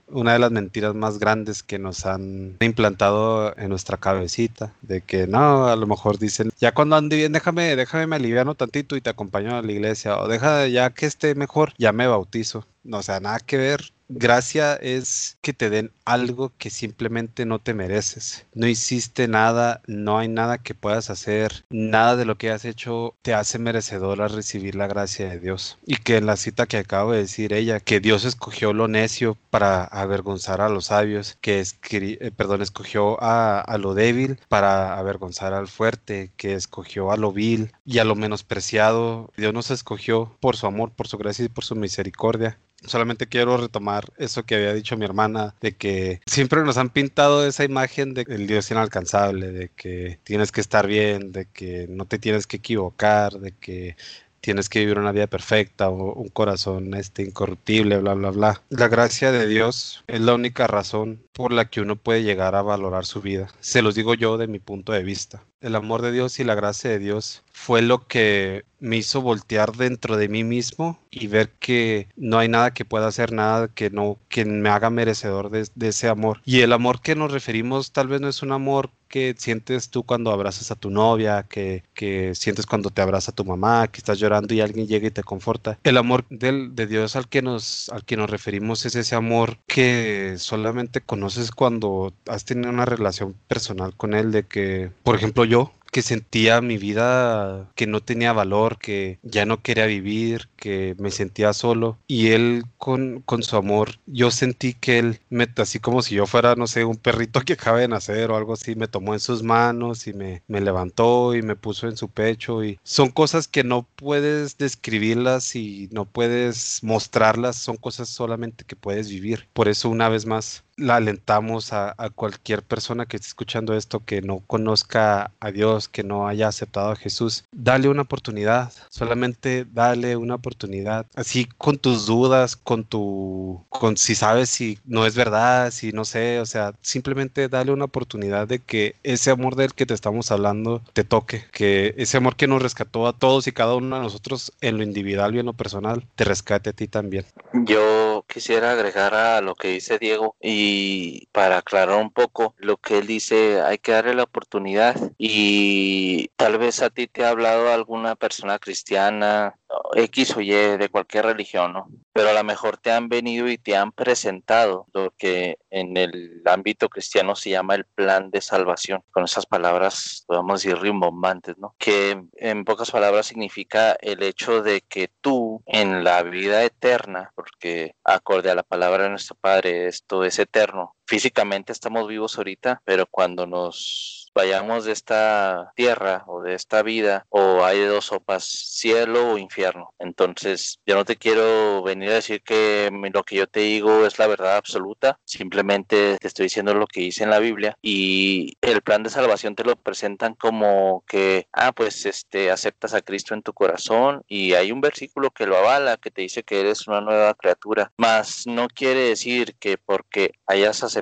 [0.08, 5.26] una de las mentiras más grandes que nos han implantado en nuestra cabecita, de que
[5.26, 9.00] no, a lo mejor dicen, ya cuando ande bien, déjame, déjame me aliviano tantito y
[9.00, 12.64] te acompaño a la iglesia, o deja ya que esté mejor, ya me bautizo.
[12.84, 17.58] No, o sea, nada que ver Gracia es que te den algo que simplemente no
[17.58, 18.46] te mereces.
[18.52, 23.14] No hiciste nada, no hay nada que puedas hacer, nada de lo que has hecho
[23.22, 25.78] te hace merecedor a recibir la gracia de Dios.
[25.86, 29.38] Y que en la cita que acabo de decir ella, que Dios escogió lo necio
[29.50, 35.54] para avergonzar a los sabios, que eh, perdón, escogió a, a lo débil para avergonzar
[35.54, 39.30] al fuerte, que escogió a lo vil y a lo menospreciado.
[39.36, 43.56] Dios nos escogió por su amor, por su gracia y por su misericordia solamente quiero
[43.56, 48.14] retomar eso que había dicho mi hermana, de que siempre nos han pintado esa imagen
[48.14, 52.46] de el Dios inalcanzable, de que tienes que estar bien, de que no te tienes
[52.46, 53.96] que equivocar, de que
[54.44, 58.62] tienes que vivir una vida perfecta o un corazón este incorruptible, bla bla bla.
[58.68, 62.60] La gracia de Dios es la única razón por la que uno puede llegar a
[62.60, 63.48] valorar su vida.
[63.60, 66.54] Se los digo yo de mi punto de vista el amor de Dios y la
[66.54, 71.52] gracia de Dios fue lo que me hizo voltear dentro de mí mismo y ver
[71.58, 75.66] que no hay nada que pueda hacer, nada que no que me haga merecedor de,
[75.88, 76.42] ese amor.
[76.44, 80.02] Y el amor que nos referimos tal vez no es un amor que sientes tú
[80.02, 84.18] cuando abrazas a tu novia, que, que sientes cuando te abraza tu mamá, que estás
[84.18, 85.78] llorando y alguien llega y te conforta.
[85.84, 89.58] El amor del, de Dios al que, nos, al que nos referimos es ese amor
[89.68, 95.44] que solamente conoces cuando has tenido una relación personal con Él, de que, por ejemplo,
[95.44, 100.96] yo que sentía mi vida que no tenía valor, que ya no quería vivir, que
[100.98, 101.98] me sentía solo.
[102.08, 106.26] Y él con, con su amor, yo sentí que él, me, así como si yo
[106.26, 109.20] fuera, no sé, un perrito que acaba de nacer o algo así, me tomó en
[109.20, 112.64] sus manos y me, me levantó y me puso en su pecho.
[112.64, 118.74] Y son cosas que no puedes describirlas y no puedes mostrarlas, son cosas solamente que
[118.74, 119.46] puedes vivir.
[119.52, 124.20] Por eso una vez más la alentamos a, cualquier persona que esté escuchando esto que
[124.22, 130.16] no conozca a Dios, que no haya aceptado a Jesús, dale una oportunidad, solamente dale
[130.16, 135.70] una oportunidad, así con tus dudas, con tu, con si sabes si no es verdad,
[135.70, 139.86] si no sé, o sea, simplemente dale una oportunidad de que ese amor del que
[139.86, 143.74] te estamos hablando te toque, que ese amor que nos rescató a todos y cada
[143.74, 147.24] uno de nosotros en lo individual y en lo personal, te rescate a ti también.
[147.52, 152.78] Yo quisiera agregar a lo que dice Diego y y para aclarar un poco lo
[152.78, 157.28] que él dice, hay que darle la oportunidad y tal vez a ti te ha
[157.28, 159.54] hablado alguna persona cristiana,
[159.94, 161.88] X o Y, de cualquier religión, ¿no?
[162.12, 166.42] Pero a lo mejor te han venido y te han presentado lo que en el
[166.44, 169.02] ámbito cristiano se llama el plan de salvación.
[169.10, 171.74] Con esas palabras, podemos decir rimbombantes, ¿no?
[171.78, 177.94] Que en pocas palabras significa el hecho de que tú en la vida eterna, porque
[178.04, 180.94] acorde a la palabra de nuestro Padre, esto es eterno.
[181.06, 187.24] Físicamente estamos vivos ahorita, pero cuando nos vayamos de esta tierra o de esta vida
[187.28, 189.94] o hay dos sopas, cielo o infierno.
[189.98, 194.18] Entonces, yo no te quiero venir a decir que lo que yo te digo es
[194.18, 198.82] la verdad absoluta, simplemente te estoy diciendo lo que dice en la Biblia y el
[198.82, 203.42] plan de salvación te lo presentan como que, ah, pues este, aceptas a Cristo en
[203.42, 207.00] tu corazón y hay un versículo que lo avala, que te dice que eres una
[207.00, 210.93] nueva criatura, mas no quiere decir que porque hayas aceptado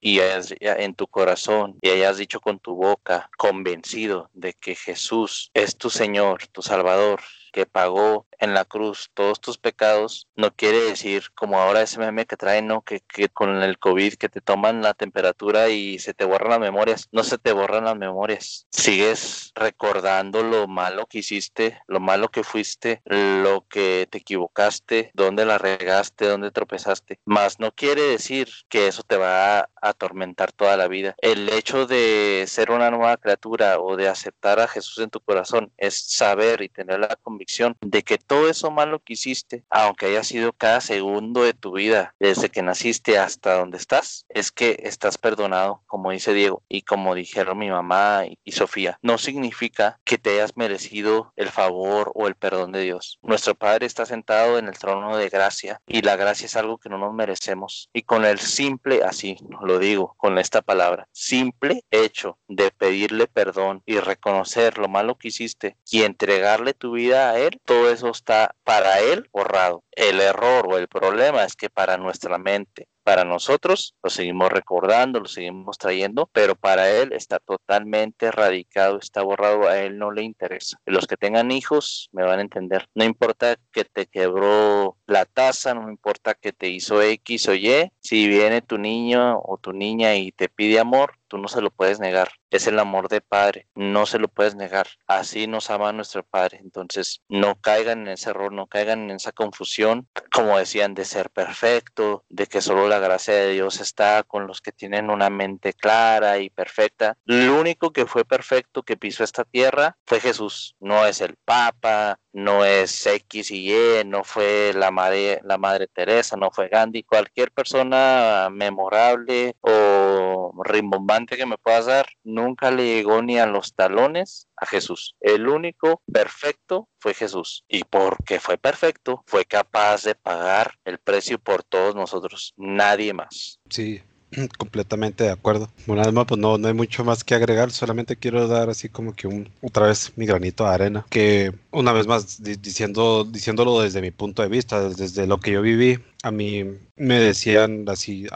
[0.00, 5.50] y hayas, en tu corazón y hayas dicho con tu boca, convencido de que Jesús
[5.54, 7.20] es tu Señor, tu Salvador,
[7.52, 12.26] que pagó en la cruz todos tus pecados, no quiere decir como ahora ese meme
[12.26, 12.82] que traen, ¿no?
[12.82, 16.60] Que, que, con el COVID que te toman la temperatura y se te borran las
[16.60, 17.08] memorias.
[17.12, 18.66] No se te borran las memorias.
[18.70, 25.44] Sigues recordando lo malo que hiciste, lo malo que fuiste, lo que te equivocaste, dónde
[25.44, 27.20] la regaste, dónde tropezaste.
[27.24, 31.14] Más no quiere decir que eso te va a atormentar toda la vida.
[31.18, 35.72] El hecho de ser una nueva criatura o de aceptar a Jesús en tu corazón
[35.76, 40.24] es saber y tener la convicción de que todo eso malo que hiciste, aunque haya
[40.24, 45.18] sido cada segundo de tu vida, desde que naciste hasta donde estás, es que estás
[45.18, 50.30] perdonado, como dice Diego, y como dijeron mi mamá y, Sofía, no significa que te
[50.30, 53.18] hayas merecido el favor o el perdón de Dios.
[53.22, 56.88] Nuestro Padre está sentado en el trono de gracia y la gracia es algo que
[56.88, 57.90] no nos merecemos.
[57.92, 63.82] Y con el simple, así lo digo, con esta palabra, simple hecho de pedirle perdón
[63.84, 68.54] y reconocer lo malo que hiciste y entregarle tu vida a Él, todo eso está
[68.64, 69.85] para Él borrado.
[69.96, 75.20] El error o el problema es que para nuestra mente para nosotros lo seguimos recordando,
[75.20, 80.24] lo seguimos trayendo, pero para él está totalmente erradicado, está borrado, a él no le
[80.24, 80.80] interesa.
[80.86, 82.88] Los que tengan hijos me van a entender.
[82.96, 87.92] No importa que te quebró la taza, no importa que te hizo X o Y,
[88.00, 91.70] si viene tu niño o tu niña y te pide amor, tú no se lo
[91.70, 92.30] puedes negar.
[92.50, 94.88] Es el amor de padre, no se lo puedes negar.
[95.06, 96.58] Así nos ama nuestro padre.
[96.60, 99.85] Entonces, no caigan en ese error, no caigan en esa confusión,
[100.32, 104.60] como decían, de ser perfecto, de que solo la gracia de Dios está con los
[104.60, 107.16] que tienen una mente clara y perfecta.
[107.24, 112.18] Lo único que fue perfecto que pisó esta tierra fue Jesús, no es el Papa,
[112.36, 117.02] no es X y Y, no fue la madre, la madre Teresa, no fue Gandhi,
[117.02, 123.74] cualquier persona memorable o rimbombante que me puedas dar, nunca le llegó ni a los
[123.74, 125.16] talones a Jesús.
[125.20, 127.64] El único perfecto fue Jesús.
[127.68, 133.60] Y porque fue perfecto, fue capaz de pagar el precio por todos nosotros, nadie más.
[133.70, 134.02] Sí,
[134.58, 135.68] completamente de acuerdo.
[135.86, 139.14] Bueno, además, pues no, no hay mucho más que agregar, solamente quiero dar así como
[139.14, 144.00] que un, otra vez mi granito de arena, que una vez más diciendo, diciéndolo desde
[144.00, 146.64] mi punto de vista, desde lo que yo viví, a mí
[146.96, 148.26] me decían así,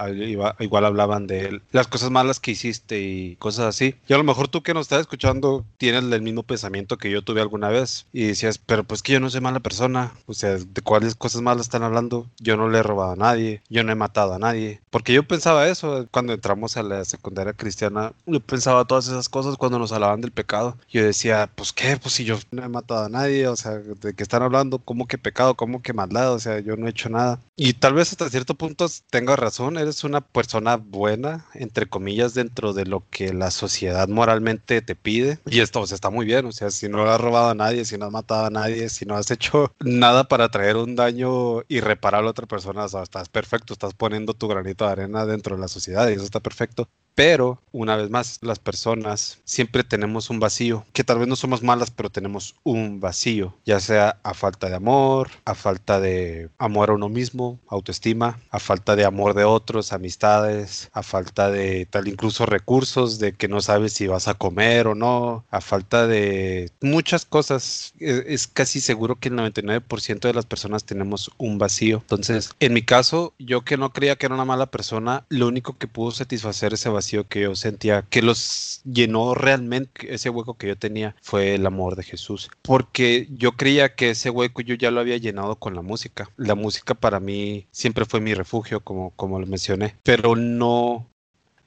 [0.61, 3.97] igual hablaban de las cosas malas que hiciste y cosas así.
[4.07, 7.23] Y a lo mejor tú que nos estás escuchando tienes el mismo pensamiento que yo
[7.23, 10.57] tuve alguna vez y decías, pero pues que yo no soy mala persona, o sea,
[10.57, 12.27] ¿de cuáles cosas malas están hablando?
[12.39, 14.81] Yo no le he robado a nadie, yo no he matado a nadie.
[14.91, 19.57] Porque yo pensaba eso cuando entramos a la secundaria cristiana, yo pensaba todas esas cosas
[19.57, 20.77] cuando nos hablaban del pecado.
[20.89, 24.15] Yo decía, pues qué, pues si yo no he matado a nadie, o sea, ¿de
[24.15, 24.79] qué están hablando?
[24.79, 25.55] ¿Cómo que pecado?
[25.57, 26.33] ¿Cómo que maldad?
[26.35, 27.41] O sea, yo no he hecho nada.
[27.57, 32.73] Y tal vez hasta cierto punto tengo razón, eres una persona buena, entre comillas, dentro
[32.73, 35.39] de lo que la sociedad moralmente te pide.
[35.47, 38.07] Y esto está muy bien, o sea, si no has robado a nadie, si no
[38.07, 42.31] has matado a nadie, si no has hecho nada para traer un daño irreparable a
[42.33, 45.69] otra persona, o sea, estás perfecto, estás poniendo tu granito de arena dentro de la
[45.69, 46.89] sociedad y eso está perfecto.
[47.15, 51.63] Pero, una vez más, las personas siempre tenemos un vacío, que tal vez no somos
[51.63, 56.91] malas, pero tenemos un vacío, ya sea a falta de amor, a falta de amor
[56.91, 62.09] a uno mismo, autoestima, a falta de amor de otros, amistades, a falta de tal
[62.09, 66.71] incluso recursos, de que no sabes si vas a comer o no, a falta de
[66.81, 67.93] muchas cosas.
[67.99, 71.99] Es, es casi seguro que el 99% de las personas tenemos un vacío.
[71.99, 75.77] Entonces, en mi caso, yo que no creía que era una mala persona, lo único
[75.77, 80.69] que pudo satisfacer ese vacío que yo sentía, que los llenó realmente, ese hueco que
[80.69, 82.51] yo tenía, fue el amor de Jesús.
[82.63, 86.31] Porque yo creía que ese hueco yo ya lo había llenado con la música.
[86.37, 89.97] La música para mí siempre fue mi refugio, como, como lo mencioné.
[90.03, 91.11] Pero no,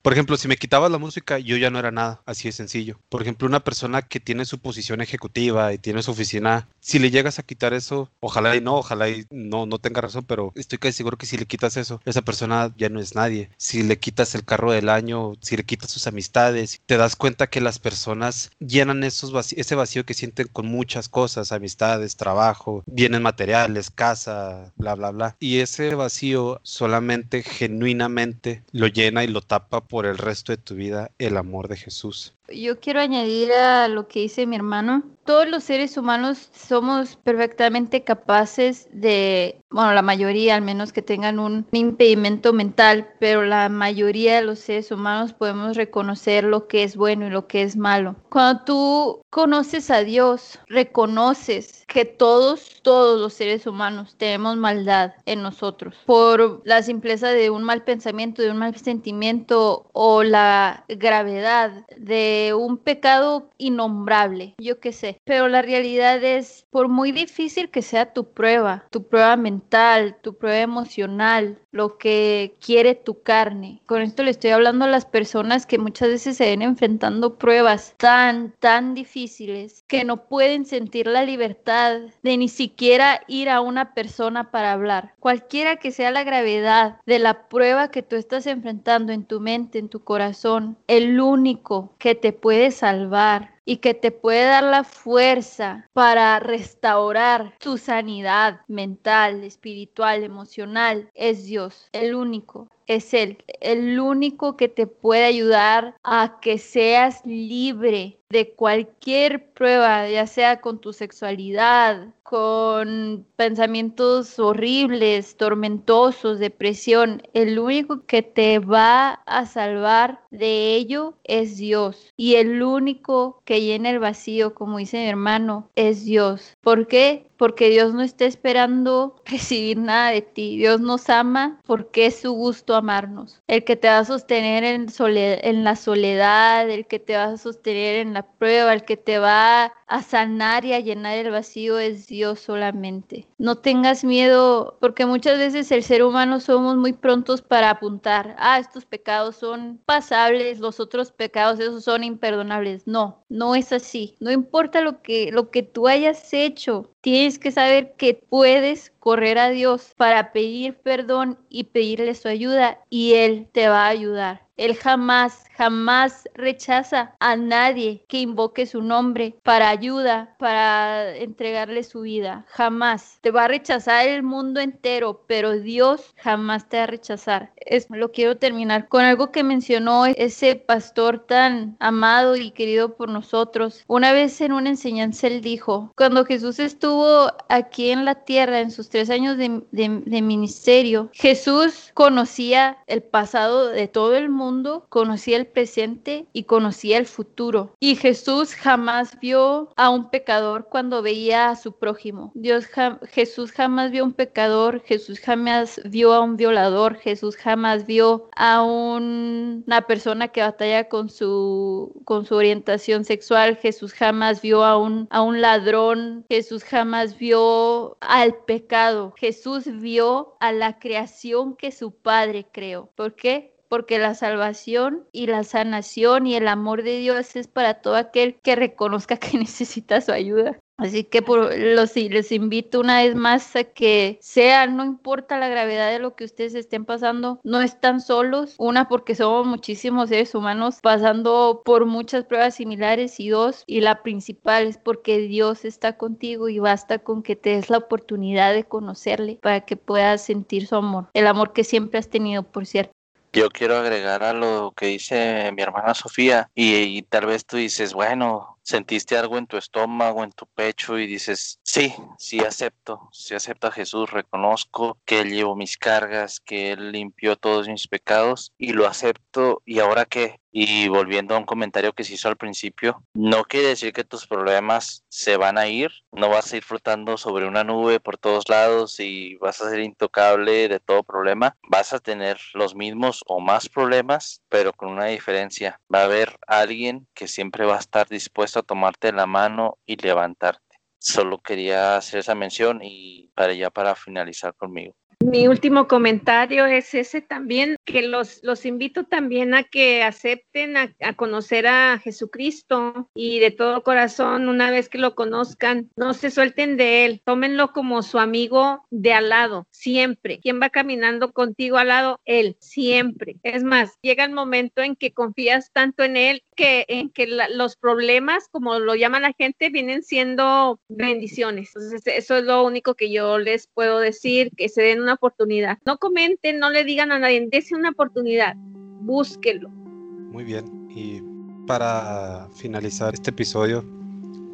[0.04, 3.00] por ejemplo, si me quitabas la música, yo ya no era nada, así de sencillo.
[3.08, 7.10] Por ejemplo, una persona que tiene su posición ejecutiva y tiene su oficina, si le
[7.10, 10.78] llegas a quitar eso, ojalá y no, ojalá y no, no tenga razón, pero estoy
[10.78, 13.50] casi seguro que si le quitas eso, esa persona ya no es nadie.
[13.56, 17.48] Si le quitas el carro del año, si le quitas sus amistades, te das cuenta
[17.48, 23.22] que las personas llenan esos ese vacío que sienten con muchas cosas, amistades, trabajo, bienes
[23.22, 25.36] materiales, casa, bla, bla, bla.
[25.40, 30.74] Y ese vacío solamente genuinamente lo llena y lo tapa por el resto de tu
[30.74, 32.34] vida el amor de Jesús.
[32.49, 35.03] Yo quiero añadir a lo que dice mi hermano.
[35.24, 41.40] Todos los seres humanos somos perfectamente capaces de, bueno, la mayoría al menos que tengan
[41.40, 46.98] un impedimento mental, pero la mayoría de los seres humanos podemos reconocer lo que es
[46.98, 48.18] bueno y lo que es malo.
[48.30, 55.41] Cuando tú conoces a Dios, reconoces que todos, todos los seres humanos tenemos maldad en
[55.41, 61.86] nosotros por la simpleza de un mal pensamiento, de un mal sentimiento o la gravedad
[61.95, 65.18] de un pecado innombrable, yo qué sé.
[65.23, 70.38] Pero la realidad es, por muy difícil que sea tu prueba, tu prueba mental, tu
[70.38, 73.82] prueba emocional, lo que quiere tu carne.
[73.86, 77.95] Con esto le estoy hablando a las personas que muchas veces se ven enfrentando pruebas
[77.98, 83.94] tan, tan difíciles que no pueden sentir la libertad de ni siquiera ir a una
[83.94, 85.14] persona para hablar.
[85.20, 89.80] Cualquiera que sea la gravedad de la prueba que tú estás enfrentando en tu mente,
[89.80, 94.84] en tu corazón, el único que te puede salvar y que te puede dar la
[94.84, 103.99] fuerza para restaurar tu sanidad mental, espiritual, emocional, es Dios, el único es Él, el
[103.99, 110.80] único que te puede ayudar a que seas libre de cualquier prueba, ya sea con
[110.80, 117.22] tu sexualidad, con pensamientos horribles, tormentosos, depresión.
[117.34, 122.11] El único que te va a salvar de ello es Dios.
[122.18, 126.55] Y el único que llena el vacío, como dice mi hermano, es Dios.
[126.61, 127.30] ¿Por qué?
[127.38, 130.57] Porque Dios no está esperando recibir nada de ti.
[130.57, 133.41] Dios nos ama porque es su gusto amarnos.
[133.48, 137.38] El que te va a sostener en, en la soledad, el que te va a
[137.38, 141.78] sostener en la prueba, el que te va a sanar y a llenar el vacío
[141.78, 143.28] es Dios solamente.
[143.38, 148.57] No tengas miedo, porque muchas veces el ser humano somos muy prontos para apuntar, ah,
[148.57, 152.88] estos pecados son pasables, los otros pecados esos son imperdonables.
[152.88, 154.15] No, no es así.
[154.20, 159.38] No importa lo que lo que tú hayas hecho, tienes que saber que puedes correr
[159.38, 164.41] a Dios para pedir perdón y pedirle su ayuda y él te va a ayudar.
[164.56, 172.02] Él jamás, jamás rechaza a nadie que invoque su nombre para ayuda, para entregarle su
[172.02, 172.46] vida.
[172.50, 173.18] Jamás.
[173.22, 177.52] Te va a rechazar el mundo entero, pero Dios jamás te va a rechazar.
[177.58, 183.10] Es, lo quiero terminar con algo que mencionó ese pastor tan amado y querido por
[183.10, 183.84] nosotros.
[183.88, 188.70] Una vez en una enseñanza él dijo, cuando Jesús estuvo aquí en la tierra en
[188.70, 194.43] sus tres años de, de ministerio, Jesús conocía el pasado de todo el mundo
[194.90, 197.76] conocía el presente y conocía el futuro.
[197.80, 202.32] Y Jesús jamás vio a un pecador cuando veía a su prójimo.
[202.36, 202.68] Dios
[203.10, 208.30] Jesús jamás vio a un pecador, Jesús jamás vio a un violador, Jesús jamás vio
[208.36, 214.78] a una persona que batalla con su con su orientación sexual, Jesús jamás vio a
[214.78, 219.14] un a un ladrón, Jesús jamás vio al pecado.
[219.18, 222.90] Jesús vio a la creación que su Padre creó.
[222.95, 223.53] ¿Por qué?
[223.74, 228.36] Porque la salvación y la sanación y el amor de Dios es para todo aquel
[228.44, 230.60] que reconozca que necesita su ayuda.
[230.78, 235.48] Así que por, los, les invito una vez más a que sean, no importa la
[235.48, 238.54] gravedad de lo que ustedes estén pasando, no están solos.
[238.60, 243.20] Una, porque somos muchísimos seres humanos pasando por muchas pruebas similares.
[243.20, 247.52] Y dos, y la principal es porque Dios está contigo y basta con que te
[247.52, 251.10] des la oportunidad de conocerle para que puedas sentir su amor.
[251.16, 252.94] El amor que siempre has tenido, por cierto.
[253.35, 257.93] Yo quiero agregar a lo que dice mi hermana Sofía y, tal vez tú dices,
[257.93, 263.35] bueno, sentiste algo en tu estómago, en tu pecho y dices, sí, sí acepto, sí
[263.35, 268.53] acepto a Jesús, reconozco que Él llevó mis cargas, que Él limpió todos mis pecados
[268.57, 270.40] y lo acepto y ahora qué.
[270.56, 274.27] Y volviendo a un comentario que se hizo al principio, no quiere decir que tus
[274.27, 278.48] problemas se van a ir, no vas a ir flotando sobre una nube por todos
[278.49, 283.40] lados y vas a ser intocable de todo problema, vas a tener los mismos o
[283.40, 288.07] más problemas, pero con una diferencia, va a haber alguien que siempre va a estar
[288.07, 290.78] dispuesto a tomarte la mano y levantarte.
[291.00, 294.96] Solo quería hacer esa mención y para ya para finalizar conmigo.
[295.19, 300.94] Mi último comentario es ese también, que los, los invito también a que acepten a,
[301.15, 306.77] conocer a Jesucristo y de todo corazón, una vez que lo conozcan, no se suelten
[306.77, 310.40] de él, tómenlo como su amigo de al lado, siempre.
[310.40, 312.19] ¿Quién va caminando contigo al lado?
[312.26, 313.38] Él, siempre.
[313.44, 317.76] Es más, llega el momento en que confías tanto en él que en que los
[317.76, 321.72] problemas, como lo llama la gente, vienen siendo bendiciones.
[322.06, 325.77] Eso es lo único que yo les puedo decir, que se den una oportunidad.
[325.85, 328.56] No comenten, no le digan a nadie, dése una oportunidad,
[329.02, 329.69] búsquelo.
[329.69, 331.22] Muy bien, y
[331.68, 333.85] para finalizar este episodio,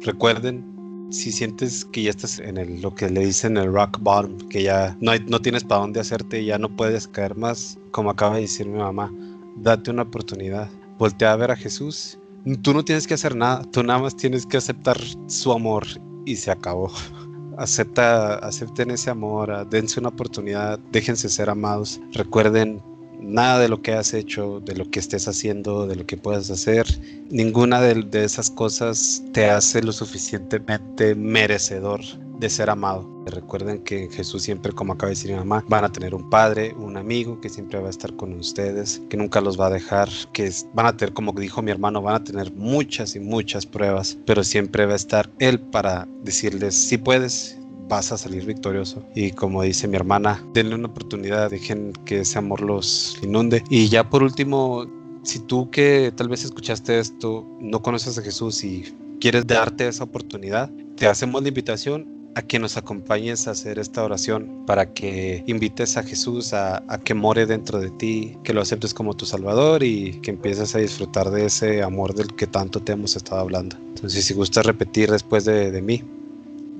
[0.00, 4.62] recuerden si sientes que ya estás en lo que le dicen el rock bottom, que
[4.62, 8.42] ya no, no tienes para dónde hacerte, ya no puedes caer más, como acaba de
[8.42, 9.12] decir mi mamá,
[9.56, 10.68] date una oportunidad.
[10.98, 12.18] Voltea a ver a Jesús.
[12.62, 15.84] Tú no tienes que hacer nada, tú nada más tienes que aceptar su amor
[16.24, 16.90] y se acabó.
[17.58, 22.00] acepta, acepten ese amor, ah, dense una oportunidad, déjense ser amados.
[22.12, 22.82] Recuerden
[23.20, 26.50] nada de lo que has hecho, de lo que estés haciendo, de lo que puedas
[26.50, 26.86] hacer,
[27.30, 32.00] ninguna de, de, esas cosas te hace lo suficientemente merecedor
[32.40, 33.08] de ser amado.
[33.26, 36.74] Recuerden que Jesús siempre, como acaba de decir mi mamá, van a tener un padre,
[36.74, 40.08] un amigo que siempre va a estar con ustedes, que nunca los va a dejar,
[40.32, 44.18] que van a tener, como dijo mi hermano, van a tener muchas y muchas pruebas,
[44.26, 47.58] pero siempre va a estar Él para decirles si puedes,
[47.88, 49.04] vas a salir victorioso.
[49.14, 53.62] Y como dice mi hermana, denle una oportunidad, dejen que ese amor los inunde.
[53.68, 54.86] Y ya por último,
[55.22, 60.04] si tú que tal vez escuchaste esto, no conoces a Jesús y quieres darte esa
[60.04, 65.42] oportunidad, te hacemos la invitación a que nos acompañes a hacer esta oración para que
[65.46, 69.82] invites a Jesús a, que more dentro de ti, que lo aceptes como tu Salvador
[69.82, 73.76] y que empieces a disfrutar de ese amor del que tanto te hemos estado hablando.
[73.76, 76.04] Entonces, si gustas repetir después de, de mí,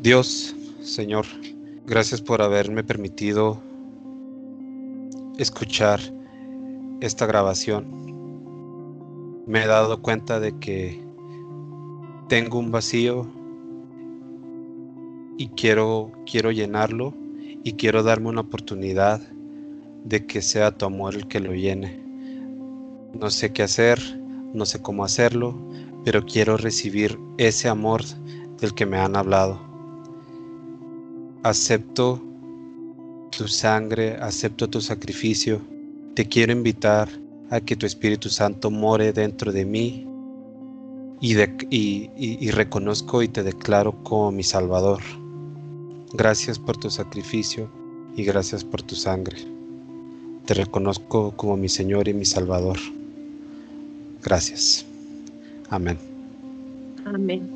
[0.01, 1.27] Dios, Señor,
[1.86, 3.60] gracias por haberme permitido
[5.39, 6.01] escuchar
[7.01, 7.86] esta grabación.
[9.47, 11.01] Me he dado cuenta de que
[12.28, 13.27] tengo un vacío
[15.41, 17.15] y quiero, quiero llenarlo
[17.65, 19.23] y quiero darme una oportunidad
[20.05, 21.99] de que sea tu amor el que lo llene.
[23.19, 23.99] No sé qué hacer,
[24.53, 25.59] no sé cómo hacerlo,
[26.05, 28.03] pero quiero recibir ese amor
[28.61, 29.59] del que me han hablado.
[31.43, 32.23] Acepto
[33.31, 35.62] tu sangre, acepto tu sacrificio.
[36.17, 37.09] Te quiero invitar
[37.49, 40.07] a que tu Espíritu Santo more dentro de mí
[41.19, 41.35] y,
[41.71, 45.01] y, reconozco y te declaro como mi Salvador.
[46.12, 47.69] Gracias por tu sacrificio
[48.16, 49.39] y gracias por tu sangre.
[50.47, 52.78] Te reconozco como mi Señor y mi Salvador.
[54.23, 54.85] Gracias.
[55.69, 55.99] Amén.
[57.05, 57.49] Amén.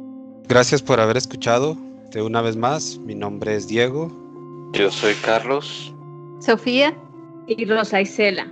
[0.48, 1.76] Gracias por haber escuchado.
[2.12, 4.70] De una vez más, mi nombre es Diego.
[4.72, 5.92] Yo soy Carlos.
[6.40, 6.96] Sofía.
[7.46, 8.50] Y Rosa Isela.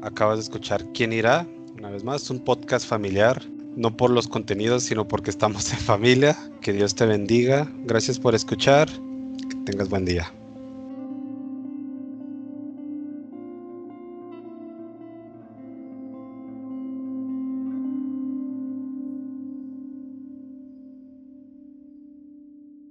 [0.00, 1.46] Acabas de escuchar ¿Quién irá?
[1.76, 3.42] Una vez más, un podcast familiar.
[3.76, 6.36] No por los contenidos, sino porque estamos en familia.
[6.60, 7.70] Que Dios te bendiga.
[7.84, 8.88] Gracias por escuchar.
[9.64, 10.32] Tengas buen día.